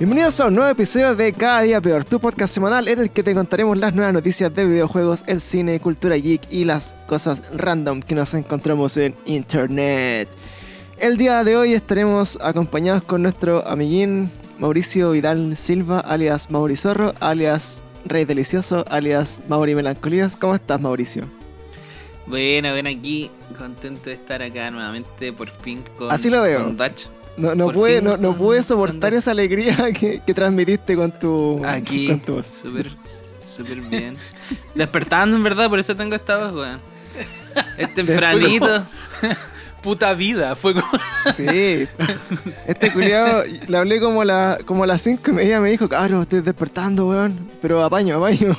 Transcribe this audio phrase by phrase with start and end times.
[0.00, 3.22] Bienvenidos a un nuevo episodio de Cada Día Peor, tu podcast semanal en el que
[3.22, 8.00] te contaremos las nuevas noticias de videojuegos, el cine, cultura geek y las cosas random
[8.00, 10.26] que nos encontramos en internet.
[10.96, 17.84] El día de hoy estaremos acompañados con nuestro amiguín Mauricio Vidal Silva, alias Maurizorro, alias
[18.06, 20.34] Rey Delicioso, alias Mauri Melancolías.
[20.34, 21.24] ¿Cómo estás, Mauricio?
[22.24, 26.64] Bueno, ven aquí, contento de estar acá nuevamente, por fin con, Así lo veo.
[26.64, 27.19] con Dutch.
[27.40, 31.60] No, no, pude, fin no, no pude soportar esa alegría que, que transmitiste con tu,
[31.64, 32.46] Aquí, con tu voz.
[32.46, 32.86] súper,
[33.44, 34.16] súper bien.
[34.74, 36.80] Despertando, en verdad, por eso tengo esta voz, weón.
[37.78, 38.84] Es tempranito.
[39.82, 40.86] Puta vida, fue como...
[41.32, 41.88] Sí.
[42.66, 45.88] Este culiado, le hablé como a, la, como a las cinco y media, me dijo,
[45.88, 47.38] claro, estoy despertando, weón.
[47.62, 48.54] Pero apaño, apaño.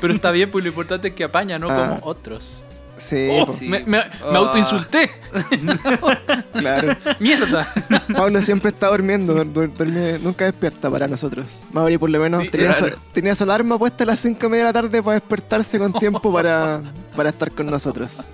[0.00, 1.98] Pero está bien, pues lo importante es que apaña, no Ah.
[2.00, 2.64] como otros.
[2.98, 3.68] Sí, Oh, sí.
[3.68, 4.36] me, me, me Oh.
[4.36, 5.10] autoinsulté.
[6.52, 6.96] claro.
[7.20, 7.66] Mierda.
[8.14, 11.64] Pablo siempre está durmiendo, dur- nunca despierta para nosotros.
[11.72, 12.96] Mauri por lo menos Sí, tenía, claro.
[12.96, 15.78] su, tenía su alarma puesta a las cinco y media de la tarde para despertarse
[15.78, 16.80] con tiempo para,
[17.16, 18.30] para estar con nosotros.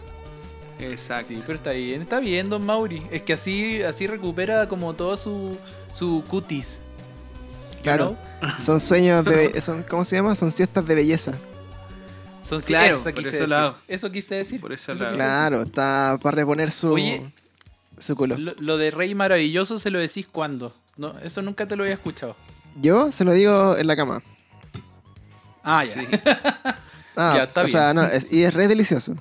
[0.79, 1.29] Exacto.
[1.35, 3.03] Sí, pero está bien, está bien, don Mauri.
[3.11, 5.57] Es que así, así recupera como todo su,
[5.93, 6.79] su cutis.
[7.83, 8.17] Claro.
[8.41, 8.51] know?
[8.61, 9.61] Son sueños de...
[9.63, 10.35] Son, ¿Cómo se llama?
[10.35, 11.33] Son siestas de belleza.
[12.45, 13.75] Son Claro, eso por quise eso decir.
[13.89, 14.61] Eso quise decir.
[14.61, 17.33] Por eso Eso Claro, está para reponer su, Oye.
[17.99, 18.37] su culo.
[18.39, 20.75] Lo, lo de Rey Maravilloso se lo decís cuando.
[20.97, 22.37] No, eso nunca te lo había escuchado.
[22.81, 24.23] Yo se lo digo en la cama.
[25.63, 25.93] Ah, ya.
[25.93, 26.07] Sí.
[27.17, 29.15] Ah, Ya, está o sea, no, es- y es re delicioso.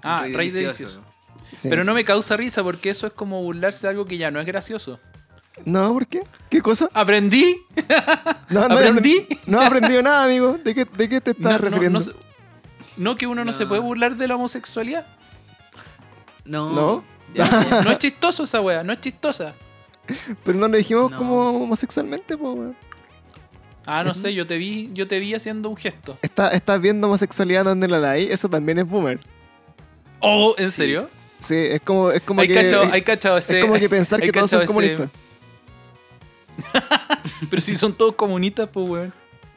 [0.00, 0.78] Ah, Rey Rey delicioso.
[1.00, 1.04] Delicioso.
[1.52, 1.68] Sí.
[1.68, 4.38] Pero no me causa risa porque eso es como burlarse de algo que ya no
[4.38, 5.00] es gracioso.
[5.64, 6.22] No, ¿por qué?
[6.50, 6.88] ¿Qué cosa?
[6.92, 7.56] Aprendí.
[8.50, 9.26] No, no, ¿Aprendí?
[9.46, 10.58] No he aprendido nada, amigo.
[10.62, 12.00] ¿De qué, de qué te estás No, no, refiriendo?
[12.00, 12.06] no,
[12.96, 13.52] no, que uno no.
[13.52, 13.68] se No.
[13.68, 15.06] puede burlar de la homosexualidad.
[16.44, 16.70] No.
[16.70, 17.04] ¿No?
[17.34, 17.82] Ya.
[17.84, 19.54] No es chistoso esa wea, no es chistosa.
[20.44, 21.16] Pero no le dijimos No.
[21.18, 22.76] como homosexualmente, po, weón.
[23.86, 26.16] Ah, no sé, yo te vi, yo te vi haciendo un gesto.
[26.22, 28.26] Está- ¿Estás viendo homosexualidad donde la hay?
[28.30, 29.18] Eso también es boomer.
[30.20, 31.08] Oh, ¿en serio?
[31.40, 32.54] Sí, es como, es como Hay que.
[32.54, 33.60] cachado, es, hay cachado es ese.
[33.62, 35.10] como que pensar que todos son ese- comunistas.
[37.50, 39.12] Pero si son todos comunistas, pues weón.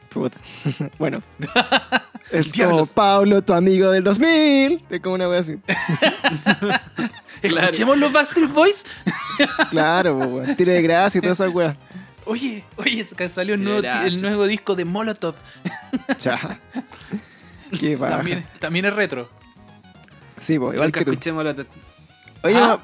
[0.09, 0.37] Puta.
[0.97, 1.21] bueno.
[2.31, 2.89] es como Diablos.
[2.89, 4.83] Pablo, tu amigo del 2000.
[4.89, 5.57] Es como una wea así.
[7.41, 7.67] Claro.
[7.67, 8.85] Escuchemos los Backstreet Boys.
[9.69, 10.55] Claro, weón.
[10.55, 11.77] Tiro de gracia y toda esa wea.
[12.25, 14.05] Oye, oye, que salió el nuevo, gracia.
[14.07, 15.35] el nuevo disco de Molotov.
[16.17, 16.59] Cha.
[17.79, 18.17] Qué baja.
[18.17, 19.29] También, también es retro.
[20.39, 21.11] Sí, po, igual que tú.
[21.11, 21.67] escuché Molotov.
[22.43, 22.79] Oye, Ah.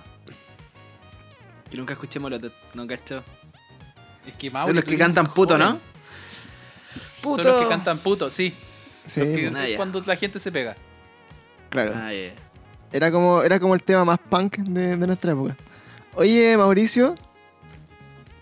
[1.72, 2.52] Yo nunca escuché Molotov.
[2.74, 3.24] No cacho.
[4.28, 5.80] Es que Son los que cantan puto, ¿no?
[7.22, 8.54] Son los que cantan puto, sí.
[9.06, 10.76] sí, Los que- Ah, cuando la gente se pega.
[11.70, 11.94] claro.
[11.96, 12.34] Ah, yeah.
[12.92, 15.56] Era como, era como el tema más punk de, de nuestra época.
[16.16, 17.16] Oye, Mauricio,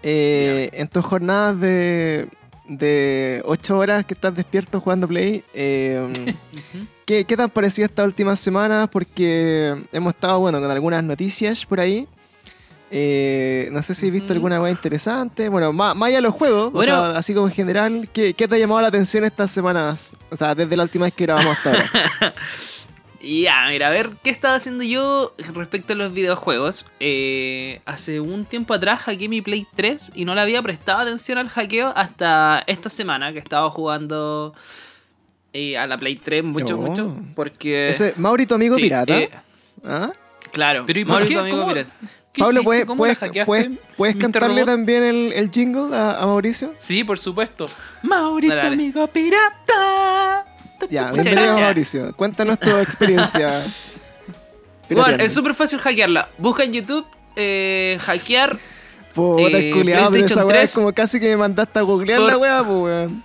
[0.03, 2.27] eh, en tus jornadas de,
[2.67, 6.35] de 8 horas que estás despierto jugando Play, eh,
[7.05, 8.89] ¿qué, ¿qué te han parecido estas últimas semanas?
[8.91, 12.07] Porque hemos estado, bueno, con algunas noticias por ahí.
[12.93, 15.47] Eh, no sé si has visto alguna cosa interesante.
[15.47, 16.93] Bueno, más, más allá de los juegos, Bueno.
[16.93, 20.13] o sea, así como en general, ¿qué, ¿qué te ha llamado la atención estas semanas?
[20.29, 22.33] O sea, desde la última vez que grabamos hasta ahora.
[23.23, 26.85] Ya, mira, a ver, ¿qué estaba haciendo yo respecto a los videojuegos?
[26.99, 31.37] Eh, hace un tiempo atrás hackeé mi Play 3 y no le había prestado atención
[31.37, 34.55] al hackeo hasta esta semana que estaba jugando
[35.53, 36.81] eh, a la Play 3 mucho, No.
[36.81, 37.15] mucho.
[37.35, 37.89] Porque...
[37.89, 39.15] Eso es Mauri, tu amigo Sí, pirata.
[39.15, 39.29] eh,
[39.85, 40.11] ¿Ah?
[40.51, 41.35] claro, Pero ¿y por qué?
[41.35, 41.73] tu amigo ¿Cómo?
[41.73, 41.93] pirata.
[42.33, 42.63] ¿Qué Pablo?
[42.63, 44.21] ¿puedes, ¿Cómo puedes, la hackeaste, puedes, puedes Mr.
[44.21, 44.65] cantarle Robot?
[44.75, 46.73] también el, el jingle a, a Mauricio?
[46.79, 47.69] Sí, por supuesto.
[48.03, 48.67] Dale, dale.
[48.75, 50.45] amigo pirata.
[50.89, 51.59] Ya, Muchas bienvenido gracias.
[51.59, 52.15] Mauricio.
[52.15, 53.63] Cuéntanos tu experiencia.
[54.89, 56.27] Bueno, es súper fácil hackearla.
[56.37, 57.05] Busca en YouTube,
[57.37, 58.57] eh, hackear.
[59.13, 60.69] Puta, eh, culiao, pero esa weá 3.
[60.69, 63.23] es como casi que me mandaste a googlear Por- la weá, pues weón.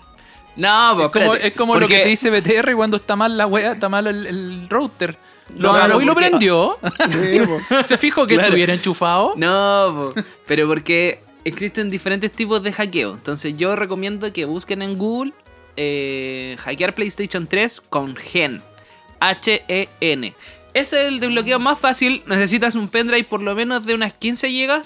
[0.55, 3.37] No, pues Es como, espérate, es como lo que te dice BTR cuando está mal
[3.37, 5.19] la wea, está mal el, el router.
[5.55, 6.79] Lo No, agarró no, y lo porque- prendió.
[7.09, 7.41] Sí.
[7.87, 8.49] Se fijó que Claro.
[8.49, 9.35] estuviera enchufado.
[9.37, 13.13] No, po, pero porque existen diferentes tipos de hackeo.
[13.15, 15.33] Entonces yo recomiendo que busquen en Google
[15.77, 18.63] eh, hackear PlayStation 3 con GEN.
[19.21, 20.35] H-E-N.
[20.75, 22.23] Ese es el desbloqueo más fácil.
[22.27, 24.83] Necesitas un pendrive por lo menos de unas 15 GB.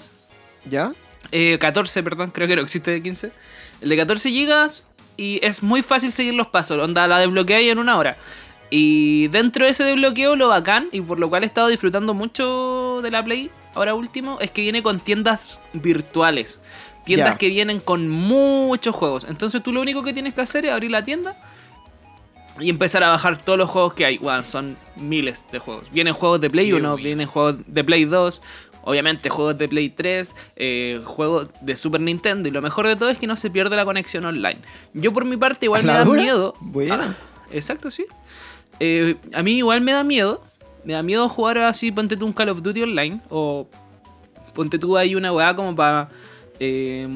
[0.69, 0.91] ¿Ya?
[1.31, 3.31] Eh, 14, perdón, creo que no existe de 15.
[3.81, 4.67] El de 14 GB
[5.17, 6.77] y es muy fácil seguir los pasos.
[6.79, 8.17] Onda, la desbloqueáis en una hora.
[8.71, 13.01] Y dentro de ese desbloqueo, lo bacán, y por lo cual he estado disfrutando mucho
[13.03, 16.59] de la Play, ahora último, es que viene con tiendas virtuales.
[17.05, 19.25] Tiendas que vienen con muchos juegos.
[19.27, 21.35] Entonces tú lo único que tienes que hacer es abrir la tienda
[22.59, 24.17] y empezar a bajar todos los juegos que hay.
[24.19, 25.91] Bueno, son miles de juegos.
[25.91, 27.03] Vienen juegos de Play Qué 1, bueno.
[27.03, 28.41] vienen juegos de Play 2,
[28.83, 33.09] Obviamente juegos de Play 3, eh, juegos de Super Nintendo y lo mejor de todo
[33.09, 34.59] es que no se pierde la conexión online.
[34.93, 36.55] Yo por mi parte igual ¿A me da miedo.
[36.59, 36.95] Bueno.
[36.95, 37.13] Ah,
[37.51, 38.05] exacto, sí.
[38.83, 40.43] Eh, a mí igual me da miedo.
[40.83, 43.67] Me da miedo jugar así, ponte tú un Call of Duty online o
[44.55, 46.09] ponte tú ahí una weá como para
[46.59, 47.07] eh,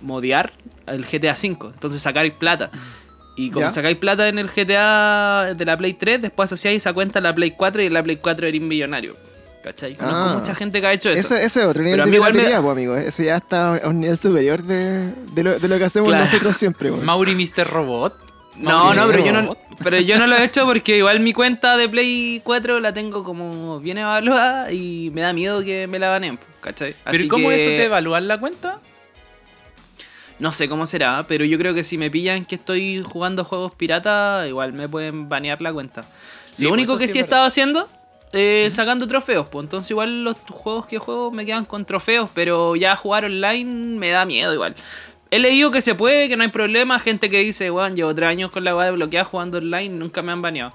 [0.00, 0.52] modear
[0.86, 1.48] el GTA V.
[1.74, 2.70] Entonces sacáis plata.
[3.36, 3.70] Y como Ya.
[3.70, 7.34] sacáis plata en el GTA de la Play 3, después asociáis esa cuenta a la
[7.34, 9.16] Play 4 y en la Play 4 eres millonario.
[9.64, 9.94] ¿Cachai?
[9.94, 10.36] Conozco Ah.
[10.38, 11.44] mucha gente que ha hecho Eso, eso.
[11.44, 12.96] eso es otro nivel de me pues, amigo.
[12.96, 16.24] Eso ya está a un nivel superior de, de, lo, de lo que hacemos Claro.
[16.24, 17.04] nosotros siempre, weón.
[17.04, 17.66] Mauri Mr.
[17.68, 18.14] Robot.
[18.60, 21.76] No, no, pero yo no, pero yo no lo he hecho porque igual mi cuenta
[21.76, 26.10] de Play 4 la tengo como bien evaluada y me da miedo que me la
[26.10, 26.94] baneen, ¿cachai?
[27.04, 28.80] Pero Así ¿y cómo que eso te evalúan la cuenta?
[30.38, 33.74] No sé cómo será, pero yo creo que si me pillan que estoy jugando juegos
[33.74, 36.06] pirata, igual me pueden banear la cuenta.
[36.50, 37.88] Sí, lo pues único que sí he estado haciendo,
[38.32, 42.74] eh, sacando trofeos, pues entonces igual los juegos que juego me quedan con trofeos, pero
[42.74, 44.74] ya jugar online me da miedo igual.
[45.30, 48.28] He leído que se puede, que no hay problema, gente que dice, bueno, llevo tres
[48.28, 50.72] años con la weá desbloqueada jugando online, nunca me han baneado.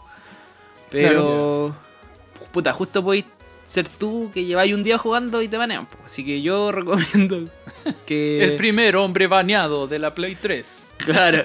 [0.90, 1.75] Pero,
[2.54, 3.25] puta, justo podéis
[3.66, 5.86] ser tú que lleváis un día jugando y te banean.
[5.88, 6.06] pues.
[6.06, 7.50] Así que yo recomiendo
[8.06, 8.44] que...
[8.44, 10.88] El primer hombre baneado de la Play 3.
[10.98, 11.44] Claro.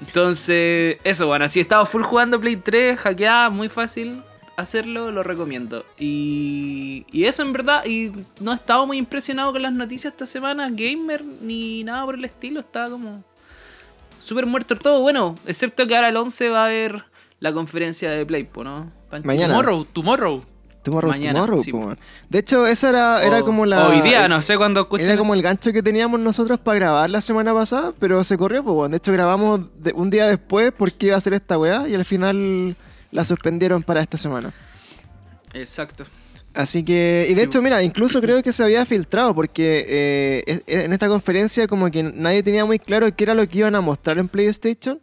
[0.00, 4.22] Entonces, eso, bueno, si he estado full jugando Play 3, hackeada, muy fácil
[4.56, 5.84] hacerlo, lo recomiendo.
[5.98, 10.26] Y, y eso en verdad, y no he estado muy impresionado con las noticias esta
[10.26, 13.22] semana, gamer, ni nada por el estilo, estaba como
[14.18, 15.00] súper muerto todo.
[15.00, 17.04] Bueno, excepto que ahora el 11 va a haber
[17.40, 18.90] la conferencia de Play, po, ¿no?
[19.10, 19.26] Pancho?
[19.26, 19.54] Mañana.
[19.54, 20.44] Tomorrow, tomorrow.
[20.82, 21.72] Tomorrow, Mañana, tomorrow, sí.
[22.28, 23.88] De hecho, esa era, era como la.
[23.88, 24.86] Hoy día, no sé cuándo.
[24.98, 28.62] Era como el gancho que teníamos nosotros para grabar la semana pasada, pero se corrió,
[28.62, 28.90] pues.
[28.90, 32.04] De hecho, grabamos de- un día después porque iba a ser esta weá y al
[32.04, 32.76] final
[33.14, 34.52] la suspendieron para esta semana.
[35.54, 36.04] Exacto.
[36.52, 37.46] Así que, y de Sí.
[37.46, 39.84] hecho, mira, incluso creo que se había filtrado porque
[40.46, 43.74] eh, en esta conferencia como que nadie tenía muy claro qué era lo que iban
[43.74, 45.00] a mostrar en PlayStation.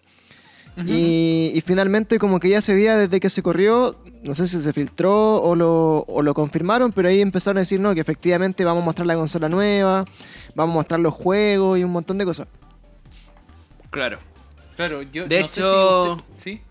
[0.88, 4.58] y, y finalmente como que ya ese día desde que se corrió, no sé si
[4.62, 8.63] se filtró o lo, o lo confirmaron, pero ahí empezaron a decir, no, que efectivamente
[8.63, 10.06] vamos a mostrar la consola nueva,
[10.56, 12.48] vamos a mostrar los juegos y un montón de cosas.
[13.90, 14.19] Claro.
[14.78, 16.62] Claro, yo De no sé hecho- si usted- ¿sí?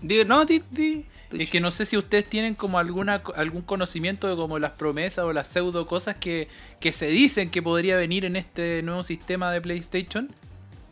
[0.00, 4.28] Digo, no, di, di- Es que no sé si ustedes tienen como alguna algún conocimiento
[4.28, 6.48] de como las promesas o las pseudo cosas que,
[6.80, 10.28] que se dicen que podría venir en este nuevo sistema de PlayStation.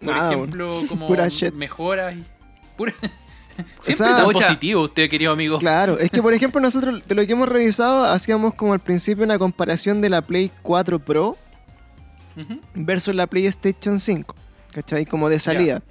[0.01, 2.25] Por Nada, ejemplo, como Pura mejoras y
[2.77, 2.93] pura...
[3.81, 4.49] Siempre sea, tan pucha.
[4.49, 5.59] positivo usted, querido amigo.
[5.59, 9.25] Claro, es que por ejemplo nosotros de lo que hemos revisado hacíamos como al principio
[9.25, 11.39] una comparación de la Play 4 Pro
[12.75, 14.35] versus la PlayStation 5,
[14.73, 15.07] ¿cachai?
[15.07, 15.83] Como de salida.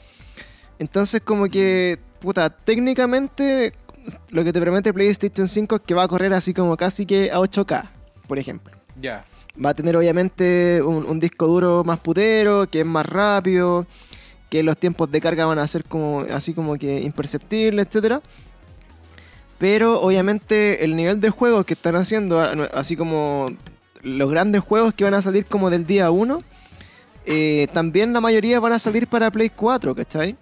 [0.77, 3.73] Entonces como que, puta, técnicamente
[4.29, 7.31] lo que te permite PlayStation 5 es que va a correr así como casi que
[7.31, 7.89] a 8K,
[8.27, 8.75] por ejemplo.
[8.99, 9.25] Ya.
[9.63, 13.85] Va a tener obviamente un, un disco duro más putero, que es más rápido,
[14.49, 18.21] que los tiempos de carga van a ser como así como que imperceptibles, etcétera.
[19.57, 22.39] Pero obviamente el nivel de juegos que están haciendo,
[22.73, 23.49] así como
[24.03, 26.39] los grandes juegos que van a salir como del día 1,
[27.25, 30.35] eh, también la mayoría van a salir para Play 4, ¿cachai?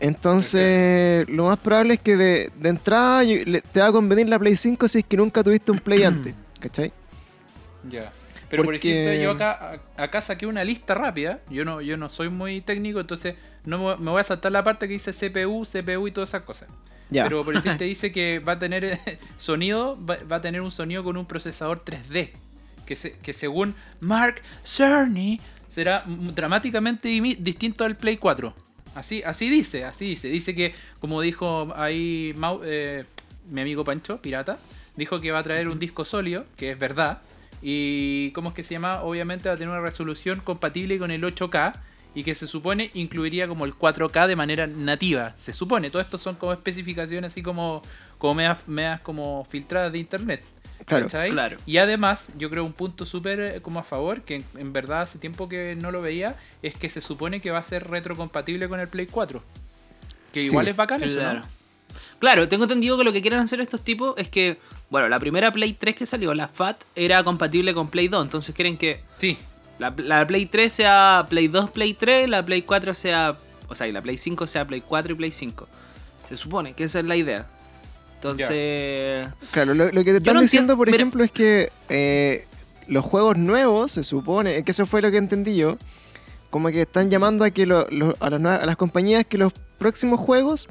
[0.00, 4.28] Entonces, lo más probable es que de, de entrada yo- le- te va a convenir
[4.28, 6.92] la Play 5 si es que nunca tuviste un Play antes, ¿cachai?
[7.88, 8.12] Ya.
[8.48, 9.30] Pero por ejemplo, yo
[9.96, 11.40] acá, saqué una lista rápida.
[11.50, 13.34] Yo no, yo no soy muy técnico, entonces
[13.64, 16.68] no me, voy a saltar la parte que dice CPU, CPU y todas esas cosas.
[17.10, 17.24] Ya.
[17.24, 18.98] Pero por ejemplo te dice que va a tener
[19.36, 22.30] sonido, va, va a tener un sonido con un procesador 3D.
[22.86, 27.08] Que, se- que según Mark Cerny será dramáticamente
[27.38, 28.54] distinto al Play 4.
[28.98, 30.28] Así, así dice, así dice.
[30.28, 33.04] Dice que, como dijo ahí Mau- eh,
[33.50, 34.58] mi amigo Pancho, pirata,
[34.96, 37.20] dijo que va a traer un disco sólido, que es verdad.
[37.62, 39.02] Y, ¿cómo es que se llama?
[39.02, 41.74] Obviamente va a tener una resolución compatible con el 8K
[42.14, 45.32] y que se supone incluiría como el 4K de manera nativa.
[45.36, 47.82] Se supone, todo esto son como especificaciones así como,
[48.18, 50.42] como medias, medias como filtradas de internet.
[51.30, 51.56] Claro.
[51.66, 55.02] Y además, yo creo un punto súper eh, como a favor, que en, en verdad
[55.02, 58.68] hace tiempo que no lo veía, es que se supone que va a ser retrocompatible
[58.68, 59.42] con el Play 4.
[60.32, 61.40] Que igual Sí, es bacán eso, Claro.
[61.40, 61.58] ¿no?
[62.18, 64.58] Claro, tengo entendido que lo que quieren hacer estos tipos es que,
[64.90, 68.24] bueno, la primera Play 3 que salió, la FAT, era compatible con Play 2.
[68.24, 69.38] Entonces quieren que Sí,
[69.78, 73.36] la, la Play 3 sea Play 2, Play 3, la Play 4 sea,
[73.68, 75.68] o sea, y la Play 5 sea Play 4 y Play 5.
[76.28, 77.46] Se supone que esa es la idea.
[78.18, 82.46] Entonces, Claro, lo, lo que te están no diciendo, por mira- ejemplo, es que eh,
[82.88, 85.78] los juegos nuevos, se supone, que eso fue lo que entendí yo,
[86.50, 89.38] como que están llamando a que lo- lo- a, las, nuevas- a las compañías que
[89.38, 90.66] los próximos juegos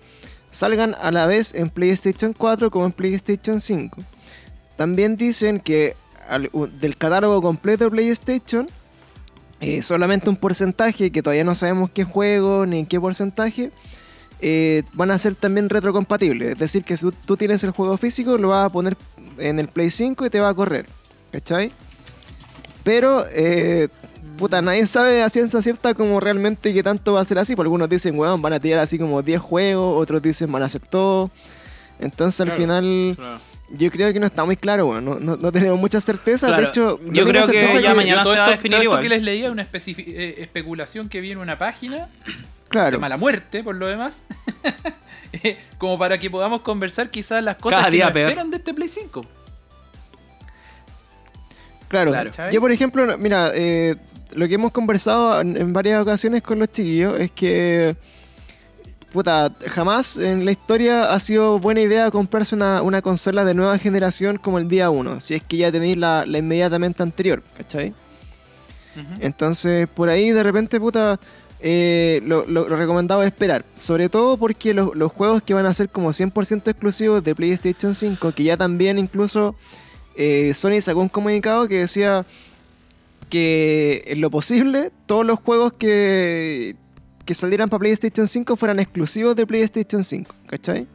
[0.51, 3.98] salgan a la vez en PlayStation 4 como en PlayStation 5.
[4.75, 5.96] También dicen que
[6.27, 6.50] al-
[6.82, 8.68] del catálogo completo de PlayStation,
[9.62, 13.72] eh, solamente un porcentaje, que todavía no sabemos qué juego ni en qué porcentaje,
[14.41, 16.51] eh, van a ser también retrocompatibles.
[16.53, 18.96] Es decir, que si tú- tienes el juego físico, lo vas a poner
[19.38, 20.86] en el Play 5 y te va a correr.
[21.32, 21.72] ¿Cachai?
[22.84, 23.89] Pero, eh,
[24.38, 27.56] puta, nadie sabe a ciencia cierta como realmente qué tanto va a ser así.
[27.56, 30.67] Porque algunos dicen, weón, van a tirar así como 10 juegos, otros dicen van a
[30.67, 31.29] hacer todo.
[32.00, 33.17] Entonces al Claro, final
[33.72, 35.03] yo creo que no está muy claro, weón.
[35.03, 36.48] No, no- no tenemos mucha certeza.
[36.48, 38.82] Claro, De hecho, yo creo que ya mañana todo se va a esto, definir todo
[38.84, 39.01] esto igual.
[39.03, 42.08] que les leía es una eh, especulación que vi en una página
[42.70, 42.92] Claro.
[42.92, 44.22] de mala muerte, por lo demás.
[45.44, 48.74] Eh, como para que podamos conversar quizás las cosas Cada que nos esperan de este
[48.74, 49.26] Play 5.
[51.90, 52.12] Claro.
[52.12, 52.32] Claro.
[52.50, 53.98] Yo, por ejemplo, mira, eh,
[54.34, 57.96] lo que hemos conversado en, varias ocasiones con los chiquillos es que,
[59.12, 63.78] puta, jamás en la historia ha sido buena idea comprarse una, una consola de nueva
[63.78, 67.94] generación como el día 1, si es que ya tenéis la, la inmediatamente anterior, ¿cachai?
[69.20, 71.20] Entonces, por ahí de repente, puta,
[71.60, 73.66] eh, lo, lo- lo recomendado es esperar.
[73.76, 77.96] Sobre todo porque los, los juegos que van a ser como 100% exclusivos de PlayStation
[77.96, 79.56] 5, que ya también incluso
[80.16, 82.26] eh, Sony sacó un comunicado que decía
[83.30, 86.76] que en lo posible todos los juegos que,
[87.26, 90.88] que salieran para PlayStation 5 fueran exclusivos de PlayStation 5, ¿cachai?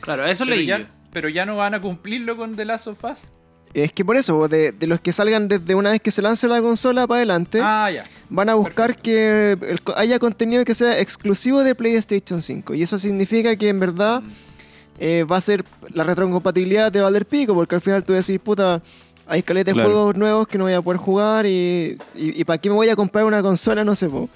[0.00, 0.78] Claro, eso Pero leí yo.
[0.78, 3.18] ya, pero ya no van a cumplirlo con The Last of Us.
[3.72, 6.48] Es que por eso, de, de los que salgan desde una vez que se lance
[6.48, 8.04] la consola para adelante, Ah, ya.
[8.28, 12.74] van a buscar que el haya contenido que sea exclusivo de PlayStation 5.
[12.74, 14.22] Y eso significa que en verdad
[14.98, 18.82] eh, va a ser la retrocompatibilidad de valer pico, porque al final tú decís, puta,
[19.26, 19.88] hay caleta de Claro.
[19.90, 22.96] juegos nuevos que no voy a poder jugar y, y, para qué me voy a
[22.96, 24.28] comprar una consola, no sé, po,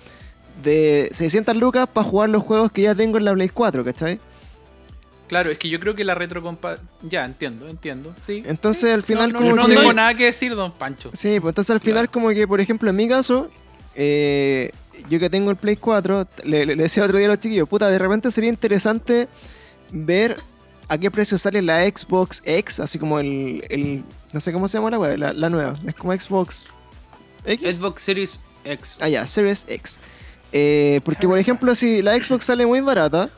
[0.63, 4.21] de 600 lucas para jugar los juegos que ya tengo en la Play 4, ¿cachai?
[5.29, 6.77] Claro, es que yo creo que la retrocompa...
[7.03, 8.15] Ya, entiendo, entiendo.
[8.27, 8.43] Sí.
[8.47, 11.11] Entonces, al final no, como no, no que- tengo nada que decir, don Pancho.
[11.15, 13.51] Sí, pues entonces al final como que, por ejemplo, en mi caso,
[13.95, 14.71] eh,
[15.09, 17.69] yo que tengo el Play 4, le, le- le decía otro día a los chiquillos,
[17.69, 19.29] puta, de repente sería interesante
[19.91, 20.37] ver
[20.89, 24.03] a qué precio sale la Xbox X, así como el, el
[24.33, 26.67] no sé cómo se llama la web, la, la nueva, es como Xbox
[27.47, 27.77] X.
[27.79, 28.99] Xbox Series X.
[29.01, 30.01] Ah, ya, Series X.
[30.53, 33.31] Eh, porque, por ejemplo, si la Xbox sale muy barata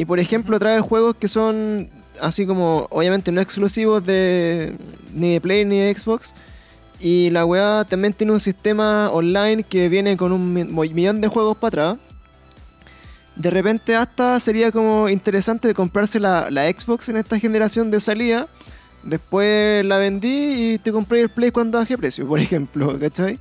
[0.00, 1.90] y, por ejemplo, trae juegos que son
[2.22, 4.74] así como, obviamente, no exclusivos de
[5.12, 6.34] ni de Play ni de Xbox.
[6.98, 11.56] Y la weá también tiene un sistema online que viene con un millón de juegos
[11.58, 11.98] para atrás.
[13.36, 18.48] De repente hasta sería como interesante comprarse la, la Xbox en esta generación de salida.
[19.02, 23.38] Después la vendí y te compré el Play cuando bajé precio, por ejemplo, ¿cachai?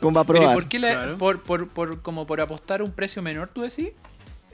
[0.00, 0.54] Como para Pero ¿y probar.
[0.56, 1.18] por qué la- Claro.
[1.18, 3.88] por, por, por, como por apostar a un precio menor, tú decís?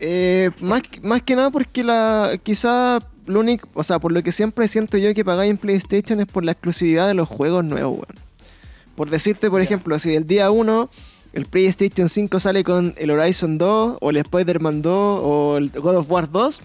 [0.05, 4.33] Eh, más, más que nada porque la quizá lo único, o sea, por lo que
[4.33, 7.93] siempre siento yo que pagáis en PlayStation es por la exclusividad de los juegos nuevos,
[7.93, 8.23] weón.
[8.97, 10.91] Por decirte, por ejemplo, si del día 1
[11.35, 15.99] el PlayStation 5 sale con el Horizon 2 o el Spider-Man 2 o el God
[15.99, 16.61] of War 2,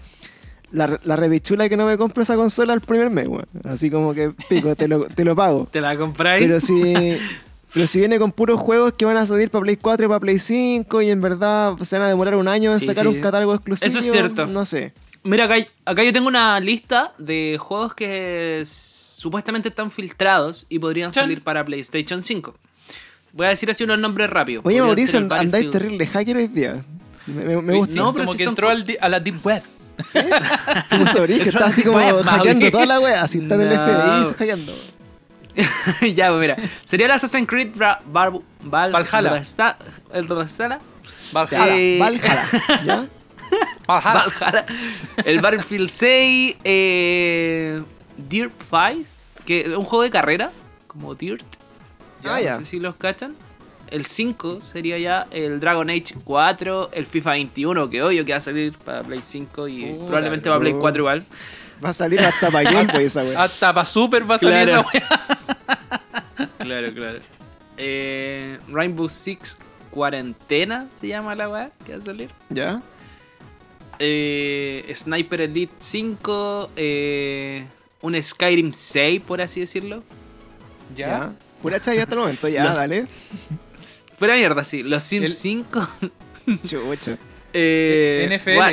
[0.72, 3.46] la, la rebichula que no me compro esa consola el primer mes, weón.
[3.62, 5.68] Así como que pico, te lo, te lo pago.
[5.70, 6.42] ¿Te la compráis?
[6.42, 6.82] Pero si,
[7.72, 10.20] pero si viene con puros juegos que van a salir para Play 4 y para
[10.20, 13.08] Play 5 y en verdad se van a demorar un año en Sí, sacar sí.
[13.08, 13.86] un catálogo exclusivo.
[13.88, 14.46] Eso es cierto.
[14.46, 14.92] No sé.
[15.24, 21.10] Mira, acá, acá yo tengo una lista de juegos que supuestamente están filtrados y podrían
[21.10, 21.24] Chan.
[21.24, 22.54] salir para PlayStation 5.
[23.32, 24.64] Voy a decir así unos nombres rápidos.
[24.64, 26.84] Oye, Mauricio, andáis terrible hacker hoy día.
[27.26, 27.94] Me, me- me gusta.
[27.96, 29.62] no, pero como si que son entró al di- a la Deep Web.
[30.06, 30.18] ¿Sí?
[30.88, 33.68] Se puso origen, está así como Web, hackeando toda la wea, así está en el
[33.68, 33.74] No.
[33.74, 34.72] FBI hackeando.
[36.14, 36.56] ya, pues mira.
[36.84, 39.42] Sería el Assassin's Creed Bra- Bar- Val- Valhalla.
[40.12, 40.80] El Valhalla.
[41.32, 41.76] Valhalla.
[41.76, 43.06] Eh, Valhalla, ¿ya?
[43.86, 44.24] Valhalla.
[44.40, 44.66] Valhalla.
[45.24, 46.56] El Battlefield 6.
[46.64, 47.82] Eh,
[48.16, 49.04] Dirt 5.
[49.44, 50.50] Que es un juego de carrera.
[50.86, 51.44] Como Dirt.
[52.24, 52.52] Ah, ya.
[52.52, 53.36] No sé si los cachan.
[53.90, 58.36] El 5 sería ya el Dragon Age 4, el FIFA 21, que obvio que va
[58.36, 60.80] a salir para Play 5 y Puta, probablemente para Play no.
[60.80, 61.24] 4 igual.
[61.84, 63.42] Va a salir hasta para Game Boy esa wea.
[63.44, 64.80] Hasta para Super va a salir Claro.
[64.80, 66.48] esa wea.
[66.58, 67.18] Claro, claro.
[67.78, 69.56] Eh, Rainbow Six
[69.90, 72.30] Cuarentena se llama la weá que va a salir.
[72.50, 72.82] ¿Ya?
[73.98, 77.64] Eh, Sniper Elite 5, eh,
[78.02, 80.02] un Skyrim 6, por así decirlo.
[80.94, 81.34] ¿Ya?
[81.62, 83.06] Pura chaya hasta el momento, ya, Los- dale.
[84.16, 84.82] Fuera mierda, sí.
[84.82, 85.88] Los Sims El- 5.
[86.66, 87.16] Chucha.
[87.52, 88.56] eh, NFL.
[88.58, 88.72] Wa-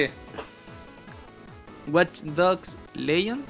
[1.87, 3.45] Watch Dogs Legends.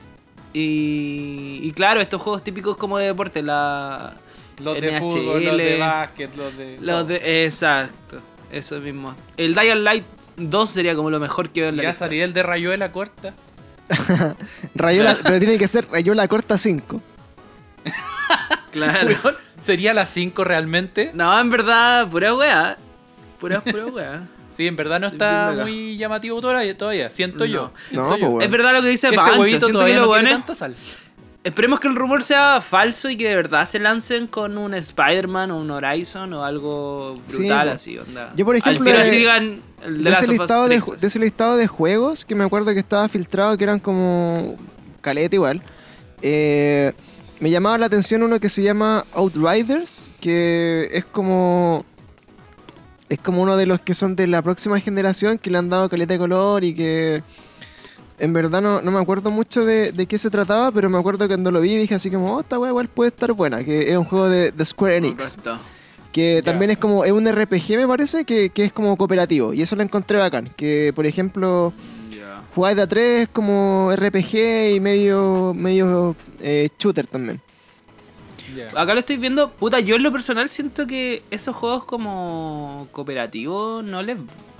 [0.53, 4.13] Y, y claro, estos juegos típicos como de deporte, la
[4.59, 6.77] Los de fútbol, los de básquet, los de.
[6.79, 8.19] los de exacto,
[8.51, 9.15] eso mismo.
[9.35, 10.05] El Dying Light
[10.37, 12.05] 2 sería como lo mejor que veo en la Ya lista.
[12.05, 13.33] salió el de Rayuela corta.
[14.75, 17.01] Rayola, pero tiene que ser Rayola corta 5.
[18.71, 19.15] Claro.
[19.61, 21.11] ¿Sería la 5 realmente?
[21.13, 22.77] No, en verdad, pura weá.
[23.39, 24.27] Pura, pura weá.
[24.55, 27.45] Sí, en verdad no está muy llamativo todavía, todavía siento No.
[27.45, 27.61] yo.
[27.63, 28.27] No, siento pues, yo.
[28.29, 28.41] weón.
[28.41, 29.31] Es verdad lo que dice Ese Pancho.
[29.39, 30.75] huevito Siento que todavía no tiene tanta sal.
[31.43, 35.51] Esperemos que el rumor sea falso y que de verdad se lancen con un Spider-Man
[35.51, 37.73] o un Horizon o algo Sí, brutal po.
[37.75, 38.33] así, onda.
[38.35, 40.39] Yo, por Al ejemplo, tiro de- así digan el de de Last ese, of Us
[40.41, 41.01] listado de, Trixes.
[41.01, 44.55] de ese listado de juegos que me acuerdo que estaba filtrado, que eran como
[45.01, 45.61] caleta igual,
[46.23, 46.93] eh,
[47.39, 51.85] me llamaba la atención uno que se llama Outriders, que es como...
[53.09, 55.89] Es como uno de los que son de la próxima generación, que le han dado
[55.89, 57.23] caleta de color y que...
[58.17, 61.27] En verdad no, no me acuerdo mucho de, de qué se trataba, pero me acuerdo
[61.27, 63.91] que cuando lo vi dije así como, oh, esta weá igual puede estar buena, que
[63.91, 65.35] es un juego de, de Square Enix.
[65.37, 65.57] Correcto.
[66.13, 69.53] Que también es como, es un RPG me parece, que, que es como cooperativo.
[69.53, 70.49] Y eso lo encontré bacán.
[70.55, 71.73] Que por ejemplo,
[72.09, 72.41] Ya.
[72.55, 77.41] jugáis de a tres como RPG y medio, medio eh, shooter también.
[78.75, 83.83] Acá lo estoy viendo, puta, yo en lo personal siento que esos juegos como cooperativos
[83.83, 84.17] no les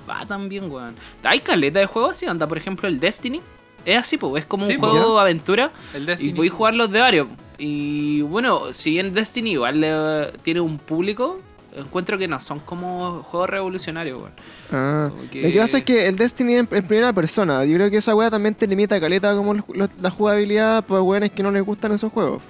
[0.09, 0.95] va tan bien, weón.
[1.23, 3.41] Hay caleta de juegos así, anda, por ejemplo el Destiny.
[3.85, 6.33] Es así, pues, es como Sí, un juego de aventura El y Destiny.
[6.33, 7.27] podéis jugarlos de varios.
[7.57, 11.39] Y bueno, si bien Destiny igual le- tiene un público,
[11.75, 14.31] encuentro que no son como juegos revolucionarios, weón.
[14.71, 17.63] Ah, que- Lo que pasa es que el Destiny en, en primera persona.
[17.65, 19.53] Yo creo que esa weá también te limita caleta como
[20.01, 22.41] la jugabilidad por weones que no les gustan esos juegos.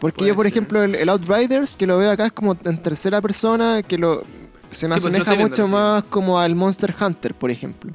[0.00, 0.52] Porque yo, por ser.
[0.52, 4.22] ejemplo, el, el Outriders, que lo veo acá es como en tercera persona, que lo
[4.70, 7.92] se me Sí, pues, asemeja mucho más como al Monster Hunter, por ejemplo.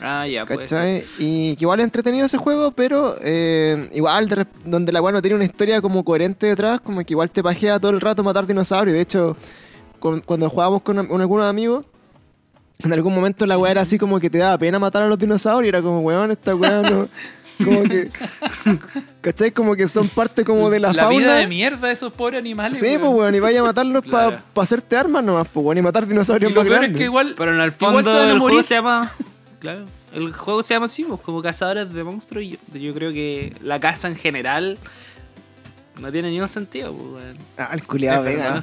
[0.00, 0.46] Ah, ya.
[0.46, 1.04] ¿Cachai?
[1.18, 5.20] Y que igual es entretenido ese juego, pero eh, igual de donde la weá no
[5.20, 8.46] tiene una historia como coherente detrás, como que igual te pajea todo el rato matar
[8.46, 8.94] dinosaurios.
[8.94, 9.36] De hecho,
[9.98, 11.84] con- cuando jugábamos con, con algunos amigos,
[12.78, 15.18] en algún momento la weá era así como que te daba pena matar a los
[15.18, 15.66] dinosaurios.
[15.66, 17.06] y Era como, weón, esta weá no.
[17.64, 18.10] Como que.
[19.20, 19.50] ¿Cachai?
[19.52, 21.18] Como que son parte como de la, La fauna.
[21.18, 22.78] vida de mierda de esos pobres animales.
[22.78, 23.00] Sí, weón.
[23.00, 24.38] pues weón, y vaya a matarlos Claro.
[24.52, 26.98] para hacerte armas nomás, pues weón, y matar dinosaurios Y lo más peor es grandes.
[26.98, 27.34] que igual.
[27.36, 28.40] Pero en el fondo el morir.
[28.40, 29.12] juego se llama.
[29.60, 29.84] Claro.
[30.14, 32.42] El juego se llama así, pues, como cazadores de monstruos.
[32.44, 34.78] Y yo, yo creo que la caza en general
[36.00, 37.36] no tiene ningún sentido, pues, weón.
[37.58, 38.62] Ah, el culiado vegano.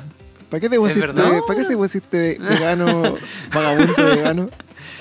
[0.49, 1.07] ¿Para qué te pusiste.
[1.13, 3.15] ¿para qué se pusiste vegano,
[3.53, 4.49] vagabundo vegano?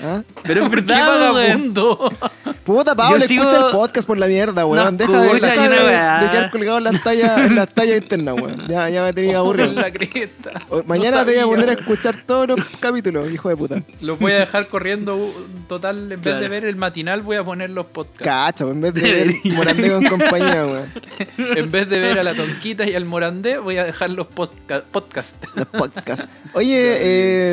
[0.03, 0.21] ¿Ah?
[0.43, 1.33] Pero es ¿Por qué verdad, weón.
[1.73, 2.11] vagabundo?
[2.63, 4.83] Puta, Pablo, sigo- escucha el podcast por la mierda, weón.
[4.83, 8.35] No deja de, deja de- de quedar colgado en las tallas, en las tallas internas,
[8.35, 8.67] weón.
[8.67, 9.71] Ya, ya me tenía aburrido.
[9.71, 10.51] la cresta.
[10.69, 13.81] O- No Mañana te voy a poner a escuchar todos los capítulos, hijo de puta.
[14.01, 15.33] Los voy a dejar corriendo
[15.67, 15.97] total.
[16.03, 16.39] En vez Claro.
[16.41, 18.23] de ver el matinal, voy a poner los podcasts.
[18.23, 19.33] Cacha, en vez de ver.
[19.55, 20.91] Morandé con compañía, weón.
[21.57, 24.83] En vez de ver a la Tonquita y al Morandé, voy a dejar los podca-
[24.91, 25.37] podcasts.
[25.55, 26.27] Los podcasts.
[26.53, 26.97] Oye,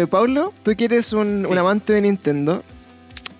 [0.02, 1.52] eh, Pablo, tú que eres un, Sí.
[1.52, 2.33] un amante de Nintendo.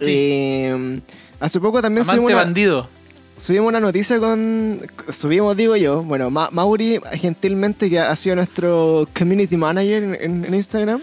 [0.01, 0.07] Sí.
[0.09, 1.01] eh,
[1.41, 2.89] hace poco también subimos una, bandido.
[3.37, 4.81] subimos una noticia con.
[5.09, 6.03] Subimos, digo yo.
[6.03, 11.01] Bueno, Ma- Mauri, gentilmente, que ha sido nuestro community manager en, en- en Instagram.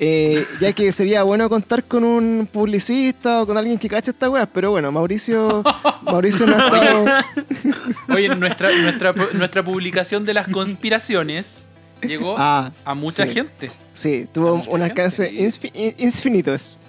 [0.00, 4.28] eh, ya que sería bueno contar con un publicista o con alguien que cache estas
[4.28, 5.62] weas, pero bueno, Mauricio,
[6.02, 7.04] Mauricio no ha estado.
[8.14, 11.46] Oye, nuestra, nuestra, nuestra publicación de las conspiraciones
[12.02, 13.32] llegó Ah, a mucha sí.
[13.32, 13.70] gente.
[13.94, 15.28] Sí, tuvo un alcance
[15.98, 16.80] infinitos.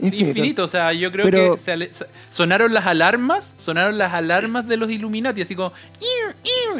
[0.00, 0.28] Infinitos.
[0.28, 4.76] Infinito, o sea, yo creo Pero- que se sonaron las alarmas, sonaron las alarmas de
[4.76, 5.72] los Illuminati, así como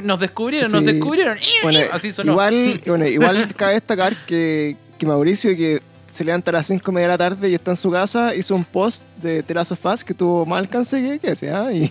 [0.03, 2.33] nos descubrieron, nos descubrieron, "Iu, Bueno, iu", así sonó.
[2.33, 5.81] Igual, bueno, igual cabe destacar que, que Mauricio, que
[6.15, 8.65] se levanta a las 5 de la tarde y está en su casa, hizo un
[8.65, 11.73] post de of Us que tuvo más alcance que, que ese, ¿ah?
[11.73, 11.89] Y,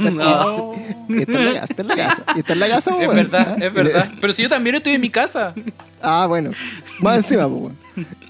[0.00, 0.46] No.
[0.46, 0.76] Oh,
[1.08, 2.24] y está en la casa, está en la casa.
[2.34, 3.64] Y está en la casa, es weón, verdad, ¿ah?
[3.64, 4.12] es verdad.
[4.18, 5.54] Pero si yo también estoy en mi casa,
[6.00, 6.52] Ah, bueno.
[7.00, 7.76] Más encima, pues, weón.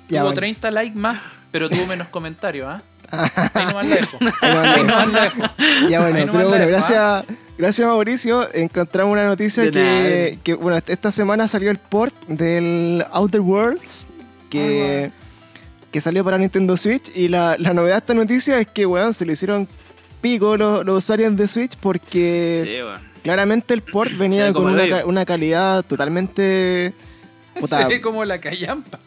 [0.09, 0.35] Ya, tuvo bueno.
[0.40, 1.20] 30 likes más,
[1.57, 2.83] pero tuvo menos comentarios, ¿ah?
[3.55, 4.19] Ahí nomás la dejo.
[4.42, 5.88] Ahí nomás la Ahí dejo.
[5.88, 7.25] Ya bueno, pero bueno, gracias,
[7.57, 8.47] gracias Mauricio.
[8.55, 14.09] Encontramos una noticia que, bueno, esta semana salió el port del Outer Worlds
[14.51, 15.11] que,
[15.90, 17.11] que salió para Nintendo Switch.
[17.14, 19.66] Y la, la novedad de esta noticia es que, weón, se le hicieron
[20.21, 25.83] pico los, los usuarios de Switch porque Sí, claramente el port venía con una calidad
[25.87, 26.92] totalmente...
[27.61, 28.99] puta, Se ve como la callampa.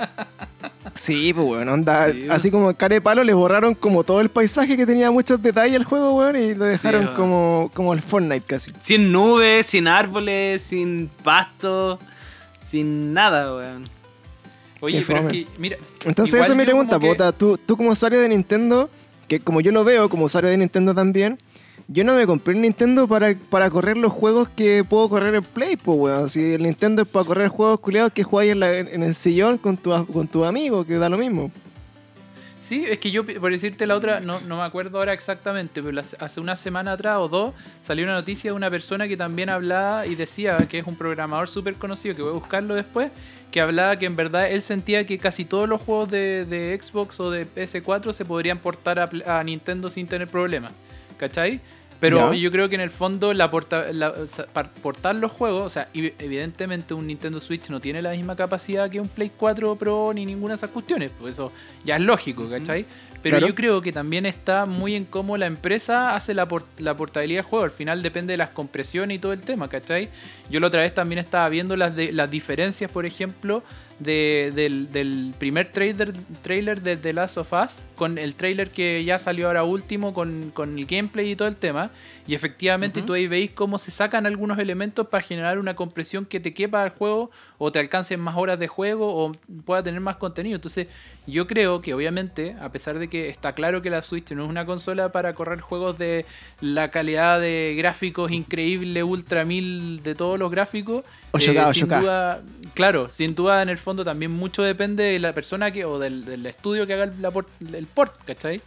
[0.96, 4.30] Sí, pues weón, onda, Sí, así como cara de palo, les borraron como todo el
[4.30, 7.16] paisaje que tenía muchos detalles el juego, weón, y lo dejaron weón.
[7.16, 8.72] como, como el Fortnite casi.
[8.80, 12.00] Sin nubes, sin árboles, sin pasto,
[12.60, 13.88] sin nada, weón.
[14.82, 15.78] Oye, Qué pero es que, mira.
[16.06, 18.90] Entonces esa es mi pregunta, que- puta, tú, tú como usuario de Nintendo,
[19.28, 21.38] que como yo lo veo como usuario de Nintendo también,
[21.92, 25.44] yo no me compré el Nintendo para, para correr los juegos que puedo correr en
[25.44, 26.30] Play, pues weón.
[26.30, 29.58] Si el Nintendo es para correr juegos culiados que jugáis en, la- en el sillón
[29.58, 31.52] con tu, con tu amigo, que da lo mismo.
[32.68, 36.00] Sí, es que yo, por decirte la otra, no, no me acuerdo ahora exactamente, pero
[36.20, 40.06] hace una semana atrás o dos salió una noticia de una persona que también hablaba
[40.06, 43.10] y decía que es un programador súper conocido, que voy a buscarlo después,
[43.50, 47.20] que hablaba que en verdad él sentía que casi todos los juegos de, de Xbox
[47.20, 50.72] o de PS4 se podrían portar a, a Nintendo sin tener problemas.
[51.18, 51.60] ¿Cachai?
[52.00, 55.32] Pero yo creo que en el fondo la porta- la- o sea, para portar los
[55.32, 59.10] juegos, o sea, ev- evidentemente un Nintendo Switch no tiene la misma capacidad que un
[59.10, 61.52] Play 4 Pro ni ninguna de esas cuestiones, pues eso
[61.84, 62.86] ya es lógico, ¿cachai?
[63.22, 63.48] Pero Claro.
[63.48, 67.40] yo creo que también está muy en cómo la empresa hace la, por- la portabilidad
[67.42, 67.66] del juego.
[67.66, 70.08] Al final depende de las compresiones y todo el tema, ¿cachai?
[70.50, 73.62] Yo la otra vez también estaba viendo las, de, las diferencias, por ejemplo,
[74.00, 79.04] de- del, del primer trailer, trailer de The Last of Us con el trailer que
[79.04, 81.92] ya salió ahora último con, con el gameplay y todo el tema.
[82.28, 86.40] Y efectivamente tú ahí veis cómo se sacan algunos elementos para generar una compresión que
[86.40, 89.32] te quepa al juego o te alcancen más horas de juego o
[89.66, 90.56] pueda tener más contenido.
[90.56, 90.86] Entonces
[91.26, 94.50] yo creo que obviamente, a pesar de que está claro que la Switch no es
[94.50, 96.26] una consola para correr juegos de
[96.62, 102.00] la calidad de gráficos increíble, ultra mil de todos los gráficos, 8K, sin 8K.
[102.02, 102.42] duda,
[102.74, 106.26] claro, sin duda en el fondo también mucho depende de la persona que o del,
[106.26, 108.62] del estudio que haga el, la port- el port, ¿cachai?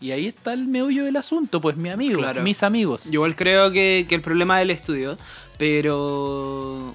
[0.00, 2.42] Y ahí está el meollo del asunto, pues mi amigo, Claro.
[2.42, 3.04] mis amigos.
[3.04, 5.16] Yo igual creo que, que el problema es el estudio,
[5.58, 6.94] pero.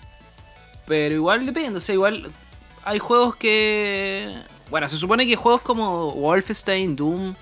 [0.88, 2.32] Pero igual depende, o sea, igual
[2.84, 4.36] hay juegos que.
[4.70, 7.34] Bueno, se supone que juegos como Wolfenstein, Doom.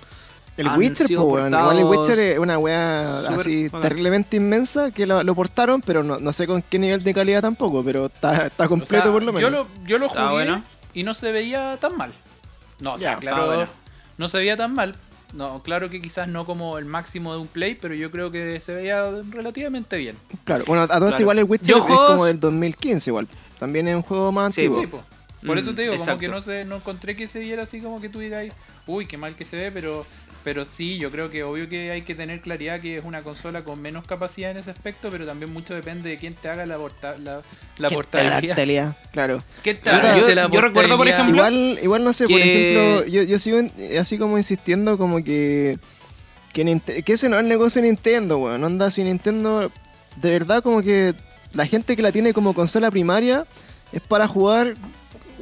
[0.58, 1.54] El Witcher, pues, weón.
[1.54, 3.80] Igual el Witcher es una weá así bacán.
[3.82, 7.40] terriblemente inmensa que lo, lo portaron, pero no, no sé con qué nivel de calidad
[7.42, 9.40] tampoco, pero está, está O completo sea, por lo menos.
[9.40, 10.64] Yo lo, yo lo jugué bueno.
[10.94, 12.12] y no se veía tan mal.
[12.80, 13.68] No, o sea, Ya, claro, bueno.
[14.18, 14.96] no se veía tan mal.
[15.34, 18.60] No, claro que quizás no como el máximo de un play, pero yo creo que
[18.60, 20.16] se veía relativamente bien.
[20.44, 21.20] Claro, bueno, a todo esto Claro.
[21.22, 23.28] igual el Witcher Yo es juegos- como del 2015 igual.
[23.58, 24.80] También es un juego más Sí, antiguo.
[24.80, 25.02] Sí, po.
[25.46, 27.80] Por Mm, eso te digo, como que no sé, no encontré que se viera así
[27.80, 28.46] como que tú digas,
[28.86, 30.04] uy, qué mal que se ve, pero
[30.48, 33.64] pero sí, yo creo que obvio que hay que tener claridad que es una consola
[33.64, 36.78] con menos capacidad en ese aspecto, pero también mucho depende de quién te haga la,
[36.78, 37.42] porta- la,
[37.76, 38.40] la ¿Qué portabilidad.
[38.54, 38.96] portabilidad?
[39.12, 39.42] Claro.
[39.62, 40.18] ¿Qué tal?
[40.20, 43.38] yo- de la yo recuerdo, por ejemplo, Igual, igual no sé, por ejemplo, yo, yo
[43.38, 45.78] sigo en- así como insistiendo como que
[46.54, 48.64] que, que ese no es el negocio de Nintendo, weón.
[48.64, 49.70] Onda, si Nintendo,
[50.16, 51.14] de verdad como que
[51.52, 53.46] la gente que la tiene como consola primaria
[53.92, 54.76] es para jugar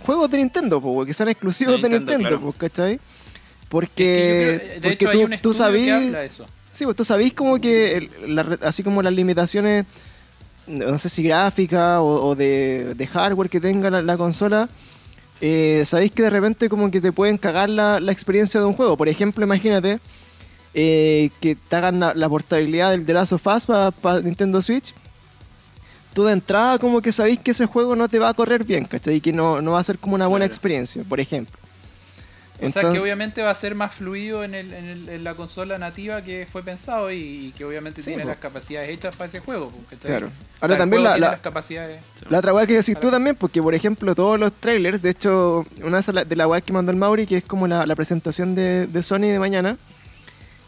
[0.05, 2.53] juegos de Nintendo, weón, que son exclusivos De de Nintendo, Nintendo, claro.
[2.59, 3.01] pues, ¿cachai?
[3.67, 6.21] Es que yo Porque, creo- porque hecho, hay tú, un tú estudio que sabís, habla
[6.21, 6.47] de eso.
[6.73, 9.85] sí, pues tú sabís como que el- la re- así como las limitaciones,
[10.69, 14.69] no sé si gráficas o, o de, de hardware que tenga la, la consola,
[15.41, 18.73] eh, sabéis que de repente como que te pueden cagar la, la experiencia de un
[18.73, 18.97] juego.
[18.97, 19.99] Por ejemplo, imagínate
[20.75, 24.95] eh, que te hagan la, la portabilidad del The Last of Us para Nintendo Switch.
[26.15, 28.85] Tú de entrada como que sabéis que ese juego no te va a correr bien,
[28.87, 29.17] ¿cachai?
[29.17, 30.55] Y que no, no va a ser como una buena Claro.
[30.55, 31.55] experiencia, por ejemplo.
[32.63, 35.35] O sea que obviamente va a ser más fluido en, el, en, el- en la
[35.35, 37.17] consola nativa que fue pensado y,
[37.49, 38.31] y que obviamente Sí, tiene po.
[38.31, 39.71] las capacidades hechas para ese juego.
[40.01, 40.27] Claro.
[40.27, 42.01] O sea, Ahora también la- la- las capacidades.
[42.31, 45.67] La otra weá que decís tú también, porque por ejemplo todos los trailers, de hecho,
[45.83, 47.95] una de esas- de la weá que mandó el Mauri, que es como la, la
[47.95, 49.77] presentación de, de Sony de mañana,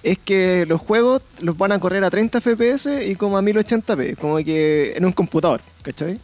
[0.02, 4.16] es que los juegos los van a correr a 30 FPS y como a 1080p,
[4.16, 6.20] como que en un computador, ¿cachai?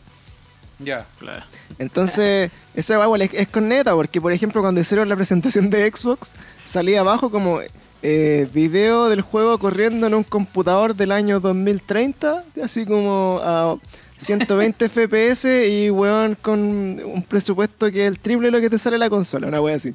[0.79, 1.07] Ya.
[1.19, 1.45] Claro.
[1.79, 5.91] Entonces, esa igual es, es con neta, porque por ejemplo cuando hicieron la presentación de
[5.91, 6.33] Xbox,
[6.65, 7.61] salía abajo como
[8.03, 13.77] eh, video del juego corriendo en un computador del año 2030, así como a
[14.19, 18.79] 120 FPS y weón con un presupuesto que es el triple de lo que te
[18.79, 19.95] sale la consola, una weá así.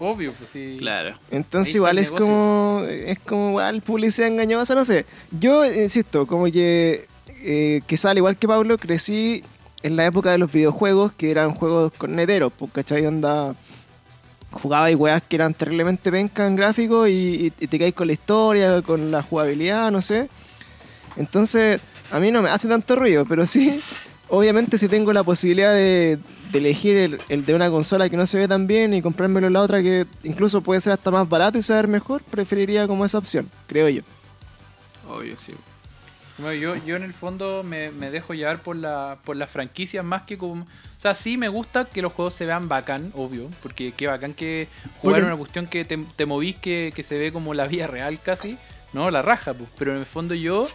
[0.00, 0.76] Obvio, pues sí.
[0.78, 1.16] Claro.
[1.30, 2.26] Entonces Ahí igual es negocio.
[2.26, 5.04] como es como igual publicidad engañosa, no sé.
[5.32, 7.08] Yo insisto, como que
[7.42, 9.42] eh, quizá al igual que Pablo, crecí
[9.82, 13.54] en la época de los videojuegos que eran juegos corneteros, pues cachai onda
[14.50, 18.14] jugaba y weas que eran terriblemente penca en gráficos y- y te caes con la
[18.14, 20.28] historia, con la jugabilidad, no sé.
[21.16, 23.80] Entonces, a mí no me hace tanto ruido, pero sí,
[24.28, 26.18] obviamente si tengo la posibilidad de,
[26.50, 29.46] de elegir el, el de una consola que no se ve tan bien y comprármelo
[29.48, 33.04] en la otra que incluso puede ser hasta más barato y saber mejor, preferiría como
[33.04, 34.02] esa opción, creo yo.
[35.08, 35.52] Obvio, sí.
[36.38, 40.04] Bueno, yo, yo en el fondo me, me dejo llevar por la por las franquicias
[40.04, 40.62] más que como...
[40.62, 44.34] O sea, sí me gusta que los juegos se vean bacán, obvio, porque qué bacán
[44.34, 44.68] que
[45.00, 48.18] jugar una cuestión que te, te movís que, que se ve como la vida real
[48.20, 48.56] casi,
[48.92, 49.70] no, la raja, pues.
[49.78, 50.66] Pero en el fondo yo,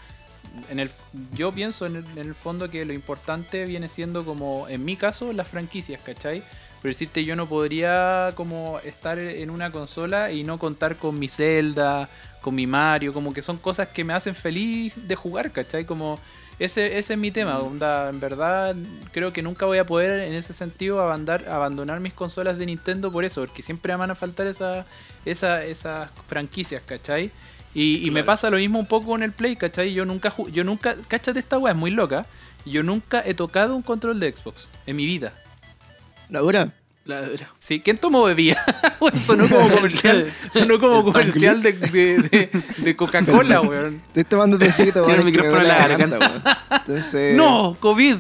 [0.70, 0.90] en el,
[1.34, 4.96] yo pienso en el, en el fondo que lo importante viene siendo como, en mi
[4.96, 6.44] caso, las franquicias, ¿cachai?
[6.82, 11.30] Pero decirte, yo no podría como estar en una consola y no contar con mi
[11.30, 12.10] Zelda,
[12.44, 15.86] con mi Mario, como que son cosas que me hacen feliz de jugar, ¿cachai?
[15.86, 16.20] Como
[16.60, 17.58] ese, ese es mi tema.
[17.58, 18.76] onda, en verdad,
[19.12, 23.12] creo que nunca voy a poder en ese sentido abandonar, abandonar mis consolas de Nintendo
[23.12, 24.86] por eso, porque siempre me van a faltar esa,
[25.26, 27.32] esa, esas franquicias, ¿cachai?
[27.74, 29.94] Y, y me pasa lo mismo un poco con el Play, ¿cachai?
[29.94, 32.28] Yo nunca, ju- yo nunca, cáchate esta weá, es muy loca.
[32.66, 35.34] Yo nunca he tocado un control de Xbox en mi vida.
[36.30, 36.72] ¿La dura?
[37.06, 37.52] La dura.
[37.60, 38.58] Sí, ¿quién tomó bebida?
[39.00, 44.02] Bueno, sonó como comercial, sonó como comercial de, de, de- de Coca-Cola, weón.
[44.08, 46.44] Estoy tomando tecito, Tiene weón, el micrófono en la garganta, weón.
[46.72, 47.76] Entonces, ¡No!
[47.82, 48.16] ¡COVID!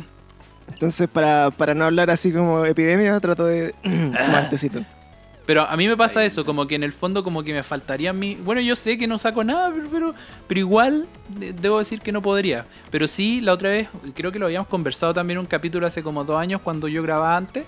[0.73, 4.83] Entonces, para, para no hablar así como epidemia, trato de tomar tecito.
[5.45, 8.11] Pero a mí me pasa eso, como que en el fondo como que me faltaría
[8.13, 8.35] mi...
[8.35, 10.15] Bueno, yo sé que no saco nada, pero, pero,
[10.47, 12.65] pero igual de- debo decir que no podría.
[12.91, 16.01] Pero sí, la otra vez, creo que lo habíamos conversado también en un capítulo hace
[16.03, 17.63] como dos años cuando yo grababa antes.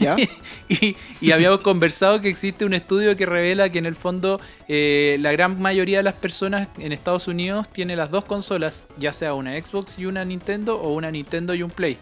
[0.00, 0.16] ¿Ya?
[0.68, 5.16] y, y habíamos conversado que existe un estudio que revela que en el fondo eh,
[5.20, 9.34] la gran mayoría de las personas en Estados Unidos tiene las dos consolas, ya sea
[9.34, 11.98] una Xbox y una Nintendo o una Nintendo y un Play.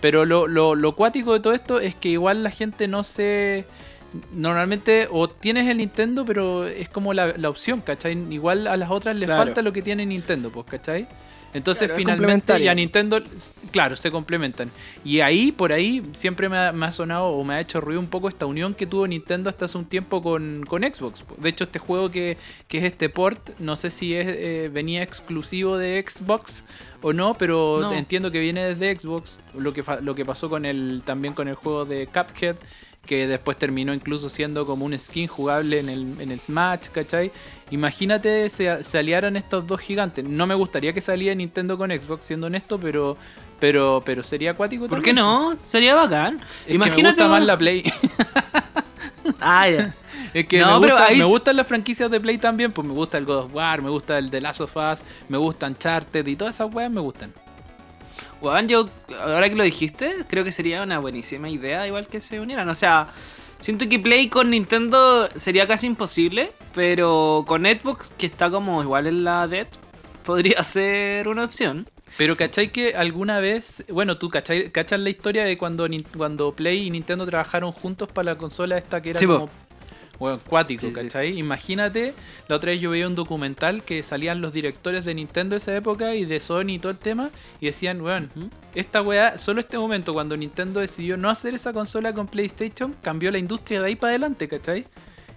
[0.00, 3.64] Pero lo, lo, lo cuático de todo esto es que igual la gente no se...
[4.32, 8.16] Normalmente o tienes el Nintendo, pero es como la, la opción, ¿cachai?
[8.32, 9.44] Igual a las otras les Claro.
[9.44, 11.08] falta lo que tiene Nintendo, pues, ¿cachai?
[11.54, 12.64] Entonces Claro, finalmente complementario.
[12.66, 13.22] y a Nintendo,
[13.70, 14.70] claro, se complementan.
[15.04, 18.00] Y ahí, por ahí, siempre me ha, me ha sonado o me ha hecho ruido
[18.00, 21.24] un poco esta unión que tuvo Nintendo hasta hace un tiempo con, con Xbox.
[21.38, 22.36] De hecho, este juego que,
[22.68, 26.64] que es este port, no sé si es, eh, venía exclusivo de Xbox
[27.02, 27.92] o no, pero No.
[27.92, 29.38] entiendo que viene desde Xbox.
[29.56, 32.56] Lo que, lo que pasó con el, también con el juego de Cuphead,
[33.06, 37.30] que después terminó incluso siendo como un skin jugable en el, en el Smash, ¿cachai?
[37.70, 40.24] Imagínate se, se aliaran estos dos gigantes.
[40.24, 43.16] No me gustaría que saliera Nintendo con Xbox, siendo honesto, pero
[43.60, 45.16] pero pero sería acuático ¿Por también.
[45.16, 45.56] qué no?
[45.58, 46.36] Sería bacán.
[46.36, 47.14] Es que me Imagínate.
[47.22, 47.84] gusta más la Play.
[49.40, 49.94] Ah, ya.
[50.34, 52.86] Es que No, me, pero gusta- ahí me gustan las franquicias de Play también, pues
[52.86, 55.66] me gusta el God of War, me gusta el The Last of Us, me gusta
[55.68, 57.32] Uncharted y todas esas weas me gustan.
[58.44, 58.88] Weón, yo,
[59.20, 62.68] ahora que lo dijiste, creo que sería una buenísima idea igual que se unieran.
[62.68, 63.08] O sea,
[63.58, 69.06] siento que Play con Nintendo sería casi imposible, pero con Xbox, que está como igual
[69.06, 69.66] en la Dead,
[70.24, 71.86] podría ser una opción.
[72.16, 76.86] Pero ¿cachai que alguna vez, bueno, tú cachai, cachas la historia de cuando, cuando Play
[76.86, 79.48] y Nintendo trabajaron juntos para la consola esta que era Sí, como,
[80.18, 80.94] bueno, cuático, Sí, sí.
[80.94, 81.38] ¿cachai?
[81.38, 82.14] Imagínate,
[82.48, 85.74] la otra vez yo veía un documental que salían los directores de Nintendo de esa
[85.76, 88.48] época y de Sony y todo el tema y decían, weón, Ujú.
[88.74, 93.30] esta weá, solo este momento cuando Nintendo decidió no hacer esa consola con PlayStation, cambió
[93.30, 94.84] la industria de ahí para adelante, ¿cachai?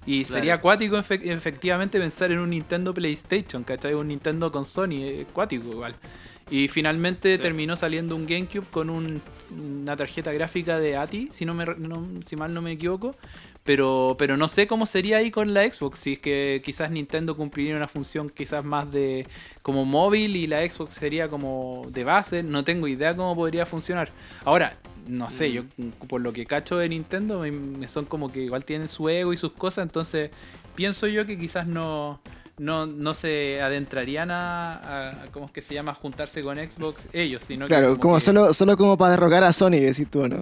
[0.06, 0.34] Y Claro.
[0.36, 3.94] sería acuático efe- efectivamente pensar en un Nintendo PlayStation, ¿cachai?
[3.94, 5.96] Un Nintendo con Sony, eh, acuático igual.
[6.50, 7.42] Y finalmente Sí.
[7.42, 12.08] terminó saliendo un GameCube con un- una tarjeta gráfica de ATI, si, no me, no-
[12.26, 13.16] si mal no me equivoco.
[13.64, 17.36] Pero, pero no sé cómo sería ahí con la Xbox, si es que quizás Nintendo
[17.36, 19.28] cumpliría una función quizás más de
[19.62, 24.10] como móvil y la Xbox sería como de base, no tengo idea cómo podría funcionar.
[24.46, 25.64] Ahora, no sé, yo
[26.08, 29.34] por lo que cacho de Nintendo, me, me son como que igual tienen su ego
[29.34, 30.32] y sus cosas, entonces
[30.76, 32.22] pienso yo que quizás no,
[32.58, 35.94] no, no se adentrarían a, a- a- ¿cómo es que se llama?
[35.94, 39.54] juntarse con Xbox ellos, sino que Claro, como que- solo, solo como para derrocar a
[39.54, 40.42] Sony, decís tú, ¿no?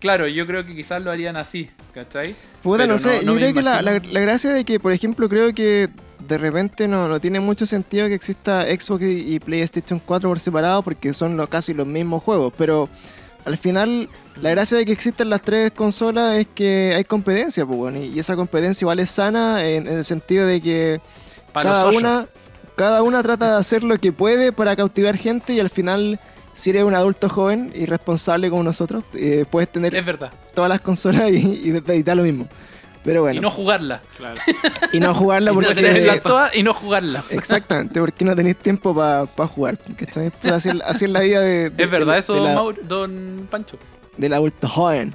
[0.00, 2.34] Claro, yo creo que quizás lo harían así, ¿cachai?
[2.62, 5.28] Puta, Pero no sé, no yo creo que la, la, gracia de que, por ejemplo,
[5.28, 5.88] creo que
[6.26, 10.40] de repente no, no tiene mucho sentido que exista Xbox y, y PlayStation 4 por
[10.40, 12.88] separado porque son lo- casi los mismos juegos, pero
[13.44, 14.08] al final
[14.42, 18.06] la gracia de que existan las tres consolas es que hay competencia, pues, bueno, y,
[18.08, 21.00] y esa competencia igual es sana en, en el sentido de que
[21.62, 22.26] Para cada una,
[22.76, 26.20] cada una trata de hacer lo que puede para cautivar gente y al final,
[26.52, 30.30] si eres un adulto joven y responsable como nosotros, eh, puedes tener Es verdad.
[30.54, 32.46] todas las consolas y, y, y da lo mismo.
[33.04, 34.02] Pero bueno, Y no jugarla.
[34.16, 34.40] Claro.
[34.92, 35.74] y no jugarla Y no porque...
[35.80, 37.32] tenerlas todas y no jugarlas.
[37.32, 39.78] Exactamente, porque no tenéis tiempo para jugar.
[39.96, 40.30] ¿cachai?
[40.42, 42.62] Pues así, es- así es la vida de, de- Es verdad de- eso, de la-
[42.82, 43.78] don Pancho.
[44.16, 45.14] del adulto joven.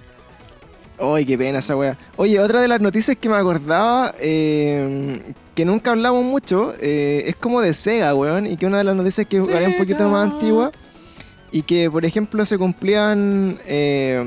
[1.02, 1.98] Ay, qué pena esa wea.
[2.16, 7.36] Oye, otra de las noticias que me acordaba, eh, que nunca hablamos mucho, eh, es
[7.36, 8.46] como de Sega, weón.
[8.46, 10.72] Y que una de las noticias que era un poquito más antigua.
[11.52, 14.24] Y que, por ejemplo, se cumplían eh,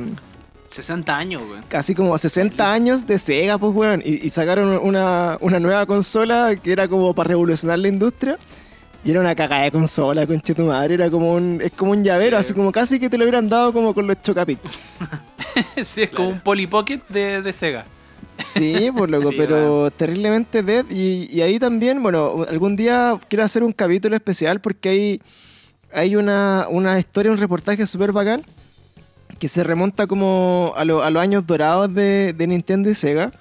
[0.66, 1.64] 60 años, weón.
[1.68, 4.02] casi como 60 años de Sega, pues, weón.
[4.04, 8.36] Y, y sacaron una, una nueva consola que era como para revolucionar la industria.
[9.04, 10.94] Y era una cagada de consola, conche tu madre.
[10.94, 12.40] Era como un, es como un llavero, Sí.
[12.40, 14.58] así como casi que te lo hubieran dado como con los chocapic.
[15.84, 17.84] sí, es como un Polly Pocket de, de Sega.
[18.44, 20.86] Sí, por loco, Sí, pero terriblemente dead.
[20.90, 25.22] Y, y ahí también, bueno, algún día quiero hacer un capítulo especial porque hay,
[25.92, 28.42] hay una, una historia, un reportaje súper bacán
[29.38, 33.32] que se remonta como a, lo- a los años dorados de, de Nintendo y Sega.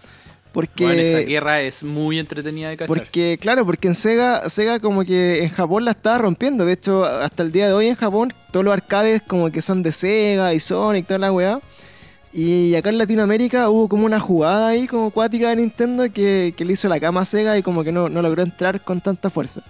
[0.54, 2.96] Porque, Bueno, esa guerra es muy entretenida de cachar.
[2.96, 6.63] porque, claro, porque en Sega, Sega como que en Japón la estaba rompiendo.
[6.63, 9.82] De hecho, hasta el día de hoy en Japón, todos los arcades como que son
[9.82, 11.60] de Sega y Sonic, toda la weá.
[12.32, 16.66] Y acá en Latinoamérica hubo como una jugada ahí como cuática de Nintendo que, que
[16.66, 19.32] le hizo la cama a Sega y como que no, no logró entrar con tanta
[19.32, 19.62] fuerza.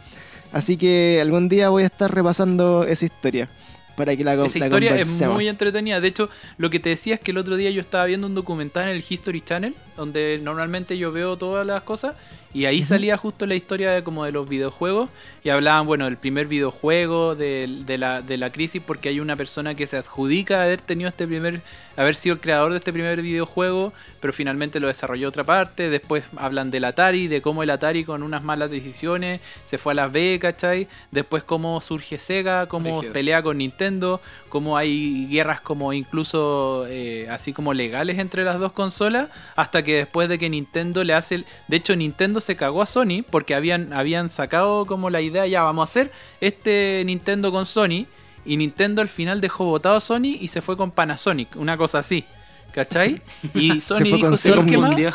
[0.51, 3.49] Así que algún día voy a estar repasando esa historia
[3.95, 6.01] para que la, Esa la historia es muy entretenida.
[6.01, 8.35] De hecho, lo que te decía es que el otro día yo estaba viendo un
[8.35, 12.15] documental en el History Channel, donde normalmente yo veo todas las cosas,
[12.53, 15.09] y ahí salía justo la historia de, como de los videojuegos,
[15.43, 19.35] y hablaban, bueno, del primer videojuego, de, de la, de la crisis, porque hay una
[19.35, 21.61] persona que se adjudica haber tenido este primer,
[21.97, 25.89] haber sido el creador de este primer videojuego, pero finalmente lo desarrolló otra parte.
[25.89, 29.95] Después hablan del Atari, de cómo el Atari con unas malas decisiones se fue a
[29.95, 30.87] las B, ¿cachai?
[31.11, 37.51] Después cómo surge Sega, cómo pelea con Nintendo, cómo hay guerras como incluso eh, así
[37.51, 41.35] como legales entre las dos consolas, hasta que después de que Nintendo le hace...
[41.35, 45.47] el- De hecho, Nintendo se cagó a Sony porque habían, habían sacado como la idea,
[45.47, 48.05] ya vamos a hacer este Nintendo con Sony,
[48.45, 51.99] y Nintendo al final dejó votado a Sony y se fue con Panasonic, una cosa
[51.99, 52.25] así.
[52.73, 53.15] ¿Cachai?
[53.53, 54.81] Y Sony fue dijo, con "¿Sabéis Sony?
[54.81, 55.13] Mundial.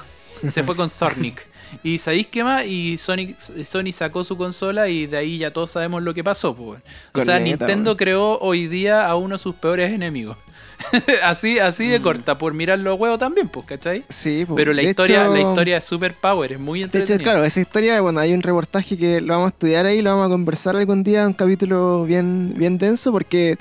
[0.49, 1.47] se fue con Sonic.
[1.83, 2.65] Y ¿sabéis qué más?
[2.65, 6.55] Y Sonic, Sony sacó su consola y de ahí ya todos sabemos lo que pasó.
[6.55, 6.81] Pues.
[7.13, 10.39] O sea, Nintendo creó hoy día a uno de sus peores enemigos.
[11.25, 11.91] así así Mm.
[11.91, 14.05] de corta, por mirar los huevos también, pues, ¿cachai?
[14.09, 14.55] Sí, po.
[14.55, 17.23] Pero la historia, hecho- la historia es super power, es muy De hecho, entretenida.
[17.25, 20.27] claro, esa historia, bueno, hay un reportaje que lo vamos a estudiar ahí, lo vamos
[20.27, 23.57] a conversar algún día, un capítulo bien, bien denso, porque,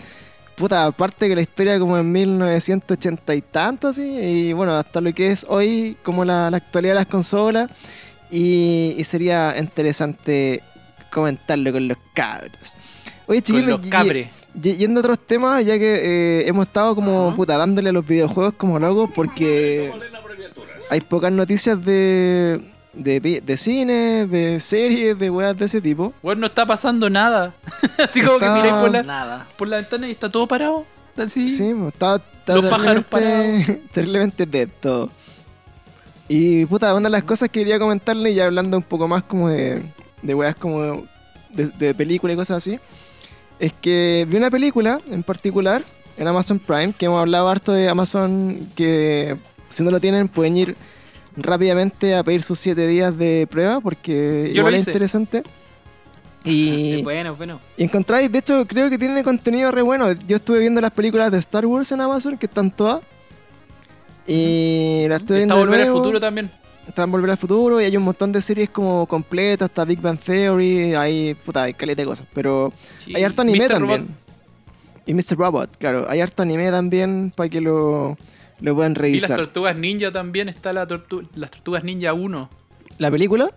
[0.55, 5.13] puta, aparte que la historia como en 1980 y tanto, así, y bueno, hasta lo
[5.13, 7.69] que es hoy, como la, la actualidad de las consolas,
[8.29, 10.61] y, y sería interesante
[11.11, 12.75] comentarlo con los cabros.
[13.27, 14.27] Oye, con chiquillos, los y- cabres.
[14.61, 17.35] Y- yendo a otros temas, ya que eh, hemos estado como, Ajá.
[17.35, 19.91] puta, dándole a los videojuegos como locos, porque
[20.89, 22.61] hay pocas noticias de,
[22.93, 26.13] de, de cine, de series, de weas de ese tipo.
[26.23, 27.53] Bueno, no está pasando nada.
[27.97, 29.47] así como Está- que miráis por la, Nada.
[29.57, 30.85] por la ventana y está todo parado.
[31.17, 31.49] Así.
[31.49, 35.09] Sí, pues, está, está Los pájaros terriblemente, terriblemente dead todo.
[36.29, 39.49] Y puta, una de las cosas que quería comentarle, ya hablando un poco más como
[39.49, 39.81] de,
[40.21, 41.07] de weas como
[41.51, 42.79] de, de películas y cosas así,
[43.59, 45.83] es que vi una película en particular
[46.17, 49.37] en Amazon Prime, que hemos hablado harto de Amazon, que
[49.69, 50.75] si no lo tienen pueden ir
[51.35, 55.43] rápidamente a pedir sus 7 días de prueba, porque Yo igual es interesante.
[56.43, 57.59] Y, Bueno, bueno.
[57.75, 60.13] y encontráis, de hecho, creo que tiene contenido re bueno.
[60.13, 63.01] Yo estuve viendo las películas de Star Wars en Amazon, que están todas.
[64.25, 65.91] Y las estuve Está viendo de Volver al.
[65.91, 66.49] Futuro también.
[66.87, 69.69] Está en Volver al Futuro y hay un montón de series como completas.
[69.69, 72.27] Está Big Bang Theory, hay, puta, hay caleta de cosas.
[72.33, 73.13] Pero Sí.
[73.15, 73.67] hay harto anime Mr.
[73.67, 73.99] también.
[74.01, 74.11] Robot.
[75.05, 75.37] Y Mr.
[75.37, 76.05] Robot, claro.
[76.09, 78.17] Hay harto anime también para que lo,
[78.61, 79.37] lo puedan Y las revisar.
[79.37, 82.49] Tortugas Ninja también está la tortu las Tortugas Ninja 1.
[82.97, 83.51] ¿La película?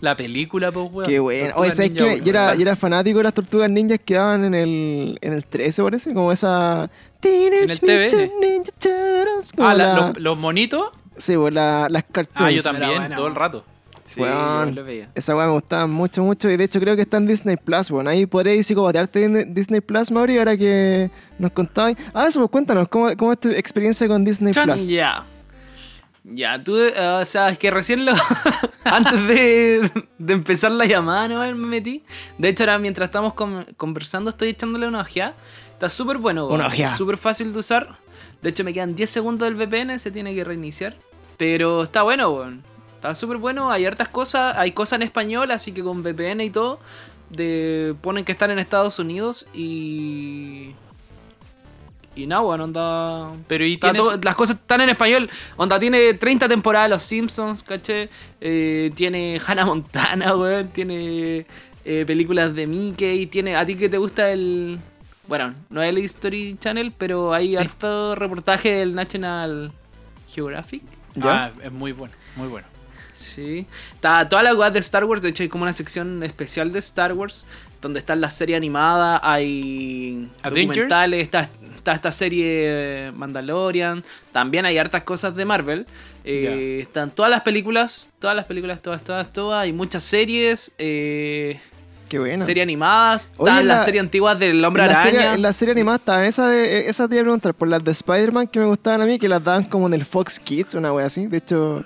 [0.00, 1.08] La película, pues, weón.
[1.08, 1.54] Qué bueno.
[1.56, 1.90] Oye, ¿sabes?
[1.92, 5.32] 1, Yo era, yo era fanático de las tortugas ninjas que daban en el, en
[5.32, 6.90] el 13, parece, como esa.
[7.20, 8.02] Teenage En el TVN.
[8.04, 9.52] Mutant Ninja Turtles.
[9.56, 10.88] como Ah, la- la- los, los monitos.
[11.16, 12.40] Sí, pues la- las cartoons.
[12.42, 13.64] Ah, yo también, buena, todo el rato.
[14.04, 15.08] Sí, yo lo veía.
[15.14, 16.50] Esa weá me gustaba mucho, mucho.
[16.50, 18.10] Y de hecho creo que está en Disney Plus, bueno.
[18.10, 21.94] Ahí podréis psicopatearte en Disney Plus, Mauri, ahora que nos contabas.
[22.12, 24.88] Ah, eso, pues cuéntanos, ¿cómo, cómo es tu experiencia con Disney Plus?
[24.88, 25.24] Ya.
[26.24, 28.12] Ya, tú, eh, o sea, es que recién lo.
[28.84, 31.40] antes de, de empezar la llamada, ¿no?
[31.40, 32.02] me metí.
[32.38, 35.34] De hecho, ahora mientras estamos con- conversando, estoy echándole una ojeada.
[35.72, 36.96] Está súper bueno, Una ojeada.
[36.96, 37.98] Súper fácil de usar.
[38.40, 40.96] De hecho, me quedan 10 segundos del VPN, se tiene que reiniciar.
[41.36, 42.62] Pero está bueno, weón.
[42.94, 44.56] Está súper bueno, hay hartas cosas.
[44.56, 46.78] Hay cosas en español, así que con VPN y todo.
[47.28, 50.74] De, ponen que están en Estados Unidos y.
[52.16, 53.32] Y nada, weón, onda.
[53.48, 54.02] Pero y Está tienes...
[54.08, 55.28] todo- las cosas están en español.
[55.56, 58.08] Onda, tiene 30 temporadas Los Simpsons, ¿caché?
[58.40, 60.68] Eh, tiene Hannah Montana, weón.
[60.68, 61.46] Tiene
[61.84, 63.26] eh, películas de Mickey.
[63.26, 63.56] Tiene.
[63.56, 64.78] ¿A ti que te gusta el.?
[65.26, 67.56] Bueno, no es el History Channel, pero hay Sí.
[67.56, 69.72] harto reportaje del National
[70.32, 70.82] Geographic.
[71.14, 71.44] ¿Ya?
[71.46, 72.66] Ah, es muy bueno, muy bueno.
[73.16, 73.66] Sí.
[73.94, 75.22] Está toda la web de Star Wars.
[75.22, 77.46] De hecho, hay como una sección especial de Star Wars.
[77.80, 79.20] Donde está la serie animada.
[79.22, 80.68] Hay Avengers.
[80.88, 81.22] documentales.
[81.22, 81.48] Está,
[81.84, 84.02] está esta serie Mandalorian.
[84.32, 85.86] También hay hartas cosas de Marvel.
[86.24, 88.10] Eh, Están todas las películas.
[88.18, 89.62] Todas las películas, todas, todas, todas.
[89.64, 90.72] Hay muchas series.
[90.78, 91.60] Eh,
[92.08, 92.42] Qué bueno.
[92.44, 93.28] Series animadas.
[93.32, 95.10] Están las la- series antiguas del Hombre en la, Araña.
[95.18, 97.84] serie, en la serie animada estaban esa de, esa te iba a preguntar, por las
[97.84, 100.74] de Spider-Man que me gustaban a mí, que las daban como en el Fox Kids,
[100.74, 101.26] una wea así.
[101.26, 101.84] De hecho,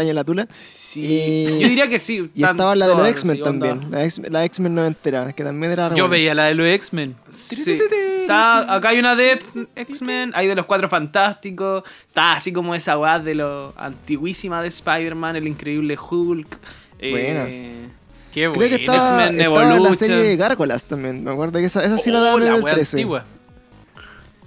[0.00, 0.46] año de la tula.
[0.50, 1.00] Sí.
[1.04, 2.30] Y- Yo diría que sí.
[2.34, 6.04] Y estaba la de los X-Men también, la la X-Men noventera, que también era Yo
[6.04, 6.08] buena.
[6.08, 7.16] veía la de los X-Men.
[7.30, 7.78] Sí.
[8.22, 9.38] Está, acá hay una de
[9.76, 14.68] X-Men, hay de los Cuatro Fantásticos, está así como esa weá de lo antiguísima de
[14.68, 16.58] Spider-Man, el increíble Hulk.
[16.98, 17.88] eh,
[18.32, 18.76] Qué Creo que bueno.
[18.76, 21.22] estaba, estaba en la serie Gárgolas también.
[21.22, 22.96] Me acuerdo que esa, esa sí la Oh, daban en la el wea 13.
[22.96, 23.24] antigua.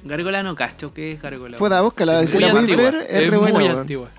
[0.03, 1.57] Gárgola no cacho, ¿qué es Gárgola?
[1.57, 2.81] Fue da búscala, si la antigua.
[2.91, 3.53] ver, es, Es re buena.
[3.59, 4.09] muy antigua.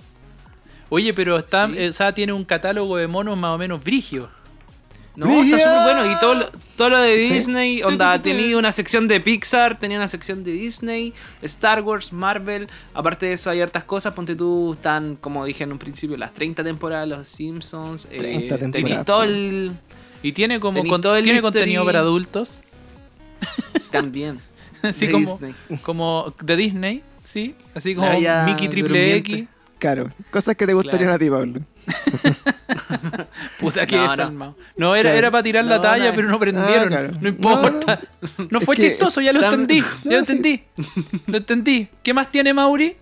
[0.89, 1.73] Oye, pero está, Sí.
[1.77, 4.29] eh, o sea, tiene un catálogo de monos más o menos brigio.
[5.15, 6.11] No, está súper bueno.
[6.15, 7.33] Y todo, lo- todo lo de Sí.
[7.33, 8.23] Disney, onda, tu.
[8.29, 12.69] tenía una sección de Pixar, tenía una sección de Disney, Star Wars, Marvel.
[12.93, 14.13] Aparte de eso, hay hartas cosas.
[14.13, 18.07] Ponte tú, están, como dije en un principio, las 30 temporadas de Los Simpsons.
[18.07, 19.73] 30 eh, temporadas, todo el.
[20.23, 21.53] Y tiene como con- todo el tiene history.
[21.53, 22.61] contenido para adultos.
[23.91, 24.39] También.
[24.81, 25.55] Así de como, Disney.
[25.81, 27.55] como de Disney, sí.
[27.75, 28.09] Así como
[28.45, 29.47] Mickey Triple X.
[29.79, 31.15] Claro, cosas que te gustarían Claro.
[31.15, 31.61] a ti, Pablo.
[33.59, 34.11] Puta que No, no.
[34.11, 34.55] desalmado.
[34.75, 35.17] No, era, Claro.
[35.17, 36.15] era para tirar la talla, no.
[36.15, 36.83] pero no prendieron.
[36.93, 37.11] Ah, claro.
[37.21, 37.99] No importa.
[38.49, 39.79] No, Es fue que- chistoso, ya lo Tam- entendí.
[39.79, 40.31] No, Ya lo sí.
[40.33, 40.63] entendí.
[41.27, 41.87] Lo entendí.
[42.03, 42.95] ¿Qué más tiene Mauri?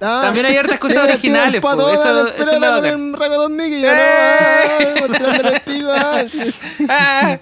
[0.00, 2.60] Ah, También hay hartas cosas originales, un po, eso- eso es
[3.18, 4.94] Ragadón Mickey, yo ¡Eh!
[5.00, 6.22] no, mostrándole el pico, ah.
[6.88, 7.38] ¡Ah!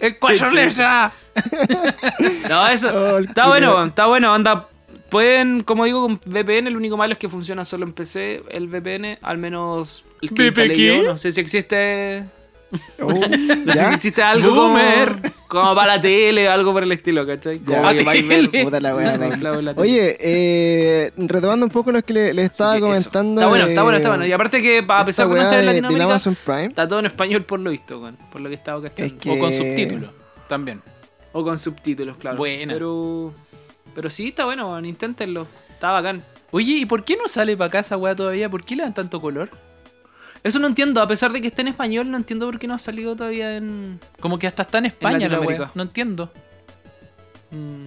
[0.00, 1.12] ¡El cuatro letras!
[2.48, 2.88] No, eso.
[2.92, 4.32] Oh, está bueno, está bueno.
[4.34, 4.66] Onda,
[5.10, 8.42] pueden, como digo, con VPN, el único malo es que funciona solo en PC.
[8.50, 12.24] El VPN, al menos el que No sé si existe.
[13.00, 13.88] Oh, No sé ¿ya?
[13.88, 15.32] si existe algo como, Boomer.
[15.48, 17.60] como para la tele o algo por el estilo, ¿cachai?
[17.66, 17.78] Ya.
[17.82, 19.16] Como que vais a Puta la wea,
[19.60, 19.72] la.
[19.76, 23.40] Oye, eh, retomando un poco lo que le, le estaba que comentando.
[23.40, 24.26] Está bueno, está bueno, está bueno.
[24.26, 26.66] Y aparte que, a pesar de que no está en Latinoamérica, Amazon Prime.
[26.66, 28.00] está todo en español por lo visto,
[28.30, 29.14] por lo que estaba cachando.
[29.14, 30.10] Es que- O con subtítulos.
[30.48, 30.80] También.
[31.32, 32.36] O con subtítulos, claro.
[32.36, 32.72] Buena.
[32.72, 33.34] Pero,
[33.94, 35.46] pero sí, está bueno, weón, inténtenlo.
[35.70, 36.22] Está bacán.
[36.50, 38.48] Oye, ¿y por qué no sale para casa, weá, todavía?
[38.48, 39.50] ¿Por qué le dan tanto color?
[40.42, 42.74] Eso no entiendo, a pesar de que esté en español, no entiendo por qué no
[42.74, 44.00] ha salido todavía en.
[44.20, 45.70] Como que hasta está en España la weá.
[45.74, 46.32] No entiendo.
[47.50, 47.86] mm,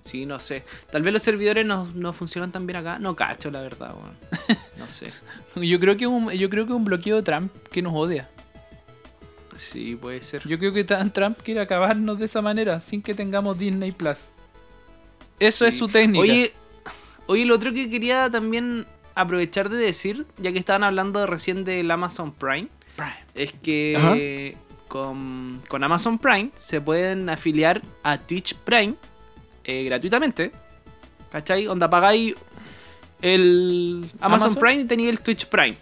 [0.00, 0.64] Sí, no sé.
[0.90, 2.98] Tal vez los servidores no, no funcionan tan bien acá.
[2.98, 4.16] No cacho, la verdad, weón.
[4.78, 5.10] No sé.
[5.56, 8.28] Yo creo que un, yo creo que un bloqueo de Trump que nos odia.
[9.54, 10.46] Sí, puede ser.
[10.46, 14.28] Yo creo que Trump quiere acabarnos de esa manera, sin que tengamos Disney Plus.
[15.46, 15.68] Eso Sí.
[15.68, 16.20] es su técnica.
[16.22, 16.52] Oye,
[17.26, 21.90] oye, lo otro que quería también aprovechar de decir, ya que estaban hablando recién del
[21.90, 22.68] Amazon Prime,
[23.34, 24.56] es que
[24.88, 28.94] con, con Amazon Prime se pueden afiliar a Twitch Prime
[29.64, 30.52] eh, gratuitamente.
[31.32, 31.66] ¿Cachai?
[31.66, 32.34] Onda pagáis
[33.22, 34.60] el Amazon, Amazon.
[34.60, 35.76] Prime y tenéis el Twitch Prime.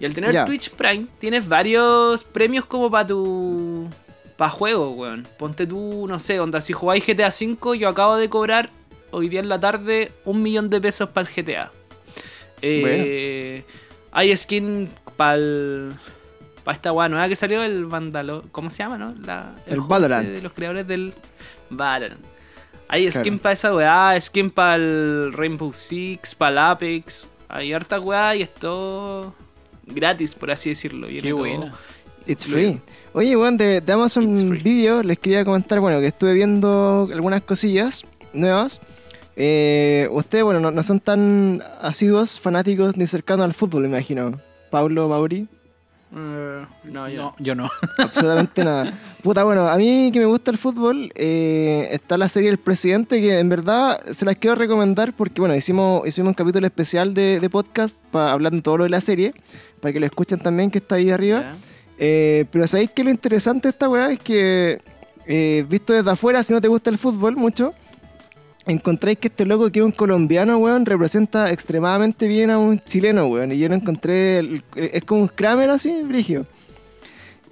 [0.00, 0.44] Y al tener.
[0.46, 3.88] Twitch Prime tienes varios premios como para tu...
[4.36, 5.28] Para juego, weón.
[5.38, 8.70] Ponte tú, no sé, onda, si jugáis GTA V, yo acabo de cobrar
[9.10, 11.72] hoy día en la tarde un millón de pesos para el GTA.
[12.62, 13.64] Eh,
[14.12, 15.36] Hay skin para
[16.64, 18.44] para esta weá nueva que salió, el Vandalo.
[18.52, 19.14] ¿Cómo se llama, no?
[19.24, 20.28] La, El juego Valorant.
[20.28, 21.14] De, de los creadores del
[21.70, 22.20] Valorant.
[22.88, 23.42] Hay skin Claro.
[23.42, 27.28] para esa weá, skin para el Rainbow Six, para el Apex.
[27.48, 29.34] Hay harta weá y esto
[29.86, 31.06] gratis, por así decirlo.
[31.06, 31.74] Viene Qué buena.
[32.26, 32.80] It's free.
[33.14, 34.50] Oye, weón, de, de Amazon.
[34.62, 38.80] Video les quería comentar, bueno, que estuve viendo algunas cosillas nuevas.
[39.42, 44.38] Eh, ustedes, bueno, no, no son tan asiduos, fanáticos ni cercanos al fútbol, me imagino.
[44.70, 45.48] Pablo, Mauri,
[46.14, 47.70] Eh, no, yo No, yo no.
[47.98, 48.92] absolutamente nada.
[49.22, 53.18] Puta, bueno, a mí que me gusta el fútbol, eh, está la serie El Presidente,
[53.20, 57.40] que en verdad se las quiero recomendar porque, bueno, hicimos, hicimos un capítulo especial de,
[57.40, 59.32] de podcast para hablar de todo lo de la serie,
[59.80, 61.54] para que lo escuchen también, que está ahí arriba.
[61.98, 64.82] Eh, pero sabéis que lo interesante de esta weá es que,
[65.26, 67.72] eh, visto desde afuera, si no te gusta el fútbol mucho,
[68.66, 73.26] encontráis que este loco que es un colombiano, weón, representa extremadamente bien a un chileno,
[73.26, 73.52] weón.
[73.52, 76.46] Y yo lo encontré, es como un Kramer así, brigio.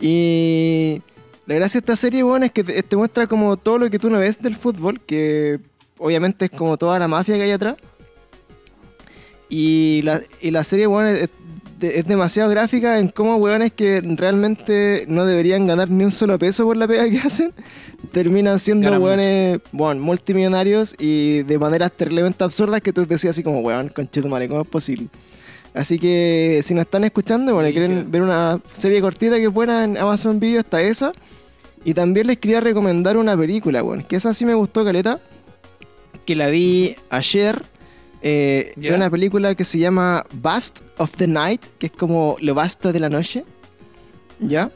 [0.01, 1.03] Y
[1.47, 4.11] la gracia de esta serie, weón, es que te, muestra como todo lo que tú
[4.11, 5.59] no ves del fútbol, que
[5.99, 7.77] obviamente es como toda la mafia que hay atrás.
[9.49, 11.31] Y la, y la serie, weón, es,
[11.81, 16.65] es demasiado gráfica en cómo weones que realmente no deberían ganar ni un solo peso
[16.65, 17.53] por la pega que hacen,
[18.13, 23.43] terminan siendo Ganan weones, bueno, multimillonarios y de maneras terriblemente absurdas que tú decías así
[23.43, 25.09] como, weón, conchetumare, ¿cómo es posible?
[25.75, 29.85] Así que si nos están escuchando, bueno, quieren ver una serie cortita que es buena
[29.85, 31.13] en Amazon Video, está esa.
[31.85, 35.21] Y también les quería recomendar una película, weón, que esa sí me gustó, Caleta,
[36.27, 37.63] que la vi ayer.
[38.23, 38.73] Eh.
[38.81, 42.93] Era una película que se llama Bust of the Night, que es como lo vasto
[42.93, 43.45] de la noche.
[44.41, 44.71] ¿Ya?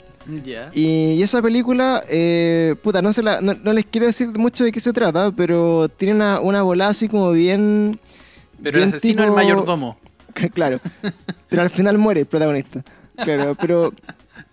[0.45, 0.71] Ya.
[0.73, 4.63] Y, y esa película, eh, puta, no, se la, no, no les quiero decir mucho
[4.65, 7.99] de qué se trata, pero tiene una, una volada así como bien.
[8.63, 9.99] Pero el asesino es el tipo- mayordomo.
[10.55, 10.81] claro.
[11.49, 12.85] pero al final muere el protagonista.
[13.17, 13.93] Claro, pero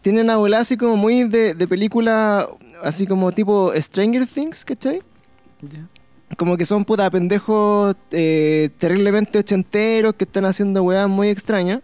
[0.02, 2.48] tiene una bola así como muy de, de película,
[2.84, 5.02] así como tipo Stranger Things, ¿cachai?
[6.38, 11.82] Como que son puta pendejos eh, terriblemente ochenteros que están haciendo weas muy extrañas.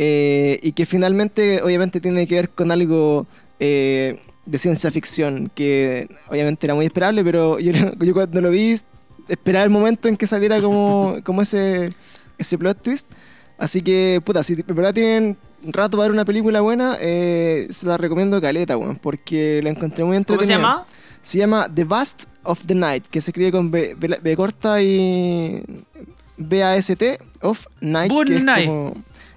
[0.00, 3.26] eh, y que finalmente, obviamente, tiene que ver con algo
[3.58, 4.16] eh,
[4.46, 8.76] de ciencia ficción, que obviamente era muy esperable, pero yo, yo cuando lo vi,
[9.28, 11.90] esperaba el momento en que saliera como, como ese,
[12.38, 13.06] ese plot twist.
[13.58, 17.84] Así que, puta, si de verdad tienen rato para ver una película buena, eh, se
[17.86, 20.56] la recomiendo caleta, weón, porque la encontré muy ¿Cómo se entretenida.
[20.58, 20.86] llama?
[21.22, 24.80] Se llama The Vast of the Night, que se escribe con B, B- B corta
[24.82, 25.62] y
[26.36, 28.12] B-A-S-T of Night.
[28.26, 28.66] Que es night.
[28.66, 28.94] como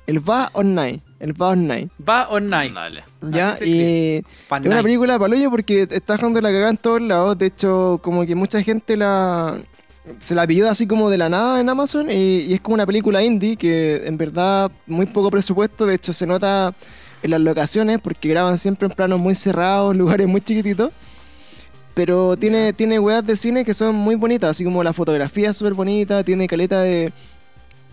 [0.08, 1.02] el Va on Night.
[1.20, 1.90] El Va on Night.
[2.08, 2.28] Va.
[2.74, 3.04] Dale.
[3.32, 3.58] ¿Ya?
[3.64, 4.84] Y es una night.
[4.84, 7.38] película paloyo porque está dejando la cagada en todos lados.
[7.38, 9.58] De hecho, como que mucha gente la
[10.20, 12.88] se la pilló así como de la nada en Amazon y, y es como una
[12.88, 15.86] película indie que en verdad muy poco presupuesto.
[15.86, 16.74] De hecho, se nota
[17.22, 20.92] en las locaciones porque graban siempre en planos muy cerrados, lugares muy chiquititos.
[21.94, 25.58] Pero tiene, tiene weas de cine que son muy bonitas, así como la fotografía es
[25.58, 27.12] súper bonita, tiene caleta de,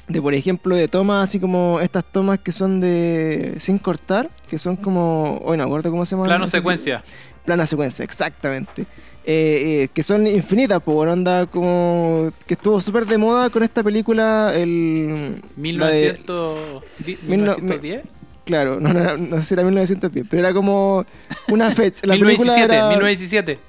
[0.06, 4.56] de, por ejemplo, de tomas, así como estas tomas que son de sin cortar, que
[4.58, 6.26] son como, hoy no acuerdo cómo se llama.
[6.26, 6.98] Plano secuencia.
[7.02, 7.12] tipo.
[7.44, 8.82] Plano secuencia, exactamente.
[9.30, 13.62] Eh, eh, que son infinitas, pues, bueno, onda como que estuvo súper de moda con
[13.62, 15.34] esta película, el...
[15.56, 16.58] la de- 1900
[17.04, 18.02] di- Mil no- 1910.
[18.44, 21.04] claro, no, no, no sé si era 1910, pero era como
[21.48, 22.06] una fecha.
[22.06, 22.74] La película 1917.
[22.74, 23.67] era 1917.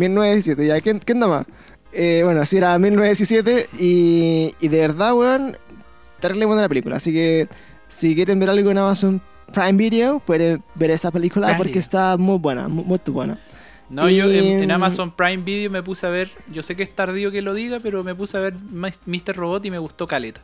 [0.00, 1.46] 1917, ya, ¿quién, quién da más?
[1.92, 5.56] Eh, bueno, así era 1917 y, y de verdad, weón,
[6.20, 6.96] terrible buena la película.
[6.96, 7.48] Así que
[7.88, 9.20] si quieren ver algo en Amazon
[9.52, 11.80] Prime Video, pueden ver esa película Prime porque Video.
[11.80, 13.38] está muy buena, muy, muy buena.
[13.88, 16.84] No, Y- yo en, en Amazon Prime Video me puse a ver, yo sé que
[16.84, 19.34] es tardío que lo diga, pero me puse a ver Mr.
[19.34, 20.40] Robot y me gustó Caleta.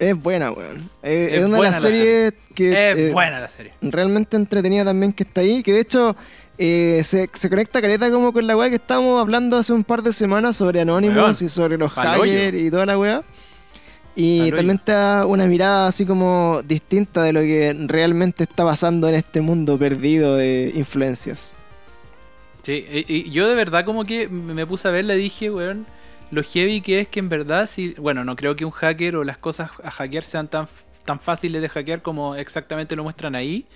[0.00, 0.90] Es buena, weón.
[1.04, 3.72] Eh, Es es, una de las la series que es eh, buena la serie.
[3.80, 5.62] realmente entretenida también que está ahí.
[5.62, 6.16] Que de hecho
[6.64, 10.00] eh, se, se conecta careta como con la weá que estábamos hablando hace un par
[10.02, 13.24] de semanas sobre Anonymous Weón, y sobre los hackers y toda la weá.
[14.14, 14.56] Y Pa'l hoyo.
[14.56, 19.40] también está una mirada así como distinta de lo que realmente está pasando en este
[19.40, 21.56] mundo perdido de influencias.
[22.62, 25.84] Sí, y, yo de verdad como que me me puse a ver, le dije, weón,
[26.30, 29.24] lo heavy que es que en verdad, si, bueno, no creo que un hacker o
[29.24, 30.68] las cosas a hackear sean tan,
[31.04, 33.66] tan fáciles de hackear como exactamente lo muestran ahí,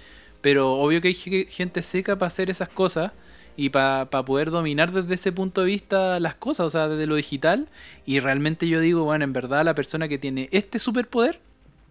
[0.47, 3.11] pero obvio que hay ge- gente seca para hacer esas cosas
[3.57, 7.17] y para poder dominar desde ese punto de vista las cosas, o sea, desde lo
[7.17, 7.67] digital,
[8.05, 11.41] y realmente yo digo, bueno, en verdad la persona que tiene este superpoder,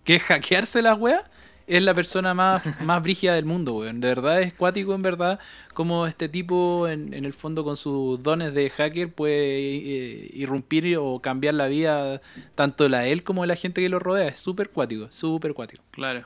[0.06, 1.24] que es hackearse las weas,
[1.68, 3.99] es la persona más, más brígida del mundo, weón.
[3.99, 5.38] De verdad es cuático, en verdad,
[5.74, 10.95] como este tipo, en, en el fondo, con sus dones de hacker, puede eh, irrumpir
[10.97, 12.22] o cambiar la vida
[12.56, 14.30] tanto de la él como de la gente que lo rodea.
[14.30, 15.84] Es súper cuático, súper cuático.
[15.91, 16.26] Claro.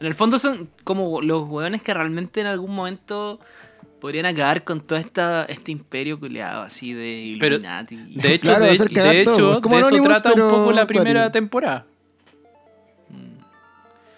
[0.00, 3.38] En el fondo son como los hueones que realmente en algún momento
[4.00, 7.96] podrían acabar con todo esta, este imperio culeado así de Pero, Illuminati.
[7.96, 8.72] De hecho, Claro, de,
[9.20, 11.84] hecho, como de eso Anonymous, trata un pero poco la primera temporada.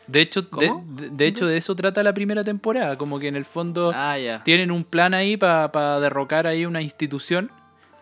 [0.07, 0.85] De hecho, de, ¿Cómo?
[0.87, 2.97] de- de hecho, de eso trata la primera temporada.
[2.97, 7.51] Como que en el fondo ah, tienen un plan ahí para derrocar ahí una institución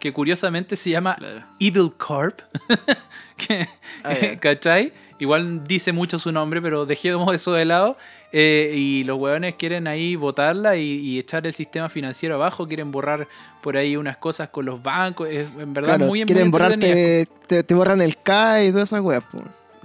[0.01, 1.45] que curiosamente se llama Claro.
[1.61, 2.41] Evil Corp.
[3.37, 3.69] Que-
[4.03, 4.15] Ah.
[4.41, 4.93] ¿Cachai?
[5.19, 7.97] Igual dice mucho su nombre, pero dejemos eso de lado.
[8.33, 12.67] Eh, y los hueones quieren ahí votarla y, y echar el sistema financiero abajo.
[12.67, 13.27] Quieren borrar
[13.61, 15.29] por ahí unas cosas con los bancos.
[15.31, 19.01] Es, en verdad, Claro, muy, quieren borrarte, te, te borran el K y todas esas
[19.03, 19.23] weas.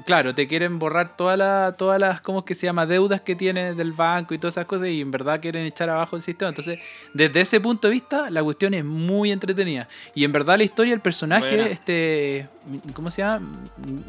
[0.06, 2.86] Claro, te quieren borrar toda la, todas las, ¿cómo es que se llama?
[2.86, 6.18] Deudas que tienes del banco y todas esas cosas y en verdad quieren echar abajo
[6.18, 6.50] el sistema.
[6.50, 6.80] Entonces,
[7.14, 9.88] desde ese punto de vista, la cuestión es muy entretenida.
[10.14, 11.68] Y en verdad la historia, el personaje, Buena.
[11.72, 12.50] este,
[12.94, 13.48] ¿cómo se llama?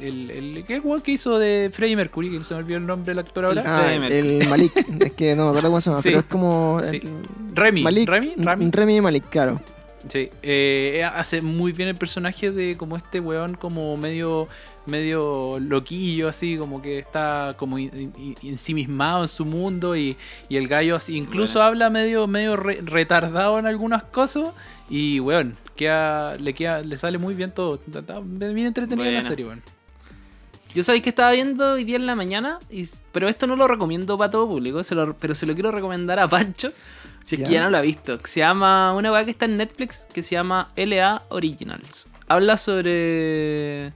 [0.00, 2.30] El, el, ¿qué weón que hizo de Freddie Mercury?
[2.36, 3.62] Que se me olvidó el nombre del actor ahora.
[3.64, 4.72] Ah, el Malik.
[5.00, 6.08] es que no me acuerdo cómo se llama, Sí.
[6.08, 6.80] pero es como.
[6.90, 6.96] Sí.
[6.96, 8.08] el- Remy, Malik.
[8.08, 8.70] Remy, Remy.
[8.72, 9.60] Remy Malik, claro.
[10.08, 14.46] Sí, eh, hace muy bien el personaje de como este weón como medio
[14.86, 20.16] medio loquillo así, como que está como ensimismado en su mundo y,
[20.48, 24.50] y el gallo así, incluso habla medio medio re- retardado en algunas cosas
[24.88, 29.28] y weón, queda, le queda, le sale muy bien todo, está, bien entretenida la Buena.
[29.28, 29.62] serie, weón.
[30.72, 33.66] Yo sabéis que estaba viendo hoy día en la mañana, y, pero esto no lo
[33.66, 36.68] recomiendo para todo público, se lo- pero se lo quiero recomendar a Pancho,
[37.26, 38.18] si es que ya no lo ha visto.
[38.24, 42.08] Se llama una weá que está en Netflix que se llama LA Originals.
[42.28, 43.92] Habla sobre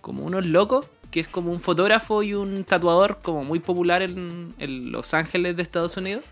[0.00, 4.54] como unos locos, que es como un fotógrafo y un tatuador como muy popular en,
[4.58, 6.30] en Los Ángeles de Estados Unidos.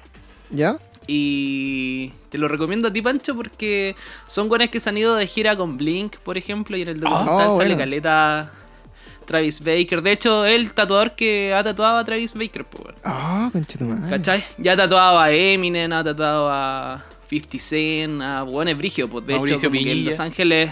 [0.51, 0.79] ¿Ya?
[1.07, 3.95] Y te lo recomiendo a ti, Pancho, porque
[4.27, 7.01] son buenas que se han ido de gira con Blink, por ejemplo, y en el
[7.01, 7.79] documental Oh, sale bueno.
[7.79, 8.53] caleta.
[9.25, 10.03] Travis Baker.
[10.03, 12.95] De hecho, el tatuador que ha tatuado a Travis Baker, pues, weón.
[13.05, 14.09] Ah, conchetumadre.
[14.11, 14.45] ¿Cachai?
[14.59, 19.27] Ya ha tatuado a Eminem, ha tatuado a 50 Cent, a buenos brigio, pues.
[19.27, 20.05] De Mauricio hecho, en.
[20.05, 20.71] Los Ángeles,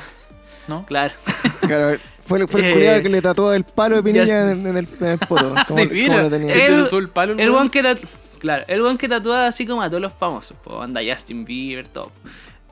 [0.68, 0.84] ¿No?
[0.86, 1.12] claro.
[1.62, 4.66] Claro, fue, fue el Eh, culiado que le tatuó el palo de pinilla ya- en,
[4.66, 5.54] en el, en el poto.
[5.68, 6.66] Como, lo tenía.
[6.66, 7.62] El- el palo, el El weón.
[7.62, 8.06] one que tatu-
[8.38, 11.86] Claro, el one que tatúa así como a todos los famosos, pues anda Justin Bieber,
[11.86, 12.10] todo.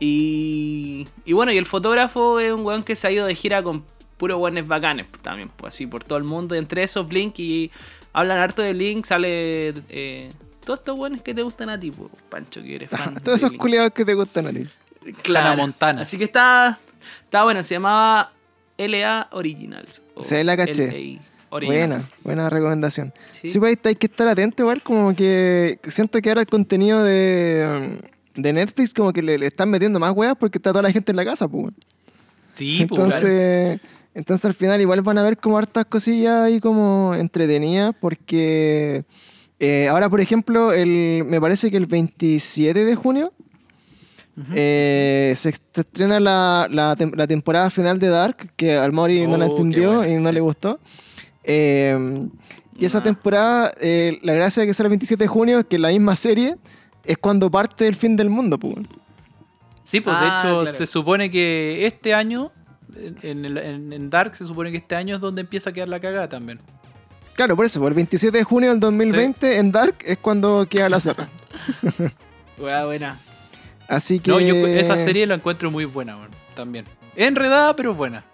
[0.00, 3.62] Y, y bueno, y el fotógrafo es un weón que se ha ido de gira
[3.62, 3.84] con
[4.20, 6.54] puros weones bacanes pues, también, pues así por todo el mundo.
[6.54, 7.70] Y entre esos Blink y
[8.12, 10.30] hablan harto de Blink, sale eh,
[10.62, 13.14] todos estos weones que te gustan a ti, pues, Pancho, que eres fan.
[13.24, 14.68] Todos esos culiados que te gustan a ti.
[15.22, 15.56] Claro.
[15.56, 16.02] Montana.
[16.02, 16.78] Así que está,
[17.24, 18.32] está bueno, se llamaba
[18.76, 20.02] LA Originals.
[20.14, 21.18] o Sí, la caché.
[21.50, 23.12] LA Buena, buena recomendación.
[23.32, 23.48] Sí.
[23.48, 27.98] Sí, pues hay que estar atento igual, como que siento que ahora el contenido de,
[28.36, 31.10] de Netflix como que le, le están metiendo más weas porque está toda la gente
[31.10, 31.72] en la casa, pues.
[32.52, 33.80] Sí, pues, entonces,
[34.14, 39.04] entonces al final igual van a ver como hartas cosillas ahí como entretenidas porque
[39.58, 43.32] eh, ahora por ejemplo el, me parece que el 27 de junio
[44.54, 48.92] eh, se, est- se estrena la, la tem- la temporada final de Dark que al
[48.92, 50.80] Mori no la Oh, entendió y no le gustó.
[51.44, 52.26] Eh,
[52.78, 53.04] y esa Nah.
[53.04, 56.16] temporada, eh, la gracia de que sea el 27 de junio es que la misma
[56.16, 56.56] serie
[57.04, 58.76] es cuando parte el fin del mundo, pues.
[59.84, 60.76] Sí, pues Ah, de hecho claro.
[60.76, 62.50] se supone que este año,
[63.22, 66.00] en, en en- Dark, se supone que este año es donde empieza a quedar la
[66.00, 66.60] cagada también.
[67.34, 70.88] Claro, por eso, por el 27 de junio del 2020 en Dark es cuando queda
[70.88, 71.28] la cerra.
[72.58, 73.18] Wea buena.
[73.88, 74.30] Así que.
[74.30, 76.84] No, yo esa serie la encuentro muy buena, weón, también.
[77.16, 78.24] Enredada, pero buena.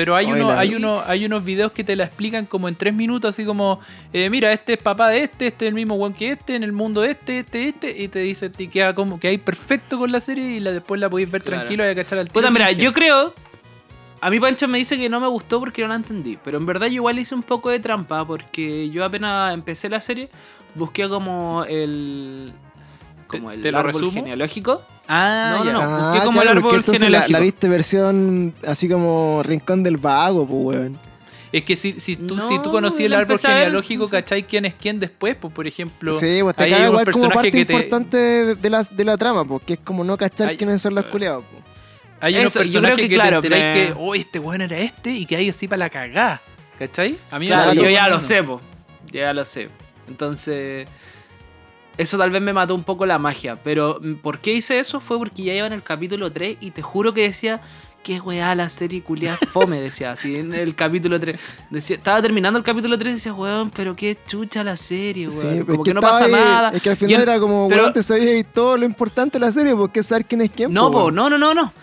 [0.00, 2.94] Pero hay, uno, hay, uno, hay unos videos que te la explican como en tres
[2.94, 3.80] minutos, así como,
[4.14, 6.62] eh, mira, este es papá de este, este es el mismo weón que este, en
[6.64, 9.98] el mundo de este, este, este, y te dice, y queda como que hay perfecto
[9.98, 11.58] con la serie y la, después la podéis ver Claro.
[11.58, 12.40] tranquilo y a cachar al tiro.
[12.40, 13.34] Puta, mira, yo creo.
[14.22, 16.38] A mí Pancho me dice que no me gustó porque no la entendí.
[16.42, 20.00] Pero en verdad yo igual hice un poco de trampa porque yo apenas empecé la
[20.00, 20.30] serie,
[20.74, 22.54] busqué como el.
[23.30, 24.12] Como ¿Te- el te lo árbol resumo?
[24.12, 24.82] genealógico.
[25.08, 25.72] Ah, No, ya.
[25.72, 25.86] no, no.
[25.88, 27.44] Ah, busqué como el claro, porque árbol entonces la, la genealógico.
[27.52, 30.98] viste versión así como Rincón del Vago, pues, weón.
[31.52, 33.58] Es que si, si tú, No, si tú conocías el la árbol empecé a ver,
[33.64, 34.16] genealógico, no sé.
[34.16, 35.34] ¿cachai quién es quién después?
[35.36, 37.72] Pues, por ejemplo, Sí, pues te caga hay unos igual como personajes parte que te-
[37.72, 40.94] importante de, de la, de la trama, porque es como no cachar Hay- quiénes son
[40.94, 41.44] los culiados.
[41.50, 41.64] pues.
[42.20, 44.38] hay unos Eso, yo creo personajes que, que, claro, te enteráis me- que, oh, este
[44.38, 46.40] weón era este, y que hay así para la cagá.
[46.78, 47.16] ¿Cachai?
[47.32, 48.24] A mí me Claro, pasó yo ya con lo uno.
[48.26, 48.60] sé, po.
[49.10, 49.68] Yo ya lo sé.
[50.06, 50.86] Entonces.
[52.00, 53.56] Eso tal vez me mató un poco la magia.
[53.62, 55.00] Pero mm, ¿por qué hice eso?
[55.00, 57.60] Fue porque ya iba en el capítulo 3 y te juro que decía.
[58.02, 61.38] Qué weá la serie culiada fome, decía así en el capítulo 3.
[61.68, 65.38] Decía, estaba terminando el capítulo 3 y decía, weón, pero qué chucha la serie, weón.
[65.38, 66.70] Sí, es Como que que, no pasa ahí- nada.
[66.70, 69.38] Es que al Y final el- era como, pero- weón, te sabías todo lo importante
[69.38, 70.72] de la serie, porque es saber quién es quién.
[70.72, 71.74] No, po, po, no, no, no, no.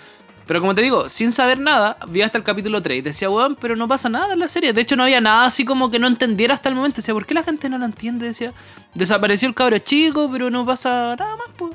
[0.47, 3.57] Pero como te digo, sin saber nada, vi hasta el capítulo 3 y decía, weón,
[3.59, 4.71] pero no pasa nada en la serie.
[4.71, 6.97] De hecho, no había nada así como que no entendiera hasta el momento.
[6.97, 8.27] Decía, ¿por qué la gente no lo entiende?
[8.27, 8.53] Decía,
[8.93, 11.73] desapareció el cabro chico, pero no pasa nada más, pues.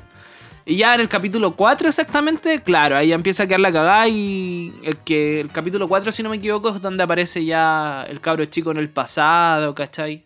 [0.65, 4.73] Y ya en el capítulo 4 exactamente, claro, ahí empieza a quedar la cagada y
[4.83, 8.45] el que el capítulo 4, si no me equivoco, es donde aparece ya el cabro
[8.45, 10.23] chico en el pasado, ¿cachai?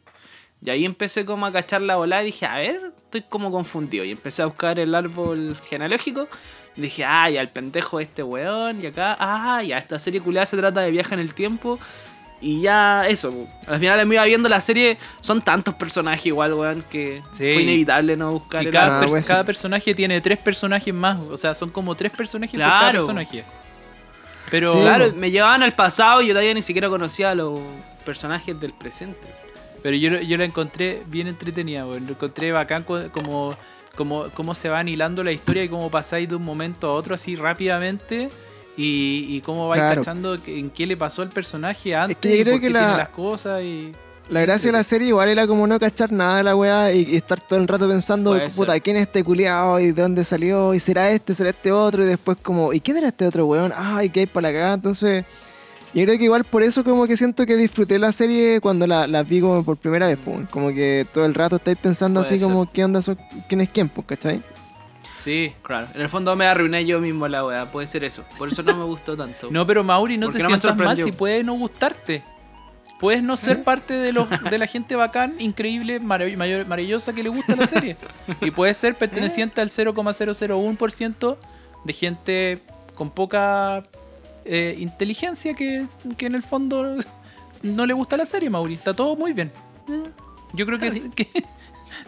[0.63, 4.03] Y ahí empecé como a cachar la bola y dije, a ver, estoy como confundido.
[4.03, 6.27] Y empecé a buscar el árbol genealógico.
[6.78, 8.82] Dije, ah, ya el pendejo de este weón.
[8.84, 11.80] Y acá, ah, ya esta serie culiada se trata de viaje en el tiempo.
[12.39, 13.47] Y ya eso, po.
[13.65, 17.38] al final me iba viendo la serie, son tantos personajes igual, weón, que Sí.
[17.53, 21.17] fue inevitable no buscar Y el cada, Ah, pues cada personaje tiene tres personajes más.
[21.32, 22.99] O sea, son como tres personajes por cada Claro.
[22.99, 23.43] personaje.
[24.51, 27.59] Pero Sí, Claro, me llevaban al pasado y yo todavía ni siquiera conocía a los
[28.05, 29.28] personajes del presente.
[29.84, 32.05] Pero yo, yo la encontré bien entretenida, weón.
[32.05, 33.55] Lo encontré bacán co- como,
[33.97, 37.15] como, cómo se va anilando la historia y cómo pasáis de un momento a otro
[37.15, 38.29] así rápidamente.
[38.77, 40.01] Y, y cómo vais Claro.
[40.01, 42.73] cachando en qué le pasó al personaje antes que yo y creo por que qué
[42.73, 43.91] la- tiene las cosas y...
[44.29, 47.15] La gracia de la serie igual era como no cachar nada de la weá y,
[47.15, 48.77] estar todo el rato pensando, puta.
[48.81, 49.79] ¿quién es este culiao?
[49.79, 50.73] ¿Y de dónde salió?
[50.73, 51.33] ¿Y será este?
[51.33, 52.03] ¿Será este otro?
[52.03, 53.71] Y después como, ¿y quién era este otro weón?
[53.73, 54.73] Ay, ¿qué hay para la cagada?
[54.73, 55.23] Entonces,
[55.99, 59.07] yo creo que igual por eso como que siento que disfruté la serie cuando la,
[59.07, 60.47] la vi como por primera vez, pues.
[60.49, 63.01] Como que todo el rato estáis pensando Puede así como, ¿qué onda?
[63.01, 63.17] son-
[63.47, 63.89] ¿Quién es quién?
[63.89, 64.41] Pues, ¿cachai?
[65.19, 65.87] Sí, claro.
[65.93, 68.23] En el fondo me arruiné yo mismo la weá, puede ser eso.
[68.37, 69.47] Por eso no me gustó tanto.
[69.51, 72.23] No, pero Mauri, no Porque te no sientas mal si puede no gustarte.
[72.99, 77.21] Puedes no ser parte de los de la gente bacán, increíble, marav- mayor- maravillosa que
[77.23, 77.95] le gusta la serie.
[78.41, 81.37] Y puedes ser perteneciente al 0,001%
[81.83, 82.59] de gente
[82.95, 83.83] con poca
[84.47, 85.85] eh, inteligencia que,
[86.17, 86.95] que en el fondo
[87.63, 88.75] no le gusta la serie, Mauri.
[88.75, 89.51] Está todo muy bien.
[90.53, 91.27] Yo creo que, que,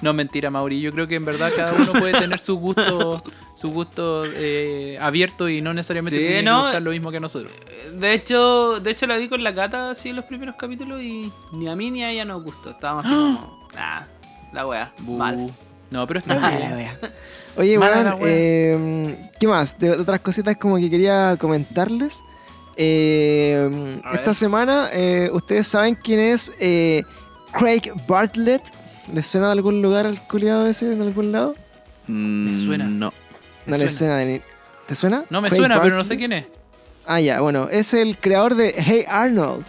[0.02, 0.80] No, mentira, Mauri.
[0.82, 3.22] Yo creo que en verdad cada uno puede tener su gusto,
[3.56, 6.58] su gusto eh, abierto y no necesariamente Sí, tiene no.
[6.60, 7.52] que gustar lo mismo que nosotros.
[7.98, 11.32] De hecho, de hecho la vi con la cata así en los primeros capítulos y
[11.54, 12.72] ni a mí ni a ella nos gustó.
[12.72, 14.06] Estábamos así como, ah,
[14.54, 15.52] la wea, mal.
[15.92, 16.74] No, pero está Mala bien.
[16.76, 17.00] wea.
[17.58, 18.32] Oye, la weón, wea.
[18.32, 19.78] eh, ¿qué más?
[19.80, 22.22] De otras cositas como que quería comentarles.
[22.82, 27.04] Eh, esta semana, eh, ¿ustedes saben quién es eh,
[27.52, 28.62] Craig Bartlett?
[29.14, 31.56] ¿Les suena de algún lugar al culiado ese, en algún lado?
[32.08, 32.86] Me suena.
[32.86, 33.14] Mm, No.
[33.66, 34.42] No le suena de ni-
[34.88, 35.26] ¿Te suena?
[35.30, 36.46] No me Craig suena, pero no sé quién es.
[37.06, 39.66] Ah, ya, bueno, es el creador de Hey Arnold,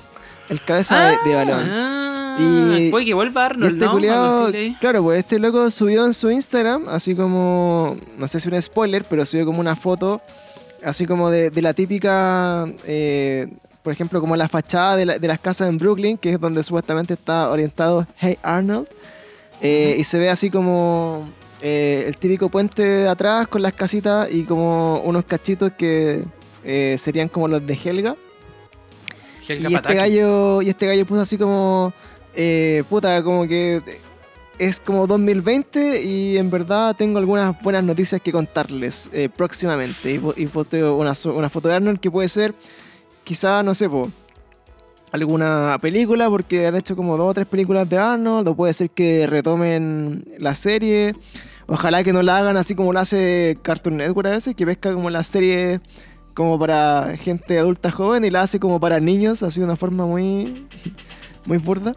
[0.49, 1.69] el cabeza de, de balón.
[1.69, 2.37] Ah,
[2.79, 3.93] Y- puede que vuelva Y Arnold, este ¿no?
[3.93, 8.63] culiao, claro, pues este loco subió en su Instagram, así como, no sé si un
[8.63, 10.23] spoiler, pero subió como una foto,
[10.85, 13.47] así como de, de la típica, eh,
[13.83, 16.63] por ejemplo, como la fachada de, la- de las casas en Brooklyn, que es donde
[16.63, 18.89] supuestamente está orientado Hey Arnold,
[19.63, 21.29] Eh, y se ve así como
[21.61, 26.25] eh, el típico puente de atrás con las casitas y como unos cachitos que
[26.97, 28.17] serían como los de Helga.
[29.47, 31.93] Helga Y este gallo, y este gallo puso así como,
[32.35, 33.83] eh, puta, como que
[34.61, 40.13] es como 2020 y en verdad tengo algunas buenas noticias que contarles eh, próximamente.
[40.13, 40.51] Y, y
[40.83, 42.55] una, una foto de Arnold que puede ser,
[43.25, 43.89] quizá, no sé,
[45.13, 48.91] alguna película, porque han hecho como dos o tres películas de Arnold, o puede ser
[48.91, 51.15] que retomen la serie.
[51.67, 54.93] Ojalá que no la hagan así como lo hace Cartoon Network a veces, que pesca
[54.93, 55.81] como la serie
[56.35, 60.05] como para gente adulta joven y la hace como para niños, así de una forma
[60.05, 60.67] muy,
[61.47, 61.97] muy burda.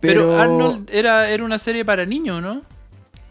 [0.00, 2.62] Pero, Arnold era, era una serie para niños, ¿no?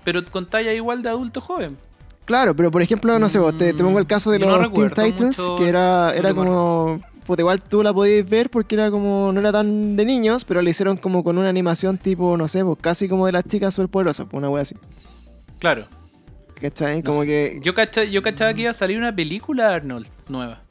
[0.04, 1.78] Pero con talla igual de adulto joven.
[2.26, 4.58] Claro, pero por ejemplo, no sé, vos, te, te pongo el caso de Mm, no
[4.58, 7.02] los Teen Titans, mucho que era, era como...
[7.26, 9.32] Puta, igual tú la podías ver porque era como...
[9.34, 12.64] No era tan de niños, pero la hicieron como con una animación tipo, no sé,
[12.64, 14.76] pues casi como de las chicas superpoderosas, pues una wea así.
[15.60, 15.86] Claro.
[16.60, 17.02] ¿Cachai?
[17.02, 17.28] No Como sé.
[17.28, 17.60] que...
[17.62, 20.62] Yo, cacha- yo cachaba que iba a salir una película Arnold nueva.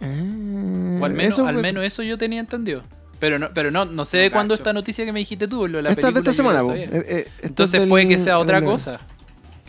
[0.00, 2.82] Ah, O al menos, eso, al pues, menos eso yo tenía entendido.
[3.24, 5.66] Pero no, pero no, no sé de No cuándo esta noticia que me dijiste tú,
[5.66, 6.30] lo de la esta de película.
[6.30, 6.84] esta no semana, sabía.
[6.84, 9.00] Eh, eh, Entonces del- puede que sea otra del- cosa.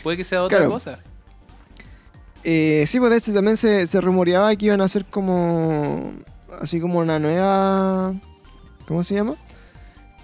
[0.04, 0.74] Puede que sea otra Claro.
[0.74, 1.00] cosa.
[2.44, 6.12] Eh, sí, pues de hecho también se, se rumoreaba que iban a hacer como.
[6.60, 8.14] Así como una nueva.
[8.90, 9.36] ¿Cómo se llama?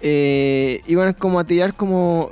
[0.02, 2.30] Eh, iban como a tirar como.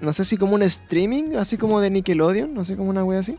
[0.00, 3.20] No sé si como un streaming, así como de Nickelodeon, no sé, como una wea
[3.20, 3.36] así.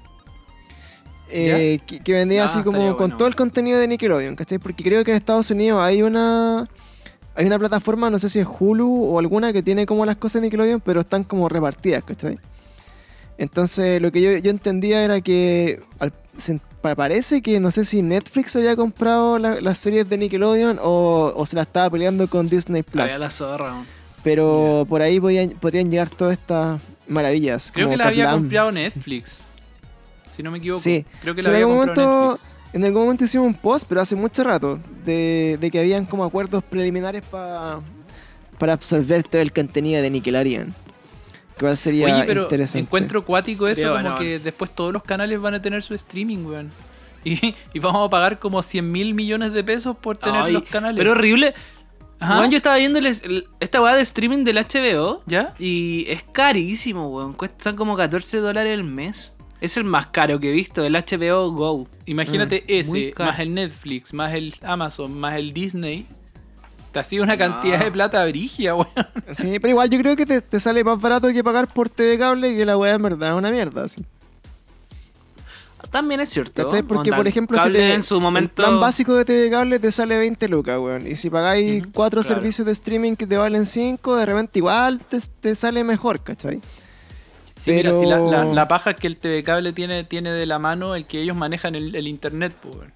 [1.34, 3.18] Eh, que, que vendía Ah, así como estaría con bueno.
[3.18, 4.59] todo el contenido de Nickelodeon, ¿cachai?
[4.59, 6.70] Porque creo que en Estados Unidos hay una.
[7.36, 10.42] Hay una plataforma, no sé si es Hulu o alguna que tiene como las cosas
[10.42, 12.38] de Nickelodeon, pero están como repartidas, ¿cachai?
[13.38, 17.86] Entonces, lo que yo, yo entendía era que al- se- pa- parece que no sé
[17.86, 22.28] si Netflix había comprado la- las series de Nickelodeon o, o se la estaba peleando
[22.30, 23.06] con Disney Plus.
[23.06, 23.84] Había la zorra.
[24.24, 27.72] Pero por ahí podían, podrían llegar todas estas maravillas.
[27.72, 29.40] Creo como que la había comprado Netflix.
[30.30, 30.82] Si no me equivoco.
[30.84, 31.06] Sí.
[31.22, 32.51] Creo que la en había algún comprado momento, Netflix.
[32.74, 36.24] En algún momento hicimos un post, pero hace mucho rato, de, de que habían como
[36.24, 37.82] acuerdos preliminares pa-
[38.57, 40.74] para absorber todo el contenido de Nickelodeon.
[41.57, 42.80] Que igual sería Oye, pero interesante.
[42.80, 46.72] encuentro cuático eso, como que después todos los canales van a tener su streaming, weón.
[47.24, 50.63] Y, y vamos a pagar como 100 mil millones de pesos por tener Ay, los
[50.63, 50.97] canales.
[50.97, 51.53] Pero horrible.
[52.19, 52.47] Ajá.
[52.47, 55.53] Yo estaba viendo el- el- esta weá de streaming del HBO ¿Ya?
[55.59, 57.34] y es carísimo, weón.
[57.34, 59.36] Cuestan como 14 dólares el mes.
[59.62, 61.88] Es el más caro que he visto, el HBO Go.
[62.07, 66.07] Imagínate Mm, ese, más el Netflix, más el Amazon, más el Disney.
[66.91, 68.89] Te ha sido una cantidad de plata brigia, weón.
[69.32, 72.18] Sí, pero igual yo creo que te, te sale más barato que pagar por TV
[72.18, 73.88] cable que la weá en verdad es una mierda.
[73.88, 74.03] sí.
[75.89, 76.64] También es cierto.
[76.64, 76.84] ¿Cachai?
[76.84, 78.64] Porque, Onda, por ejemplo, si te, en su momento.
[78.64, 81.05] el plan básico de TV cable te sale 20 lucas, weón.
[81.05, 82.36] Y si pagáis Ujú, cuatro claro.
[82.36, 86.62] servicios de streaming que te valen 5, de repente igual te, te sale mejor, ¿cachai?
[87.62, 90.45] Sí, mira, Pero- si la, la- la paja que el TV Cable tiene, tiene de
[90.47, 92.91] la mano el que ellos manejan el, el internet, pues, weón.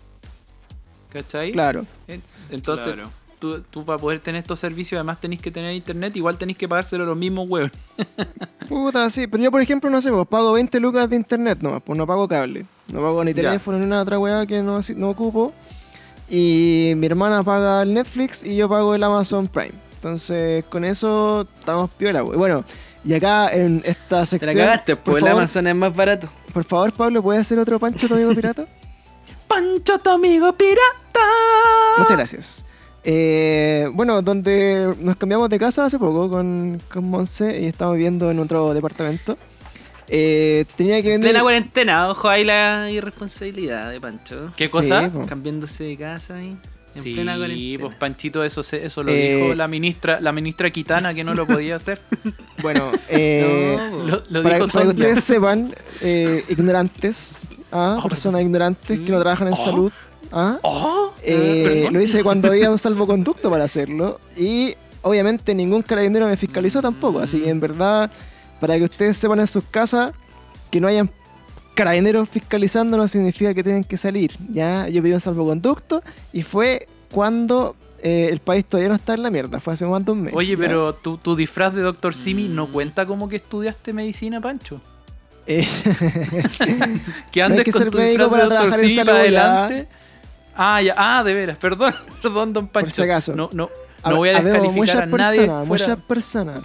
[1.09, 1.51] ¿Cachai?
[1.51, 1.86] Claro.
[2.07, 3.09] Eh, Entonces, Claro.
[3.39, 6.68] tú, tú para poder tener estos servicios, además tenés que tener internet, igual tenés que
[6.68, 7.72] pagárselo a los mismos, weón.
[8.68, 9.28] Puta, sí.
[9.28, 12.07] Pero yo, por ejemplo, no sé, pues pago 20 lucas de internet nomás, pues no
[12.07, 12.66] pago cable.
[12.91, 13.43] No pago ni Ya.
[13.43, 15.53] teléfono ni una otra weá que no, no ocupo.
[16.30, 19.74] Y mi hermana paga el Netflix y yo pago el Amazon Prime.
[19.97, 22.38] Entonces, con eso estamos piola, weón.
[22.38, 22.66] Bueno,
[23.06, 24.58] y acá en esta Te sección.
[24.58, 26.28] la cagaste, por pues el favor, Amazon es más barato.
[26.53, 28.66] Por favor, Pablo, ¿puedes hacer otro pancho, tu amigo pirata?
[29.47, 31.20] ¡Pancho, tu amigo pirata!
[31.97, 32.66] Muchas gracias.
[33.03, 38.32] Eh, bueno, donde nos cambiamos de casa hace poco con, con Monse y estamos viviendo
[38.32, 39.38] en otro departamento.
[40.08, 41.30] Eh, tenía que vender.
[41.32, 44.51] Plena cuarentena, ojo ahí la irresponsabilidad de Pancho.
[44.56, 45.10] ¿Qué Sí, cosa?
[45.12, 45.26] po.
[45.28, 46.58] Cambiándose de casa ahí.
[46.96, 47.80] En Sí, plena cuarentena.
[47.84, 51.34] pues Panchito, eso, se- eso lo Eh, dijo la ministra, la ministra Quitana que no
[51.34, 52.02] lo podía hacer.
[52.62, 58.00] Bueno, eh, No, Lo, lo para, dijo para que ustedes sepan, eh, ignorantes, ¿ah?
[58.04, 59.58] Oh, personas ignorantes que no trabajan en Oh.
[59.58, 59.91] salud,
[60.32, 60.58] ¿ah?
[60.64, 61.93] Oh, Eh, perdón.
[61.93, 67.20] lo hice cuando había un salvoconducto para hacerlo y obviamente ningún carabinero me fiscalizó tampoco,
[67.20, 68.12] así que en verdad,
[68.60, 70.14] para que ustedes sepan en sus casas
[70.72, 71.10] que no hayan
[71.76, 76.01] carabineros fiscalizando no significa que tienen que salir, ya yo pedí un salvoconducto
[76.34, 80.21] y fue cuando eh, el país todavía no está en la mierda, fue hace un
[80.23, 80.34] mes.
[80.36, 80.57] Oye, ¿ya?
[80.57, 82.13] pero tu, tu disfraz de Dr.
[82.15, 82.71] Simi no Mm.
[82.71, 84.82] cuenta como que estudiaste medicina, Pancho.
[85.47, 85.65] Eh,
[87.32, 89.88] Que No hay andes que con ser tu médico disfraz para trabajar en salud, adelante.
[90.55, 92.91] Ah, ya, ah, de veras, perdón, perdón, don Pancho.
[92.91, 93.36] si acaso.
[93.36, 93.69] No, no,
[94.05, 95.38] no voy a habemos descalificar a muchas nadie.
[95.39, 96.63] personas, fuera- muchas personas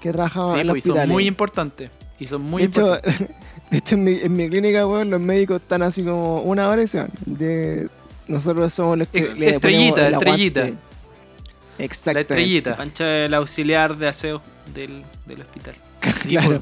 [0.00, 1.90] que trabajaban Sí, en los pues, y son muy importantes.
[2.18, 3.28] Y son muy de hecho, importantes.
[3.72, 6.82] De hecho en, mi, en mi clínica, weón, los médicos están así como una hora
[6.82, 7.10] y se van.
[7.24, 7.88] De,
[8.28, 10.60] nosotros somos los que le estrellita, el estrellita.
[10.60, 12.12] aguante.
[12.12, 12.76] La estrellita.
[12.76, 14.42] Pancho es el auxiliar de aseo
[14.74, 15.74] del, del hospital.
[16.28, 16.60] Claro.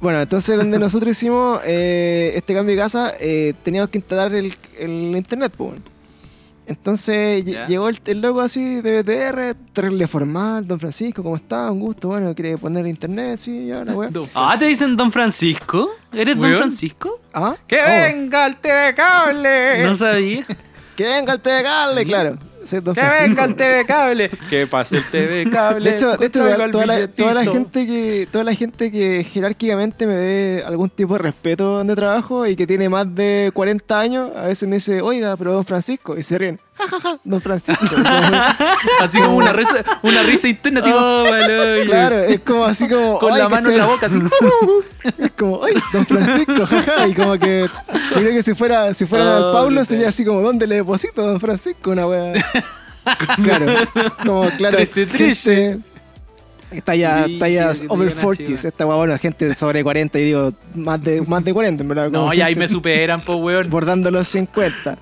[0.00, 4.54] Bueno, entonces donde nosotros hicimos eh, este cambio de casa, eh, teníamos que instalar el,
[4.78, 5.80] el internet, pues.
[6.66, 11.70] Entonces llegó el, el loco así de BTR, terrible formal, don Francisco, ¿cómo está?
[11.70, 13.94] Un gusto, bueno, quiere poner internet, sí, ya, la
[14.34, 15.90] Ah, ¿te dicen Don Francisco?
[16.12, 16.56] ¿Eres Don.
[16.56, 17.20] Francisco?
[17.34, 17.56] ¿Ah?
[17.66, 19.84] ¡Que Oh, venga el TV Cable!
[19.84, 20.46] No sabía.
[20.96, 22.38] Que venga el TVCable, claro.
[22.68, 23.22] ¡Que Francisco.
[23.22, 24.30] venga el TV Cable!
[24.50, 25.90] ¡Que pase el TV Cable!
[25.90, 27.52] De hecho, de hecho toda, la, toda la billetito.
[27.52, 32.46] gente que toda la gente que jerárquicamente me dé algún tipo de respeto donde trabajo
[32.46, 36.16] y que tiene más de 40 años, a veces me dice, oiga, pero don Francisco,
[36.16, 36.60] y se ríen,
[37.24, 37.84] don Francisco.
[39.00, 42.88] Así como una risa, una risa interna, así como, Oh, vale, claro, es como así
[42.88, 43.18] como...
[43.18, 43.74] con "Ay, la mano ¿cachai?".
[43.74, 44.06] en la boca.
[44.06, 44.18] Así.
[45.18, 47.68] Es como, ay, don Francisco, jaja, y como que
[48.14, 51.40] creo que si fuera, si fuera Oh, qué sería así como, ¿dónde le deposito don
[51.40, 51.90] Francisco?
[51.90, 52.32] Una wea.
[53.42, 53.66] Claro,
[54.24, 55.56] como claro, Trece, trece.
[55.72, 55.84] gente,
[56.80, 58.66] tallas, Brígido, tallas over digan así, 40s, weón.
[58.66, 62.10] esta bueno, gente sobre 40 y digo, más de, más de 40, en verdad.
[62.10, 63.68] No, ya ahí me superan, po, weón.
[63.68, 64.98] Bordando los 50,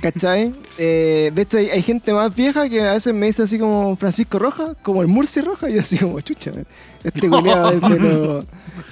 [0.00, 0.52] ¿cachai?
[0.78, 3.96] Eh, de hecho, hay, hay gente más vieja que a veces me dice así como
[3.96, 6.52] Francisco Roja, como el Murci Roja, y así como, chucha,
[7.02, 8.44] este culiado es de los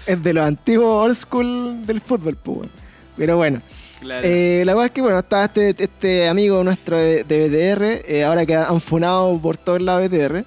[0.07, 2.71] es de los antiguos old school del fútbol, pues, weón.
[3.17, 3.61] Pero bueno,
[4.01, 4.23] Claro.
[4.27, 8.25] eh, la verdad es que bueno, está este, este amigo nuestro de, de BTR, eh,
[8.25, 10.45] ahora que han funado por todos lados BTR.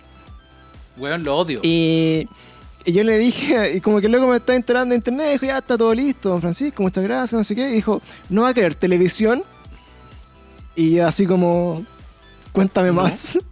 [0.97, 1.59] Weón, lo odio.
[1.63, 2.27] Y,
[2.85, 5.57] y yo le dije, y como que luego me estaba enterando de internet, dijo, ya
[5.57, 7.69] está todo listo, don Francisco, muchas gracias, no sé qué.
[7.69, 9.43] Y dijo, ¿no va a querer televisión?
[10.75, 11.85] Y así como,
[12.51, 13.01] cuéntame ¿No?
[13.03, 13.39] más.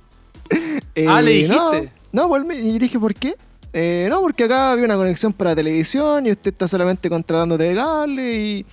[1.07, 1.91] Ah, ¿le Eh, no, dijiste?
[2.11, 3.35] No, pues, me- y dije, ¿por qué?
[3.73, 7.73] Eh, no, porque acá había una conexión para televisión y usted está solamente contratando TV
[7.75, 8.65] cable y,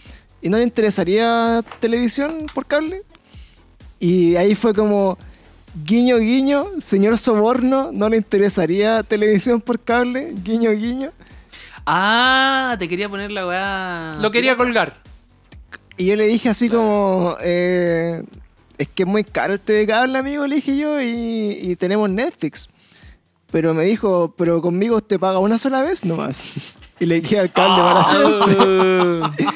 [0.42, 3.02] y no le interesaría televisión por cable.
[3.98, 5.16] Y ahí fue como,
[5.74, 10.34] guiño, guiño, señor Soborno, ¿no le interesaría televisión por cable?
[10.42, 11.10] Guiño, guiño.
[11.86, 14.18] Ah, te quería poner la weá.
[14.20, 15.00] Lo quería colgar.
[15.96, 18.22] Y yo le dije así como, eh,
[18.78, 22.08] es que es muy caro el TV cable, amigo, le dije yo, y, y tenemos
[22.08, 22.68] Netflix.
[23.50, 26.52] Pero me dijo, pero conmigo te paga una sola vez nomás.
[27.00, 29.46] Y le dije al cable para siempre.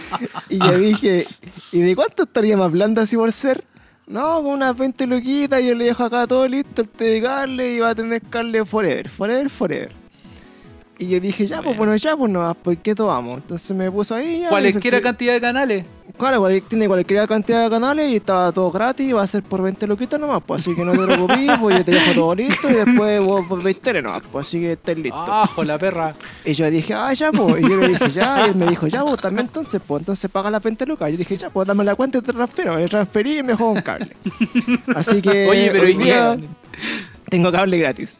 [0.48, 1.28] Y yo dije,
[1.70, 3.62] ¿y de cuánto estaríamos hablando así por ser?
[4.06, 7.80] No, con unas 20 loquitas, yo le dejo acá todo listo, el TV cable y
[7.80, 10.05] va a tener cable forever, forever, forever.
[10.98, 11.94] Y yo dije, ya, pues Bueno.
[11.96, 13.38] ya, pues no, pues ¿qué tomamos?
[13.42, 14.48] Entonces me puso ahí, ya.
[14.96, 15.84] Senté- cantidad de canales.
[16.16, 19.60] Claro, cual- tiene cualquier cantidad de canales y estaba todo gratis, va a ser por
[19.60, 22.70] 20 loquitas nomás, pues así que no te preocupes, pues yo te dejo todo listo
[22.70, 25.18] y después vos veis tele nomás, pues así que estés listo.
[25.18, 26.14] ¡Ajo, la perra!
[26.46, 28.86] Y yo dije, ah, ya, pues, y yo le dije, ya, y él me dijo,
[28.86, 31.10] ya, vos también entonces, pues entonces paga las 20 lucas.
[31.10, 33.72] Yo dije, ya, pues dame la cuenta y te transfiero, le transferí y me juego
[33.72, 34.08] un cable.
[34.94, 36.38] Así que Oye, pero hoy ¿y día
[37.28, 38.18] tengo cable gratis.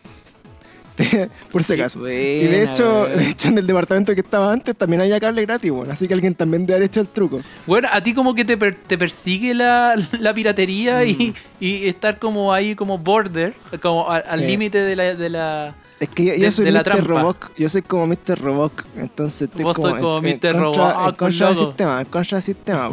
[1.53, 2.01] por si acaso.
[2.09, 2.13] y
[2.47, 5.93] de hecho, de hecho, en el departamento que estaba antes también había cable gratis, bueno,
[5.93, 7.41] así que alguien también debe haber hecho el truco.
[7.67, 12.19] Bueno, a ti como que te, per- te persigue la, la piratería y, y estar
[12.19, 14.47] como ahí como border, como a- al Sí.
[14.47, 15.75] límite de la, de la...
[15.99, 16.83] Es que yo, yo De- soy de Mr.
[16.83, 17.07] trampa.
[17.15, 18.39] Como yo soy como Mr.
[18.39, 20.41] Robot, entonces estoy Vos como, sos como en, en Mr.
[20.41, 22.91] contra, Robot, en contra del sistema, en contra del sistema.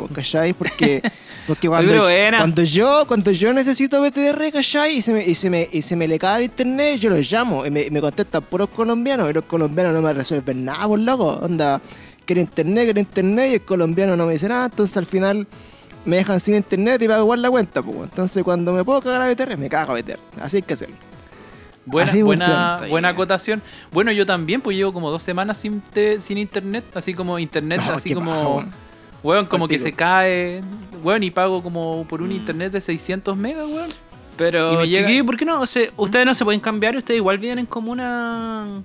[0.57, 1.01] Porque,
[1.47, 2.37] porque cuando, pero buena.
[2.39, 4.97] cuando yo cuando yo necesito BTR, ¿cachai?
[4.97, 7.29] Y se me, y se me, y se me le cae el internet, yo los
[7.31, 10.87] llamo y me, y me contestan puros colombianos y los colombianos no me resuelven nada,
[10.87, 11.81] por loco, onda,
[12.25, 15.45] quiero internet, quiero internet y el colombiano no me dice nada, entonces al final
[16.05, 17.97] me dejan sin internet y pago igual la cuenta, pues.
[18.03, 20.95] Entonces cuando me puedo cagar a BTR, me cago a BTR, así hay que hacerlo.
[21.85, 23.61] Buena, buena, buena acotación.
[23.91, 27.81] Bueno, yo también, pues llevo como dos semanas sin, te- sin internet, así como internet,
[27.85, 28.63] No, así como...
[29.23, 30.61] Weón, como que se cae.
[31.03, 33.89] Weón, y pago como por un internet de 600 megas, weón.
[34.37, 35.61] Pero, Y me llega- chiquillos, ¿por qué no?
[35.61, 38.81] O sea, ustedes no se pueden cambiar, ustedes igual viven en como una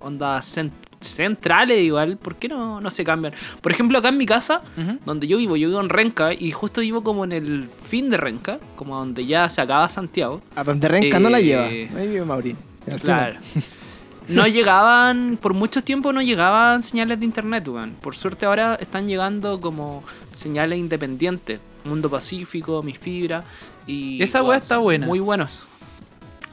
[0.00, 0.70] onda cen-
[1.00, 3.34] centrales igual, ¿por qué no, no se cambian?
[3.60, 4.62] Por ejemplo, acá en mi casa,
[5.04, 8.16] donde yo vivo, yo vivo en Renca y justo vivo como en el fin de
[8.16, 10.40] Renca, como donde ya se acaba Santiago.
[10.54, 11.64] A donde Renca no la Eh, lleva.
[11.66, 12.56] Ahí vive Mauri.
[13.02, 13.38] Claro.
[14.28, 17.94] No llegaban, por mucho tiempo no llegaban señales de internet, weón.
[18.00, 20.02] Por suerte ahora están llegando como
[20.32, 21.60] señales independientes.
[21.84, 23.44] Mundo Pacífico, Mi Fibra
[23.86, 24.22] y...
[24.22, 25.06] Esa weá está buena.
[25.06, 25.62] Muy buenos.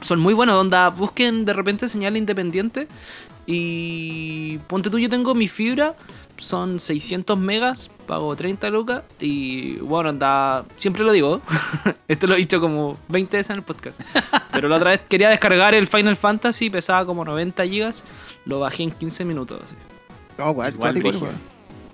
[0.00, 2.88] Son muy buenos, onda, busquen de repente señales independientes
[3.46, 5.94] y ponte tú, yo tengo Mi Fibra,
[6.40, 11.40] son 600 megas, pago 30 lucas y bueno, anda, siempre lo digo,
[12.08, 14.00] esto lo he dicho como 20 veces en el podcast,
[14.52, 18.02] pero la otra vez quería descargar el Final Fantasy, pesaba como 90 gigas,
[18.46, 19.60] lo bajé en 15 minutos.
[19.62, 19.74] así.
[20.38, 21.34] No, igual, Igual.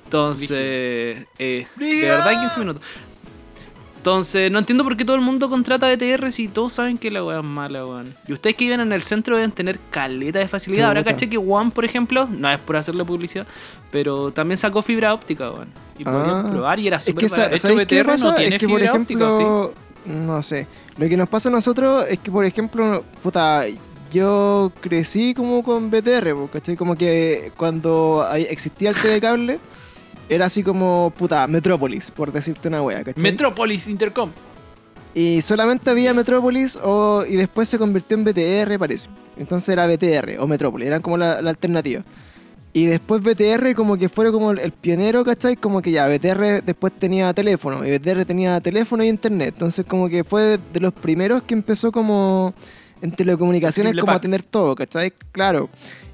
[0.04, 2.82] Entonces, eh, de verdad en 15 minutos.
[4.06, 7.24] Entonces, no entiendo por qué todo el mundo contrata BTR si todos saben que la
[7.24, 8.14] weá es mala, weón.
[8.28, 10.86] Y ustedes que viven en el centro deben tener caleta de facilidad.
[10.86, 13.48] Ahora caché que One, por ejemplo, no es por hacerle publicidad,
[13.90, 15.70] pero también sacó fibra óptica, weón.
[15.98, 16.46] Y Ah.
[16.52, 17.48] probar y era Es súper que, barato.
[17.50, 20.68] sa- hecho, ¿sabéis qué BTR no tiene es que, por fibra óptica, ejemplo, no sé.
[20.98, 23.64] Lo que nos pasa a nosotros es que, por ejemplo, puta,
[24.12, 26.76] yo crecí como con BTR, ¿cachai?
[26.76, 29.58] Como que cuando existía el TV cable,
[30.28, 33.22] era así como, puta, Metrópolis, por decirte una wea, ¿cachai?
[33.22, 34.30] Metropolis Intercom.
[35.14, 39.08] Y solamente había Metrópolis o, y después se convirtió en BTR, parece.
[39.36, 42.02] Entonces era BTR o Metrópolis, eran como la, la alternativa.
[42.72, 45.56] Y después BTR como que fue como el, pionero, ¿cachai?
[45.56, 49.54] Como que ya, BTR después tenía teléfono, y BTR tenía teléfono y internet.
[49.54, 52.52] Entonces como que fue de, los primeros que empezó como
[53.00, 55.14] en telecomunicaciones como a tener todo, ¿cachai?
[55.32, 55.70] Claro.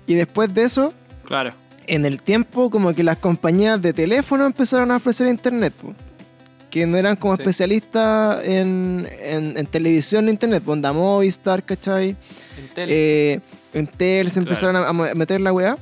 [0.06, 0.92] Y después de eso,
[1.24, 1.54] Claro.
[1.86, 5.94] En el tiempo como que las compañías de teléfono empezaron a ofrecer internet, po.
[6.70, 7.42] que no eran como Sí.
[7.42, 12.16] especialistas en, en- en televisión e internet, onda Movistar, ¿cachai?
[12.58, 12.88] Entel.
[12.90, 13.40] Eh,
[14.30, 15.76] se empezaron a, a meter la weá.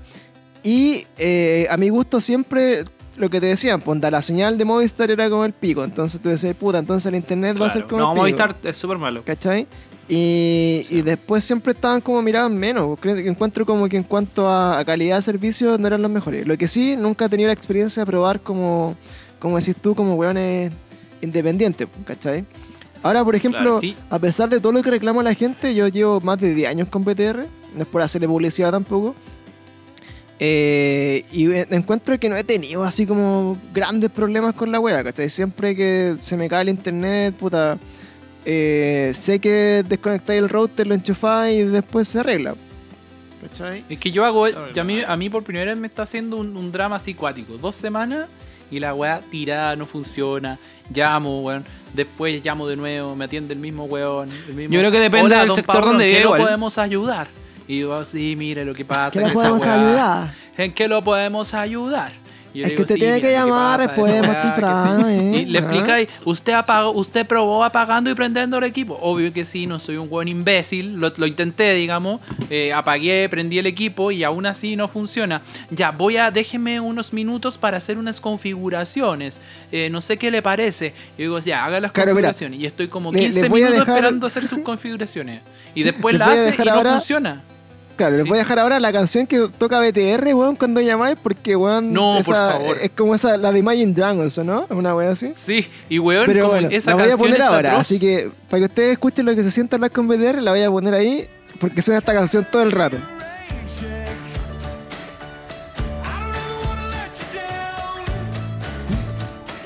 [0.64, 2.82] Y eh, a mi gusto siempre
[3.16, 6.20] lo que te decían, pues onda, la señal de Movistar era como el pico, entonces
[6.20, 8.22] tú decías, puta, entonces el internet va a ser como No, el pico.
[8.22, 9.22] Movistar es súper malo.
[9.24, 9.66] ¿Cachai?
[10.12, 10.96] Y, Sí.
[10.98, 12.98] y después siempre estaban como miraban menos.
[12.98, 16.46] Que encuentro como que en cuanto a, calidad de servicio no eran los mejores.
[16.48, 18.96] Lo que sí, nunca he tenido la experiencia de probar como,
[19.38, 20.72] como decís tú, como weones
[21.22, 22.44] independientes, ¿cachai?
[23.04, 23.96] Ahora, por ejemplo, Claro, sí.
[24.10, 26.88] a pesar de todo lo que reclama la gente, yo llevo más de 10 años
[26.88, 27.46] con BTR,
[27.76, 29.14] no es por hacerle publicidad tampoco.
[30.38, 35.04] Eh, y en- encuentro que no he tenido así como grandes problemas con la wea,
[35.04, 35.28] ¿cachai?
[35.28, 37.78] Siempre que se me cae el internet, puta,
[38.44, 42.54] eh, sé que desconectáis el router, lo enchufáis y después se arregla.
[43.42, 43.84] ¿Cachai?
[43.88, 44.48] Es que yo hago.
[44.72, 47.14] Ya a, mí, a mí por primera vez me está haciendo un, un drama así
[47.14, 47.56] cuático.
[47.56, 48.26] Dos semanas
[48.70, 50.58] y la weá tirada, no funciona.
[50.92, 51.64] Llamo, weón.
[51.94, 54.28] Después llamo de nuevo, me atiende el mismo weón.
[54.48, 56.28] el mismo, Yo creo que depende "Hola, del sector Pablo, donde ¿en qué vive lo
[56.30, 56.42] igual".
[56.42, 57.28] podemos ayudar?
[57.66, 59.10] Y yo, sí, mire lo que pasa.
[59.12, 59.74] ¿Qué esta podemos weá.
[59.74, 60.34] ayudar?
[60.56, 62.12] ¿En qué lo podemos ayudar?
[62.52, 65.12] Yo Es le que usted tiene mira, que llamar después, más temprano, sí".
[65.14, 65.42] ¿eh?
[65.42, 68.98] Y le explica ahí, usted apagó, usted probó apagando y prendiendo el equipo.
[69.00, 72.20] Obvio que sí, no soy un buen imbécil, lo, lo intenté, digamos,
[72.50, 75.42] eh, apagué, prendí el equipo y aún así no funciona.
[75.70, 79.40] Ya, voy a, déjeme unos minutos para hacer unas configuraciones.
[79.72, 80.92] Eh, no sé qué le parece.
[81.16, 82.60] Y digo, ya, haga las Claro, mira, configuraciones.
[82.60, 85.42] y estoy como le- 15 les voy a minutos dejar- esperando hacer sus configuraciones.
[85.74, 87.42] Y después la hace y no ahora- funciona.
[88.00, 91.54] Claro, les voy a dejar ahora la canción que toca BTR, weón, cuando llamáis, porque,
[91.54, 92.78] weón, No, por favor.
[92.80, 94.64] es como esa, la de Imagine Dragons, ¿o no?
[94.70, 95.32] Una wea así.
[95.36, 97.80] Sí, y weón, Pero como bueno, esa la voy a poner es ahora, atroz.
[97.82, 100.62] así que para que ustedes escuchen lo que se siente hablar con BTR, la voy
[100.62, 101.28] a poner ahí,
[101.60, 102.96] porque suena esta canción todo el rato.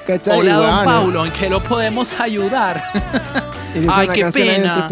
[0.07, 0.39] ¿Cachai?
[0.41, 2.83] Hola, don weón, Paulo, ¿en qué lo podemos ayudar?
[3.91, 4.89] Ay, qué pena.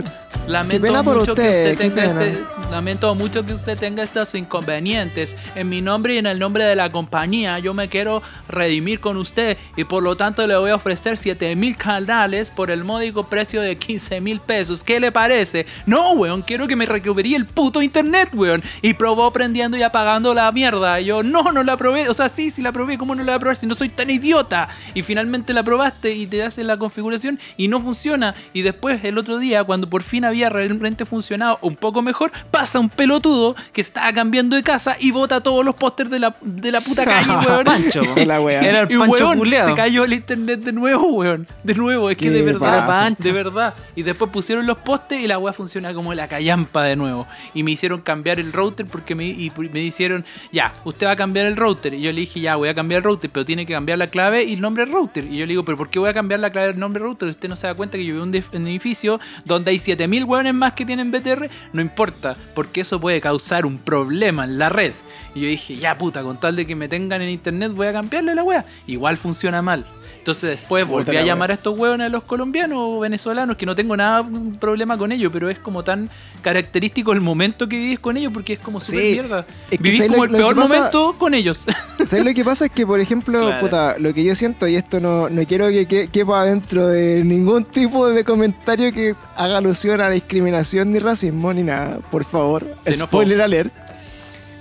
[0.47, 2.25] Lamento pena por mucho que usted, qué tenga pena.
[2.25, 5.37] este, lamento mucho que usted tenga estos inconvenientes.
[5.55, 9.19] En mi nombre y en el nombre de la compañía, yo me quiero redimir con
[9.19, 13.25] usted y por lo tanto le voy a ofrecer 7 mil canales por el módico
[13.25, 14.83] precio de 15 mil pesos.
[14.83, 15.67] ¿Qué le parece?
[15.85, 18.63] No, weón, quiero que me recupere el puto internet, weón.
[18.81, 20.99] Y probó prendiendo y apagando la mierda.
[20.99, 22.09] Yo, no, no la probé.
[22.09, 22.97] O sea, sí, sí la probé.
[22.97, 24.71] ¿Cómo no la voy a probar si no soy tan idiota?
[24.95, 28.35] Y finalmente la probaste y te hace la configuración y no funciona.
[28.55, 32.62] Y después, el otro día, cuando por fin había realmente funcionado un poco mejor, ¡pam!
[32.63, 36.37] Pasa un pelotudo que estaba cambiando de casa y bota todos los pósters de la,
[36.43, 37.65] de la puta calle, weón.
[37.65, 38.01] Pancho.
[38.25, 38.61] La wea.
[38.63, 39.69] Era el Y Pancho weón, culeado.
[39.71, 41.49] se cayó el internet de nuevo, weón.
[41.65, 42.87] De nuevo, es que de verdad.
[42.87, 43.21] Pancho.
[43.25, 43.75] de verdad.
[43.97, 47.27] Y después pusieron los postes y la weá funciona como la callampa de nuevo.
[47.53, 51.17] Y me hicieron cambiar el router porque me, y me hicieron, ya, usted va a
[51.17, 51.95] cambiar el router.
[51.95, 54.07] Y yo le dije, ya, voy a cambiar el router, pero tiene que cambiar la
[54.07, 55.25] clave y el nombre del router.
[55.25, 57.09] Y yo le digo, pero ¿por qué voy a cambiar la clave del nombre del
[57.09, 57.29] router?
[57.29, 59.73] Usted no se da cuenta que yo vivo en un, def- en un edificio donde
[59.73, 61.49] hay 7000 weones más que tienen BTR.
[61.73, 64.93] No importa, porque eso puede causar un problema en la red.
[65.35, 67.93] Y yo dije, ya puta, con tal de que me tengan en internet voy a
[67.93, 68.65] cambiarle la wea.
[68.87, 69.85] Igual funciona mal.
[70.23, 73.75] Entonces después volví a llamar a estos hueones, a los colombianos o venezolanos, que no
[73.75, 74.25] tengo nada
[74.61, 76.09] problema con ellos, pero es como tan
[76.43, 79.41] característico el momento que vivís con ellos, porque es como súper Sí, mierda.
[79.69, 80.77] es que Vivís ¿sabes como lo- el lo peor pasa?
[80.77, 81.65] momento con ellos.
[82.07, 82.67] ¿Sabes lo que pasa?
[82.67, 83.61] Es que, por ejemplo, Claro.
[83.61, 87.25] puta, lo que yo siento, y esto no, no quiero que, que- quepa dentro de
[87.25, 92.25] ningún tipo de comentario que haga alusión a la discriminación ni racismo ni nada, por
[92.25, 92.63] favor.
[92.83, 93.07] Xenófobo.
[93.09, 93.73] Spoiler alert.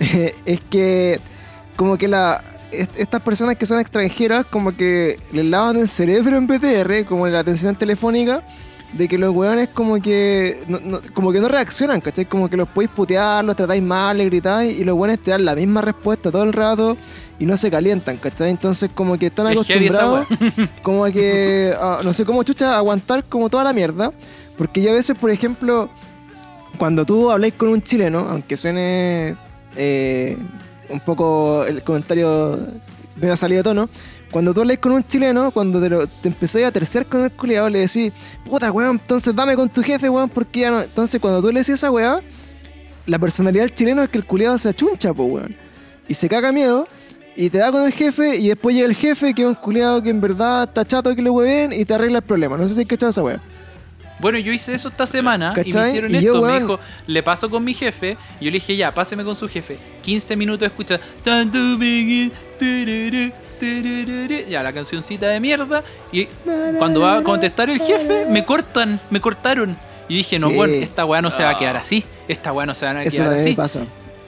[0.44, 1.20] es que,
[1.76, 2.42] como que la.
[2.72, 7.26] Est- Estas personas que son extranjeras, como que les lavan el cerebro en BTR, como
[7.26, 8.44] en la atención telefónica,
[8.92, 12.26] de que los weones como que no, no- como que no reaccionan, ¿cachai?
[12.26, 15.44] Como que los podéis putear, los tratáis mal, les gritáis, y los weones te dan
[15.44, 16.96] la misma respuesta todo el rato
[17.38, 18.50] y no se calientan, ¿cachai?
[18.50, 20.26] Entonces como que están acostumbrados
[20.82, 24.12] como que, ah, no sé cómo chucha, aguantar como toda la mierda.
[24.58, 25.88] Porque yo a veces, por ejemplo,
[26.78, 29.34] cuando tú habláis con un chileno, aunque suene
[29.76, 30.36] eh,
[30.92, 32.58] un poco el comentario
[33.16, 33.88] medio salido de tono,
[34.32, 37.68] cuando tú habláis con un chileno, cuando te, lo, te a terciar con el culiado,
[37.68, 38.12] le decís,
[38.44, 40.82] puta weón, entonces dame con tu jefe, weón, porque ya no.
[40.82, 42.18] Entonces cuando tú le decís esa weá,
[43.06, 45.54] la personalidad del chileno es que el culiado se achuncha, po weón.
[46.08, 46.88] Y se caga miedo.
[47.34, 50.02] Y te da con el jefe, y después llega el jefe, que es un culiado
[50.02, 52.58] que en verdad está chato que le hueven, y te arregla el problema.
[52.58, 53.40] No sé si hay cachado esa weá.
[54.22, 56.32] Bueno, yo hice eso esta semana y me hicieron Y esto.
[56.40, 58.16] yo, me dijo, le paso con mi jefe.
[58.40, 59.76] Y yo le dije, ya, páseme con su jefe.
[60.02, 62.30] 15 minutos tururú.
[64.48, 65.82] Ya, la cancioncita de mierda.
[66.12, 66.26] Y
[66.78, 69.76] cuando va a contestar el jefe, me cortan, me cortaron.
[70.08, 70.54] Y dije, no, Sí.
[70.56, 72.04] bueno, esta weá no se va a quedar así.
[72.28, 73.56] Esta weá no se va a quedar así.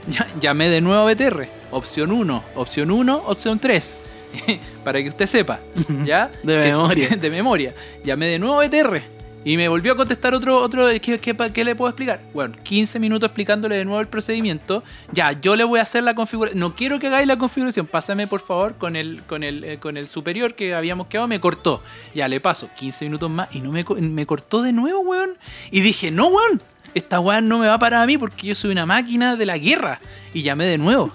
[0.06, 1.48] Ya- llamé de nuevo a BTR.
[1.70, 3.98] Opción 1, opción 1, opción 3.
[4.84, 5.60] Para que usted sepa.
[6.04, 6.30] ¿Ya?
[6.42, 7.08] De memoria.
[7.20, 7.74] de memoria.
[8.04, 9.02] Llamé de nuevo a BTR.
[9.46, 10.56] Y me volvió a contestar otro.
[10.62, 12.20] otro ¿qué, qué, pa- qué le puedo explicar?
[12.32, 14.82] Bueno, 15 minutos explicándole de nuevo el procedimiento.
[15.12, 16.58] Ya, yo le voy a hacer la configuración.
[16.60, 17.86] No quiero que hagáis la configuración.
[17.86, 21.28] Pásame por favor con el, con el, eh, con el superior que habíamos quedado.
[21.28, 21.82] Me cortó.
[22.14, 25.36] Ya le paso 15 minutos más y no me, me cortó de nuevo, weón.
[25.70, 26.62] Y dije, no, weón.
[26.94, 29.44] Esta weón no me va a parar a mí porque yo soy una máquina de
[29.44, 30.00] la guerra.
[30.32, 31.12] Y llamé de nuevo.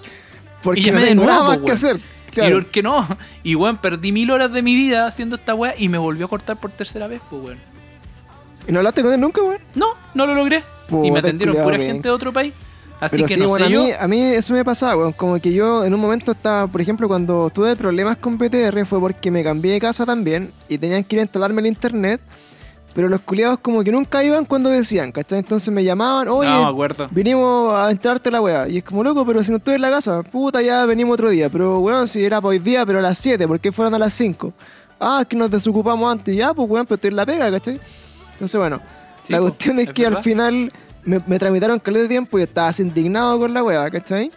[0.62, 1.96] Porque Y no llamé de tengo nuevo, nada más que hacer.
[1.96, 2.56] Y Claro.
[2.60, 3.08] por qué no.
[3.42, 6.28] Y weón, perdí mil horas de mi vida haciendo esta weá y me volvió a
[6.28, 7.69] cortar por tercera vez, pues weón.
[8.68, 9.58] ¿Y no hablaste con él nunca, weón?
[9.74, 10.62] No, no lo logré.
[11.02, 11.92] y me atendieron culiao, pura bien.
[11.92, 12.52] gente de otro país.
[13.00, 13.82] Así Pero que sí, no bueno, sé a yo.
[13.82, 15.12] mí, a mí eso me pasaba, weón.
[15.12, 19.00] Como que yo en un momento estaba, por ejemplo, cuando tuve problemas con PTR fue
[19.00, 22.20] porque me cambié de casa también y tenían que ir a instalarme el internet.
[22.92, 25.38] Pero los culiados como que nunca iban cuando decían, ¿cachai?
[25.38, 26.76] Entonces me llamaban, oye, No,
[27.12, 28.68] vinimos a entrarte la weá.
[28.68, 31.30] Y es como, loco, pero si no estoy en la casa, puta, ya venimos otro
[31.30, 31.48] día.
[31.48, 33.98] Pero, weón, si era para hoy día, pero a las 7, ¿por qué fueron a
[33.98, 34.52] las 5?
[34.98, 36.34] Ah, es que nos desocupamos antes.
[36.36, 37.80] Ya, pues, weón, pero estoy en la pega, ¿cachai?
[38.40, 38.80] Entonces, bueno,
[39.24, 40.72] Sí, la cuestión es, es que al final
[41.04, 44.30] me, me tramitaron caleta de tiempo y estaba así indignado con la weá, ¿cachai?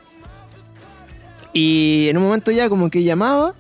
[1.54, 3.54] Y en un momento ya como que llamaba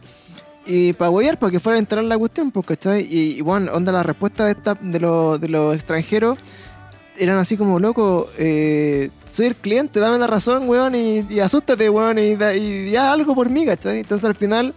[0.65, 3.01] y para huear, para que fuera a instalar la cuestión, pues, ¿cachai?
[3.09, 6.37] Y, y, bueno, onda la respuesta de, esta, de, los, de los extranjeros
[7.15, 11.89] eran así como, loco, eh, soy el cliente, dame la razón, weón, y, y asústate,
[11.89, 13.99] weón, y, y ya algo por mí, ¿cachai?
[13.99, 14.73] Entonces al final,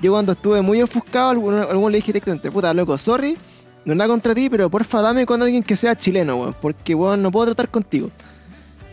[0.00, 3.36] yo cuando estuve muy ofuscado, alguno, alguno le dije directamente, puta, loco, sorry,
[3.86, 6.94] no es nada contra ti, pero porfa dame con alguien que sea chileno, weón, porque,
[6.94, 8.10] weón, no puedo tratar contigo.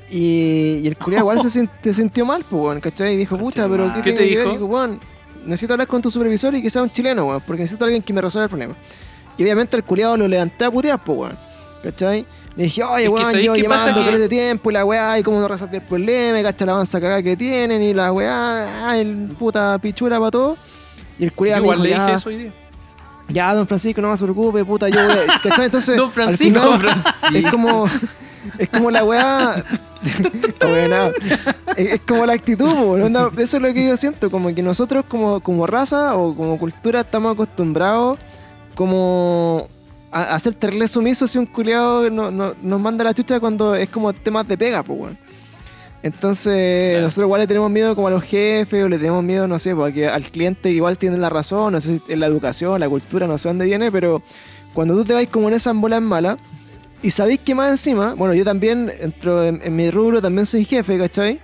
[0.09, 3.13] Y, y el culiao igual se, sin- se sintió mal, pues, weón, ¿cachai?
[3.15, 4.45] Y dijo, pucha, pero ¿qué, ¿Qué tiene te que ver?
[4.47, 4.51] dijo?
[4.59, 4.99] Dijo, weón,
[5.45, 8.01] necesito hablar con tu supervisor y que sea un chileno, weón, porque necesito a alguien
[8.03, 8.75] que me resuelva el problema.
[9.37, 11.37] Y obviamente el culiado lo levanté a putear, pues, weón,
[11.83, 12.25] ¿cachai?
[12.55, 15.17] Le dije, oye, que weón, ¿sabéis yo llamando Que- con este tiempo y la weá,
[15.17, 18.11] y cómo no resolví el problema, y cacha la avanza cagada que tienen, y la
[18.13, 20.57] weá, el puta pichura para todo.
[21.17, 22.53] Y el culiado me igual dijo, le dije ya, eso hoy día.
[23.29, 25.39] Ya, don Francisco, no se preocupe, puta, yo voy a...
[25.41, 25.65] ¿Cachai?
[25.65, 27.35] Entonces, Don al Francisco, final, don Francisco.
[27.37, 27.85] es como
[28.59, 29.63] es como la weá
[31.77, 32.67] es, es como la actitud
[33.01, 36.59] onda, eso es lo que yo siento como que nosotros como, como raza o como
[36.59, 38.19] cultura estamos acostumbrados
[38.75, 39.67] como
[40.11, 43.75] a, a ser terrible sumiso si un culiado no, no- nos manda la chucha cuando
[43.75, 45.17] es como temas de pega pues weón
[46.03, 47.05] entonces, Claro.
[47.05, 49.73] nosotros igual le tenemos miedo como a los jefes o le tenemos miedo, no sé,
[49.73, 53.25] porque al cliente igual tiene la razón, no sé si es la educación, la cultura,
[53.25, 54.21] no sé dónde viene, pero
[54.73, 56.37] cuando tú te vas como en esas bolas malas,
[57.01, 60.63] Y sabéis que más encima, bueno, yo también entro en, en mi rubro, también soy
[60.63, 61.37] jefe, ¿cachai?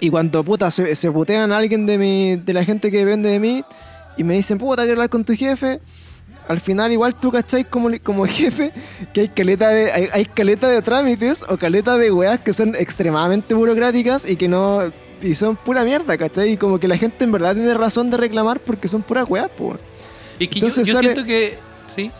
[0.00, 3.28] Y cuando puta se, se putean a alguien de mi, de la gente que depende
[3.30, 3.62] de mí
[4.16, 5.80] y me dicen, puta, quiero hablar con tu jefe,
[6.48, 8.72] al final igual tú cachai como, como jefe
[9.12, 12.74] que hay caleta de, hay, hay caleta de trámites o caleta de weas que son
[12.74, 14.80] extremadamente burocráticas y que no.
[15.22, 16.52] y son pura mierda, ¿cachai?
[16.52, 19.48] Y como que la gente en verdad tiene razón de reclamar porque son puras weas,
[19.56, 19.78] pues.
[20.38, 21.58] Y que yo, Entonces yo sale- siento que.
[21.94, 22.10] Sí.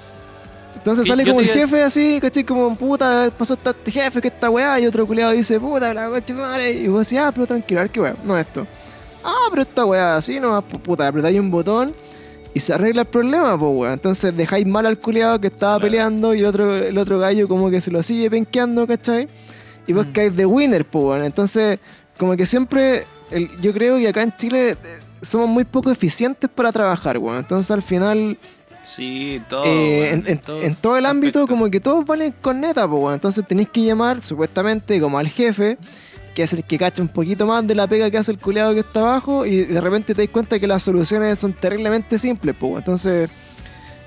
[0.74, 2.44] Entonces sale yo como el a jefe así, ¿cachai?
[2.44, 6.32] Como, puta, pasó este jefe que esta weá, y otro culiado dice, puta, la coche
[6.34, 6.70] madre.
[6.72, 8.66] Y vos decís, ah, pero tranquilo, a ver qué weá, no esto.
[9.24, 11.94] Ah, pero esta weá así pu- puta, apretáis un botón
[12.56, 13.92] y se arregla el problema, pues weá.
[13.92, 15.82] Entonces dejáis mal al culiado que estaba Claro.
[15.90, 19.28] peleando y el otro, el otro gallo como que se lo sigue penqueando, ¿cachai?
[19.86, 20.12] Y vos Mm.
[20.12, 21.24] caes de winner, pues weón.
[21.24, 21.78] Entonces,
[22.18, 24.76] como que siempre, el- yo creo que acá en Chile eh,
[25.20, 27.38] somos muy poco eficientes para trabajar, weón.
[27.38, 28.38] Entonces al final
[28.82, 29.64] Sí, todo.
[29.66, 32.88] eh, weón, en, en- todos en todo el ámbito, como que todos valen con neta,
[32.88, 33.14] pues, weón.
[33.14, 35.76] Entonces tenéis que llamar supuestamente como al jefe,
[36.36, 38.74] que es el que cacha un poquito más de la pega que hace el culeado
[38.74, 42.54] que está abajo, y de repente te das cuenta que las soluciones son terriblemente simples,
[42.60, 42.76] pues.
[42.76, 43.30] Entonces,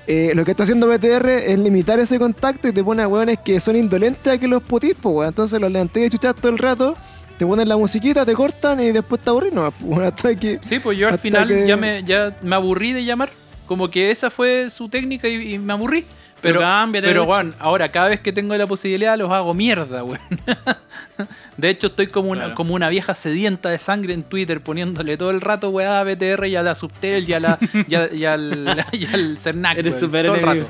[0.06, 3.38] eh, lo que está haciendo BTR es limitar ese contacto y te pone a weones
[3.44, 5.28] que son indolentes a que los putís, pues.
[5.28, 6.96] Entonces los levanté de chuchar todo el rato.
[7.36, 9.72] Te ponen la musiquita, te cortan y después te aburrís nomás,
[10.04, 10.58] hasta que...
[10.62, 13.30] Sí, pues yo al final que- ya, me, ya me aburrí de llamar.
[13.66, 16.04] Como que esa fue su técnica y, y me aburrí.
[16.42, 20.20] Pero Pero, pero weón, ahora cada vez que tengo la posibilidad los hago mierda, weón.
[21.56, 22.54] De hecho, estoy como una, Claro.
[22.54, 26.46] como una vieja sedienta de sangre en Twitter poniéndole todo el rato weá a BTR
[26.46, 29.76] y a la Subtel y, a la, y, a- y al, y al Cernac.
[29.78, 30.66] Eres weón, súper todo el rato.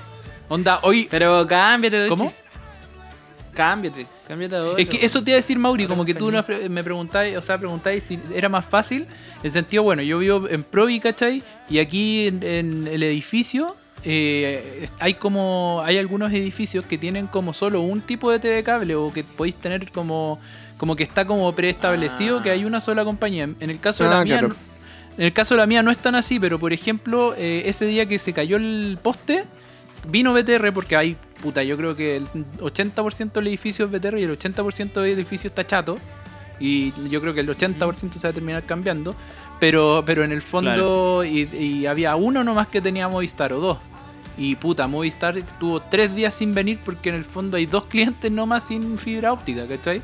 [0.49, 1.07] Onda, hoy.
[1.11, 2.09] Pero cámbiate.
[2.09, 2.33] ¿Cómo?
[3.55, 4.65] Cámbiate, cámbiate a.
[4.79, 7.37] Es que eso te iba a decir Mauri, Ahora como que tú pre- me preguntáis,
[7.37, 9.03] o sea, preguntáis si era más fácil.
[9.03, 9.09] En
[9.45, 11.43] el sentido, bueno, yo vivo en Provi, ¿cachai?
[11.69, 17.53] Y aquí en, en el edificio eh, hay como, hay algunos edificios que tienen como
[17.53, 20.39] solo un tipo de TV cable o que podéis tener como,
[20.79, 22.43] como que está como preestablecido Ah.
[22.43, 23.45] que hay una sola compañía.
[23.61, 24.55] En el caso de Ah, la mía, claro.
[25.19, 27.85] en el caso de la mía no es tan así, pero por ejemplo, eh, ese
[27.85, 29.45] día que se cayó el poste,
[30.09, 34.25] vino BTR porque hay, puta, yo creo que el 80% del edificio es BTR y
[34.25, 35.99] el 80% del edificio está chato.
[36.63, 39.15] Y yo creo que el 80% se va a terminar cambiando.
[39.61, 43.79] Pero, pero en el fondo, y, y había uno nomás que tenía Movistar o dos.
[44.39, 48.31] Y puta, Movistar tuvo tres días sin venir porque en el fondo hay dos clientes
[48.31, 50.01] nomás sin fibra óptica, ¿cachai?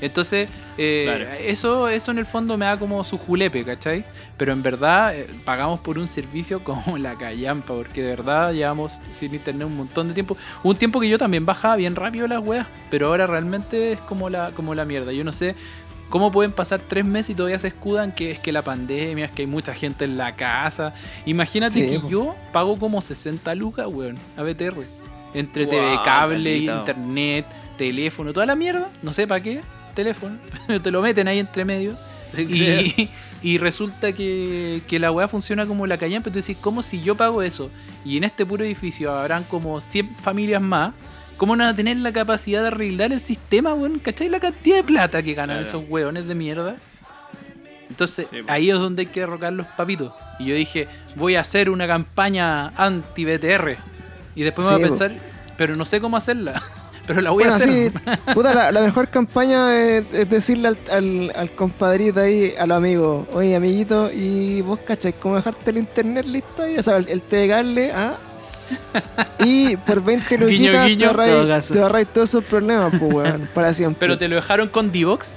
[0.00, 1.24] Entonces, eh, Claro.
[1.40, 4.04] eso, eso en el fondo me da como su julepe, ¿cachai?
[4.36, 9.00] Pero en verdad eh, pagamos por un servicio como la callampa, porque de verdad llevamos
[9.12, 10.36] sin internet un montón de tiempo.
[10.62, 14.28] Un tiempo que yo también bajaba bien rápido las weas, pero ahora realmente es como
[14.28, 15.12] la, como la mierda.
[15.12, 15.54] Yo no sé
[16.08, 19.30] cómo pueden pasar tres meses y todavía se escudan que es que la pandemia, es
[19.32, 20.94] que hay mucha gente en la casa.
[21.26, 22.08] Imagínate Sí, que po.
[22.08, 24.74] yo pago como 60 lucas, weón, a BTR.
[25.34, 27.46] Entre Wow, TV cable, internet,
[27.76, 28.88] teléfono, toda la mierda.
[29.02, 29.60] No sé para qué,
[29.94, 30.38] teléfono.
[30.82, 31.96] Te lo meten ahí entre medio.
[32.38, 33.10] Y,
[33.42, 36.28] y resulta que, que la weá funciona como la callampa.
[36.30, 37.70] Entonces, decís, ¿cómo si yo pago eso?
[38.04, 40.94] Y en este puro edificio habrán como 100 familias más.
[41.36, 43.98] ¿Cómo no van a tener la capacidad de arreglar el sistema, weón?
[43.98, 44.28] ¿Cachai?
[44.28, 45.68] La cantidad de plata que ganan Claro.
[45.68, 46.76] esos weones de mierda.
[47.90, 50.12] Entonces, Sí, ahí es donde hay que derrocar los papitos.
[50.38, 53.76] Y yo dije, voy a hacer una campaña anti-BTR.
[54.34, 55.16] Y después me Sí, voy a pensar,
[55.56, 56.60] pero no sé cómo hacerla.
[57.06, 57.72] Pero la voy Bueno, a hacer.
[57.92, 57.92] sí,
[58.34, 62.76] puta, la, la mejor campaña es, es decirle al, al, al compadrito ahí, a los
[62.78, 67.08] amigos, oye amiguito, y vos cachai, cómo dejarte el internet listo ahí, o sea, el,
[67.08, 68.18] el TDKL, ¿ah?
[69.44, 73.72] Y por 20 Guiño, luquitas guiño, te ahorráis todo todos esos problemas, pues, weón, para
[73.72, 73.98] siempre.
[74.00, 75.34] Pero te lo dejaron con Divox.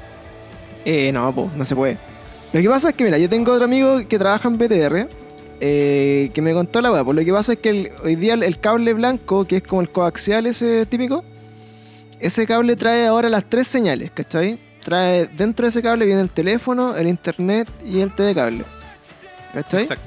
[0.86, 1.98] Eh, no, pues, no se puede.
[2.54, 5.08] Lo que pasa es que, mira, yo tengo otro amigo que trabaja en BTR,
[5.62, 7.04] eh, que me contó la weá.
[7.04, 9.64] Pues lo que pasa es que el- hoy día el, el cable blanco, que es
[9.64, 11.24] como el coaxial ese típico,
[12.20, 14.60] ese cable trae ahora las tres señales, ¿cachai?
[14.84, 18.64] Trae, dentro de ese cable viene el teléfono, el internet y el TV cable.
[19.54, 19.84] ¿Cachai?
[19.84, 20.04] Exacto.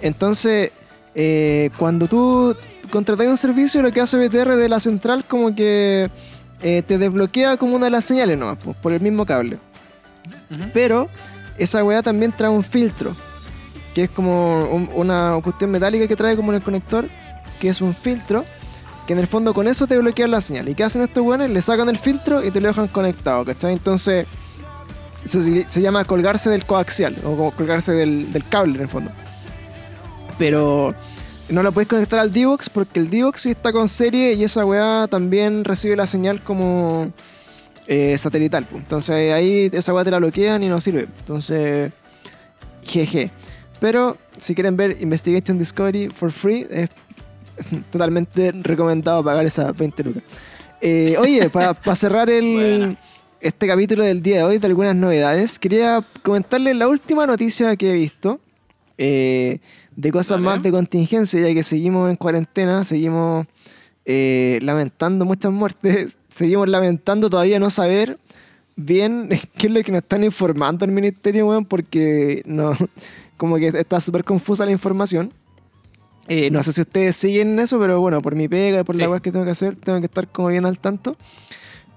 [0.00, 0.72] Entonces,
[1.14, 2.54] eh, cuando tú
[2.90, 6.10] contratas un servicio, lo que hace BTR de la central como que
[6.62, 9.58] eh, te desbloquea como una de las señales nomás, pues, por el mismo cable.
[10.74, 11.08] Pero
[11.58, 13.14] esa weá también trae un filtro,
[13.94, 17.06] que es como un- una cuestión metálica que trae como en el conector,
[17.60, 18.44] que es un filtro,
[19.06, 20.68] que en el fondo con eso te bloquean la señal.
[20.68, 21.50] ¿Y qué hacen estos weones?
[21.50, 23.72] Le sacan el filtro y te lo dejan conectado, ¿cachai?
[23.72, 24.26] Entonces,
[25.24, 28.88] eso se, se llama colgarse del coaxial, o como colgarse del, del cable en el
[28.88, 29.10] fondo.
[30.38, 30.94] Pero
[31.48, 34.64] no lo puedes conectar al Divox porque el Divox sí está con serie y esa
[34.64, 37.12] weá también recibe la señal como
[37.86, 38.64] eh, satelital.
[38.66, 38.82] pues.
[38.82, 41.08] Entonces ahí esa weá te la bloquean y no sirve.
[41.18, 41.92] Entonces,
[42.82, 43.30] jeje.
[43.80, 46.90] Pero si quieren ver Investigation Discovery for free, es
[47.90, 50.22] totalmente recomendado pagar esas 20 lucas.
[50.80, 52.96] Eh, oye, para, para cerrar el,
[53.40, 57.90] este capítulo del día de hoy de algunas novedades, quería comentarles la última noticia que
[57.90, 58.40] he visto
[58.98, 59.58] eh,
[59.96, 63.46] de cosas más de contingencia, ya que seguimos en cuarentena, seguimos
[64.04, 68.18] eh, lamentando muchas muertes, seguimos lamentando todavía no saber
[68.76, 72.72] bien qué es lo que nos están informando el ministerio, weón, porque no,
[73.36, 75.32] como que está súper confusa la información.
[76.28, 79.10] Eh, no sé si ustedes siguen eso, pero bueno, por mi pega y por la
[79.10, 81.16] weas que tengo que hacer, tengo que estar como bien al tanto.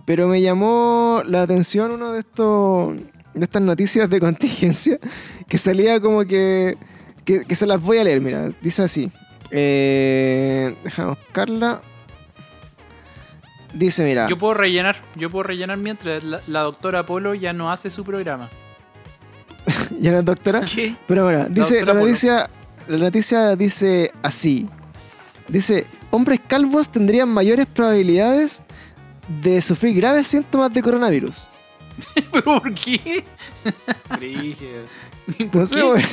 [0.06, 2.96] Pero me llamó la atención uno de estos
[3.36, 4.98] de estas noticias de contingencia
[5.48, 6.78] que salía como que,
[7.26, 9.12] que, que se las voy a leer, mira, dice así.
[9.52, 11.82] Eh, déjame buscarla.
[13.74, 14.28] Dice, mira.
[14.30, 18.04] Yo puedo rellenar, yo puedo rellenar mientras la, la doctora Polo ya no hace su
[18.06, 18.50] programa.
[20.00, 20.62] ¿Ya no es doctora?
[20.62, 20.96] ¿Qué?
[21.08, 22.06] Pero bueno, dice, la Polo.
[22.06, 22.50] noticia,
[22.88, 24.70] la noticia dice así.
[25.48, 28.64] Dice, hombres calvos tendrían mayores probabilidades
[29.44, 31.50] de sufrir graves síntomas de coronavirus.
[32.32, 33.24] ¿Pero por qué?
[35.54, 35.82] No sé, qué?
[35.84, 36.04] güey.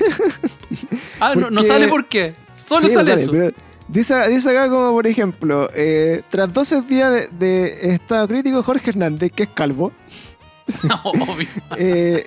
[1.20, 2.34] Ah, no, no sale por qué.
[2.54, 3.54] Solo Sí, sale sale, eso.
[3.88, 8.90] dice, dice acá como, por ejemplo, eh, tras 12 días de, de estado crítico, Jorge
[8.90, 9.92] Hernández, que es calvo,
[11.04, 11.48] Obvio.
[11.76, 12.24] eh,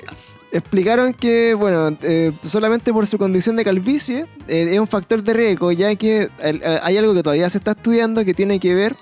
[0.51, 5.33] explicaron que, bueno, eh, solamente por su condición de calvicie eh, es un factor de
[5.33, 8.73] riesgo, ya que el- el- hay algo que todavía se está estudiando que tiene que
[8.73, 8.95] ver,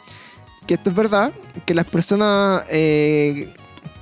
[0.68, 1.34] que esto es verdad,
[1.66, 3.54] que las personas eh,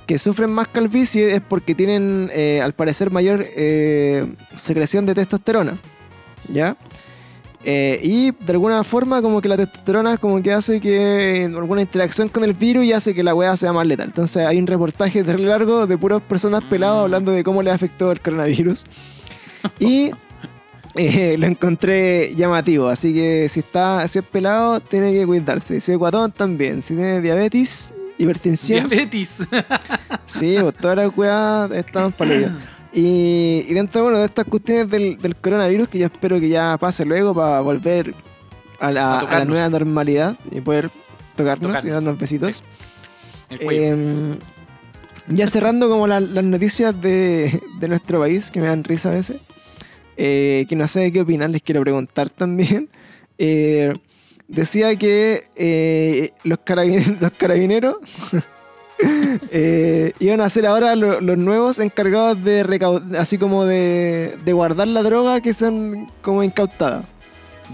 [0.06, 4.26] que sufren más calvicie es porque tienen, eh, al parecer, mayor eh,
[4.56, 5.78] secreción de testosterona,
[6.48, 6.76] ¿ya?
[7.64, 12.28] Eh, y de alguna forma como que la testosterona como que hace que alguna interacción
[12.28, 14.08] con el virus y hace que la weá sea más letal.
[14.08, 17.04] Entonces hay un reportaje de largo de puras personas peladas Mm.
[17.04, 18.84] hablando de cómo le afectó el coronavirus.
[19.78, 20.10] Y
[20.96, 25.80] eh, lo encontré llamativo, así que si está si es pelado tiene que cuidarse.
[25.80, 29.30] Si es guatón también, si tiene diabetes, hipertensión, Diabetes.
[30.26, 32.34] Sí, pues todas las weas estaban para
[32.94, 36.76] y, y dentro bueno, de estas cuestiones del, del coronavirus, que yo espero que ya
[36.78, 38.14] pase luego para volver
[38.80, 39.48] a la, A a la tocarnos.
[39.48, 40.90] nueva normalidad y poder
[41.36, 41.94] tocarnos, y Tocarnos.
[41.94, 42.62] darnos besitos.
[43.50, 43.56] Sí.
[43.60, 44.36] Em,
[45.28, 49.14] ya cerrando como la- las noticias de, de nuestro país, que me dan risa a
[49.14, 49.38] veces,
[50.16, 52.88] eh, que no sé qué opinan, les quiero preguntar también.
[53.38, 53.92] Eh,
[54.52, 57.96] decía que eh, los, carabin- los carabineros
[59.50, 64.52] eh, iban a ser ahora lo- los nuevos encargados de recaudar, así como de, de
[64.52, 67.04] guardar la droga que son como incautadas.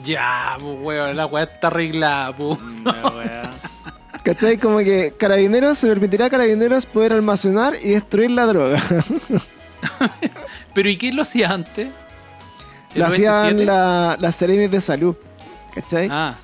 [0.05, 2.59] Ya, pues, weón, la weá está arreglada, pues.
[4.23, 4.59] ¿Cachai?
[4.59, 8.79] Como que carabineros se permitirá a carabineros poder almacenar y destruir la droga.
[10.75, 11.89] Pero ¿y quién lo hacía antes?
[12.95, 13.65] ¿El Lo hacían OS7?
[13.65, 15.17] la- las seremis de salud.
[15.75, 16.09] ¿Cachai?
[16.11, 16.35] Ah,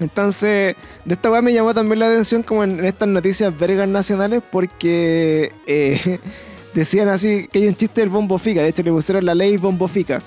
[0.00, 3.86] Entonces, de esta weá me llamó también la atención como en, en estas noticias vergas
[3.88, 6.18] nacionales porque eh,
[6.74, 8.62] decían así que hay un chiste del bombo fica.
[8.62, 10.22] De hecho, le pusieron la ley bombo fica.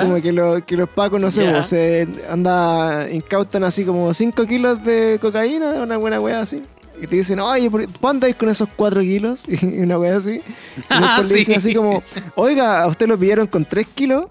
[0.00, 4.46] Como que, lo- que los pacos, no sé, pues, se anda, incautan así como 5
[4.46, 6.62] kilos de cocaína, una buena weá así.
[7.02, 9.44] Y te dicen, oye, ¿por ¿por dónde andáis con esos 4 kilos?
[9.48, 10.36] Y una weá así.
[10.36, 10.42] Y
[10.88, 11.68] Ah, después le dicen sí.
[11.68, 12.02] así como,
[12.36, 14.26] oiga, a usted lo pidieron con 3 kilos.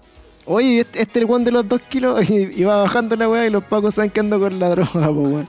[0.46, 2.22] Oye, este, este es el one de los 2 kilos.
[2.30, 4.90] Y, y va bajando la weá y los pacos se van quedando con la droga,
[5.06, 5.48] po, weón.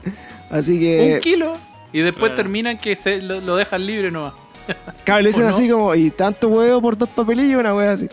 [0.50, 1.56] Así que, un kilo.
[1.92, 2.34] Y después Claro.
[2.36, 4.34] terminan que se lo, lo dejan libre nomás.
[5.04, 8.08] claro, le dicen así como, y tanto huevo por dos papelillos, una weá así.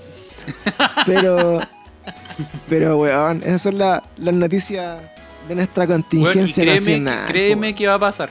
[1.06, 1.60] Pero,
[2.68, 5.00] pero weón, esas son la- las noticias
[5.48, 7.26] de nuestra contingencia créeme, nacional.
[7.28, 7.78] que, créeme po.
[7.78, 8.30] que va a pasar.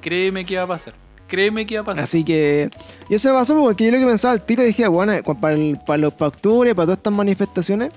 [0.00, 0.94] Créeme que va a pasar.
[1.30, 2.04] Créeme que va a pasar.
[2.04, 2.68] Así que,
[3.08, 5.54] y eso me pasó porque yo lo que pensaba al tiro dije, bueno, cu- para,
[5.54, 7.90] el- para, los, para octubre, para todas estas manifestaciones,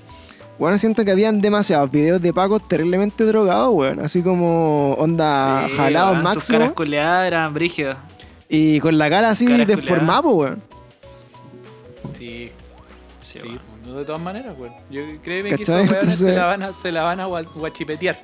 [0.59, 3.99] bueno, siento que habían demasiados videos de pacos terriblemente drogados, weón.
[3.99, 6.59] Así como onda Sí, jalados weón, Sus máximo.
[6.59, 7.97] caras culeadas eran brígidas.
[8.49, 10.61] Y con la cara así deformada, po, weón.
[12.11, 12.51] Sí,
[13.19, 13.59] Sí, sí,
[13.91, 14.73] de todas maneras, weón.
[14.91, 18.19] Yo créeme que esos weones se la van a, se la van a gua- guachipetear.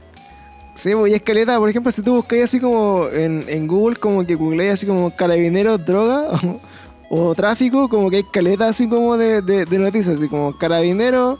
[0.79, 4.25] Sí, pues y escaleta, por ejemplo, si tú buscáis así como en, en Google, como
[4.25, 6.61] que googleáis así como carabineros, droga o,
[7.29, 11.37] o tráfico, como que hay caleta así como de, de, de noticias, así como carabineros,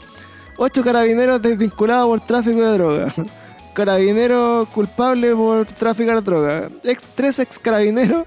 [0.58, 3.14] ocho carabineros desvinculados por tráfico de droga,
[3.74, 8.24] carabineros culpables por traficar droga, ex, tres ex carabineros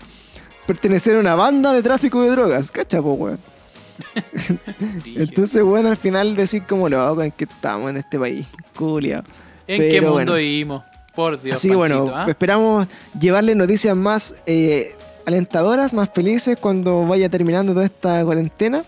[0.65, 3.39] pertenecen a una banda de tráfico de drogas, cacha, po, weón.
[5.05, 9.21] Entonces, bueno, al final decir como lo en que estamos en este país, culiao.
[9.67, 10.33] ¿En qué mundo bueno.
[10.33, 10.83] vivimos?
[11.15, 11.59] Por Dios.
[11.59, 12.25] Así que bueno, ¿ah?
[12.27, 12.87] esperamos
[13.19, 14.95] llevarle noticias más eh,
[15.25, 18.83] alentadoras, más felices cuando vaya terminando toda esta cuarentena.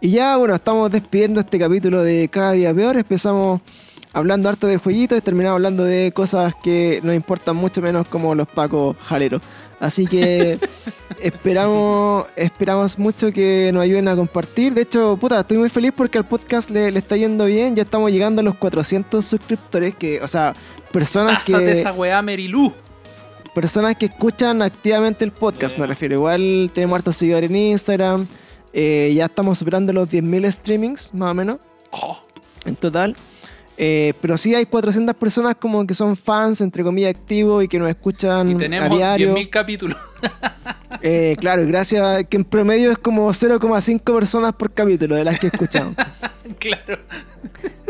[0.00, 2.96] Y ya, bueno, estamos despidiendo este capítulo de Cada Día Peor.
[2.96, 3.60] Empezamos
[4.12, 8.34] hablando harto de jueguitos y terminamos hablando de cosas que nos importan mucho menos como
[8.34, 9.42] los pacos jaleros.
[9.78, 10.58] Así que
[11.20, 14.74] esperamos, esperamos mucho que nos ayuden a compartir.
[14.74, 17.76] De hecho, puta, estoy muy feliz porque al podcast le, le está yendo bien.
[17.76, 20.54] Ya estamos llegando a los 400 suscriptores, que, o sea,
[20.92, 22.72] personas Pásate que esa weá, Merilú.
[23.54, 26.14] personas que escuchan activamente el podcast, me refiero.
[26.16, 28.24] Igual tenemos hartos seguidores en Instagram.
[28.72, 31.58] eh, ya estamos superando los 10.000 streamings, más o menos,
[31.92, 32.16] Oh,
[32.64, 33.16] en total.
[33.76, 37.78] Eh, pero sí hay 400 personas como que son fans, entre comillas, activos y que
[37.78, 39.34] nos escuchan y a tenemos diario.
[39.34, 39.96] 10.000 capítulos.
[41.02, 45.38] Eh, claro, gracias a que en promedio es como 0,5 personas por capítulo de las
[45.40, 45.94] que escuchamos.
[46.58, 46.98] claro.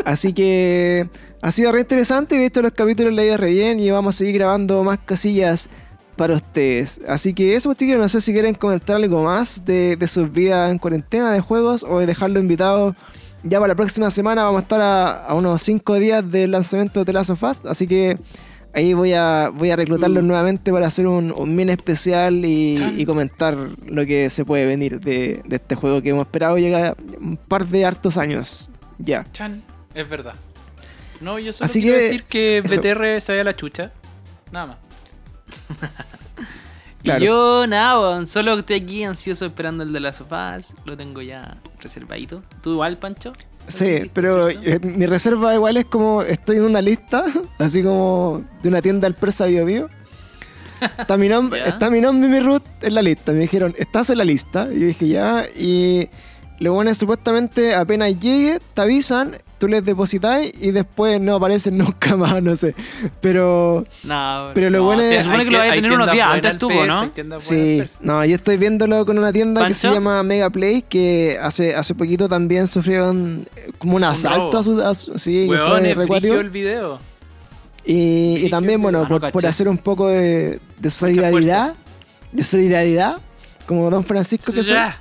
[0.05, 1.09] Así que
[1.41, 4.17] ha sido re interesante y de hecho los capítulos ido re bien y vamos a
[4.17, 5.69] seguir grabando más casillas
[6.15, 7.01] para ustedes.
[7.07, 10.71] Así que eso chicos, no sé si quieren comentar algo más de, de sus vidas
[10.71, 12.95] en cuarentena de juegos o de dejarlo invitado.
[13.43, 17.03] Ya para la próxima semana vamos a estar a, a unos 5 días del lanzamiento
[17.03, 18.19] de Last of Us, así que
[18.73, 20.27] ahí voy a, voy a reclutarlos Uh.
[20.27, 23.57] nuevamente para hacer un, un mini especial y, comentar
[23.87, 27.67] lo que se puede venir de, de este juego que hemos esperado llega un par
[27.67, 28.69] de hartos años.
[28.99, 29.25] Ya.
[29.93, 30.35] Es verdad.
[31.19, 32.81] No, yo solo Así quiero que, decir que eso.
[32.81, 33.91] BTR se a la chucha.
[34.51, 34.77] Nada más.
[37.03, 37.23] Claro.
[37.23, 40.71] Y yo, nada, weón, solo estoy aquí ansioso esperando el de las sofás.
[40.85, 42.43] Lo tengo ya reservadito.
[42.61, 43.33] ¿Tú igual, Pancho?
[43.67, 47.25] Sí, ¿Listo, pero eh, mi reserva igual es como estoy en una lista,
[47.57, 49.89] así como de una tienda al persa Bio Bio.
[50.97, 51.65] Está mi nombre, Ya.
[51.69, 53.31] está mi nombre y mi root en la lista.
[53.31, 54.67] Me dijeron, ¿estás en la lista?
[54.71, 55.45] Y yo dije, ya.
[55.55, 56.07] Y
[56.59, 61.77] lo bueno es supuestamente apenas llegue, te avisan, tú les depositáis y después no aparecen
[61.77, 62.73] nunca más, no sé.
[63.21, 65.91] Pero No, Pero lo no, bueno se es- supone Hay que lo vaya a tener
[65.93, 67.39] unos días antes PS, ¿no?
[67.39, 71.75] sí, no, yo estoy viéndolo con una tienda que se llama Mega Play, que hace,
[71.75, 73.47] hace poquito también sufrieron
[73.77, 76.99] como un asalto a su, a su- sí, que fue el video.
[77.85, 79.03] Y, también, bueno.
[79.03, 81.73] Ah, por, no por hacer un poco de, de solidaridad,
[82.31, 83.17] de solidaridad,
[83.67, 84.99] como Don Francisco que soy, Ya.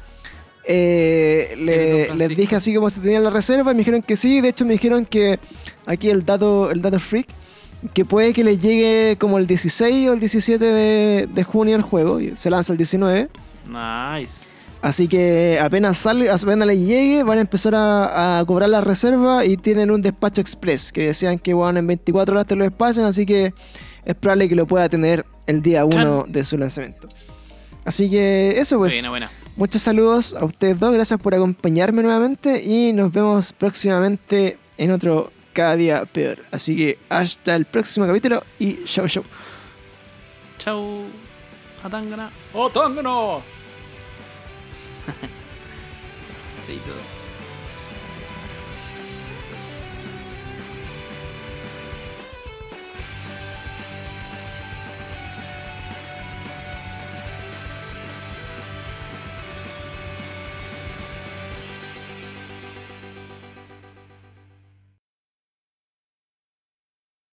[0.65, 4.41] Eh, le- les dije así como si tenían la reserva y me dijeron que sí,
[4.41, 5.39] de hecho me dijeron que
[5.87, 7.27] aquí el dato, el dato freak,
[7.95, 11.83] que puede que les llegue como el 16 o el 17 de, de junio el
[11.83, 13.29] juego, y se lanza el 19.
[13.69, 14.49] Nice.
[14.83, 19.45] Así que apenas salga, apenas les llegue, van a empezar a, a cobrar la reserva
[19.45, 23.05] y tienen un despacho express, que decían que bueno, en 24 horas te lo despachan,
[23.05, 23.53] así que
[24.05, 27.09] es probable que lo pueda tener el día 1 de su lanzamiento.
[27.85, 28.95] Así que eso pues.
[28.95, 29.31] buena, buena.
[29.57, 35.31] Muchos saludos a ustedes dos, gracias por acompañarme nuevamente y nos vemos próximamente en otro
[35.53, 36.39] Cada Día Peor.
[36.51, 39.25] Así que hasta el próximo capítulo y chau chau.
[40.59, 41.03] Chau.
[41.83, 42.31] Atangana.
[42.53, 43.43] ¡Oh, tónganos!
[46.67, 47.10] Sí, todo.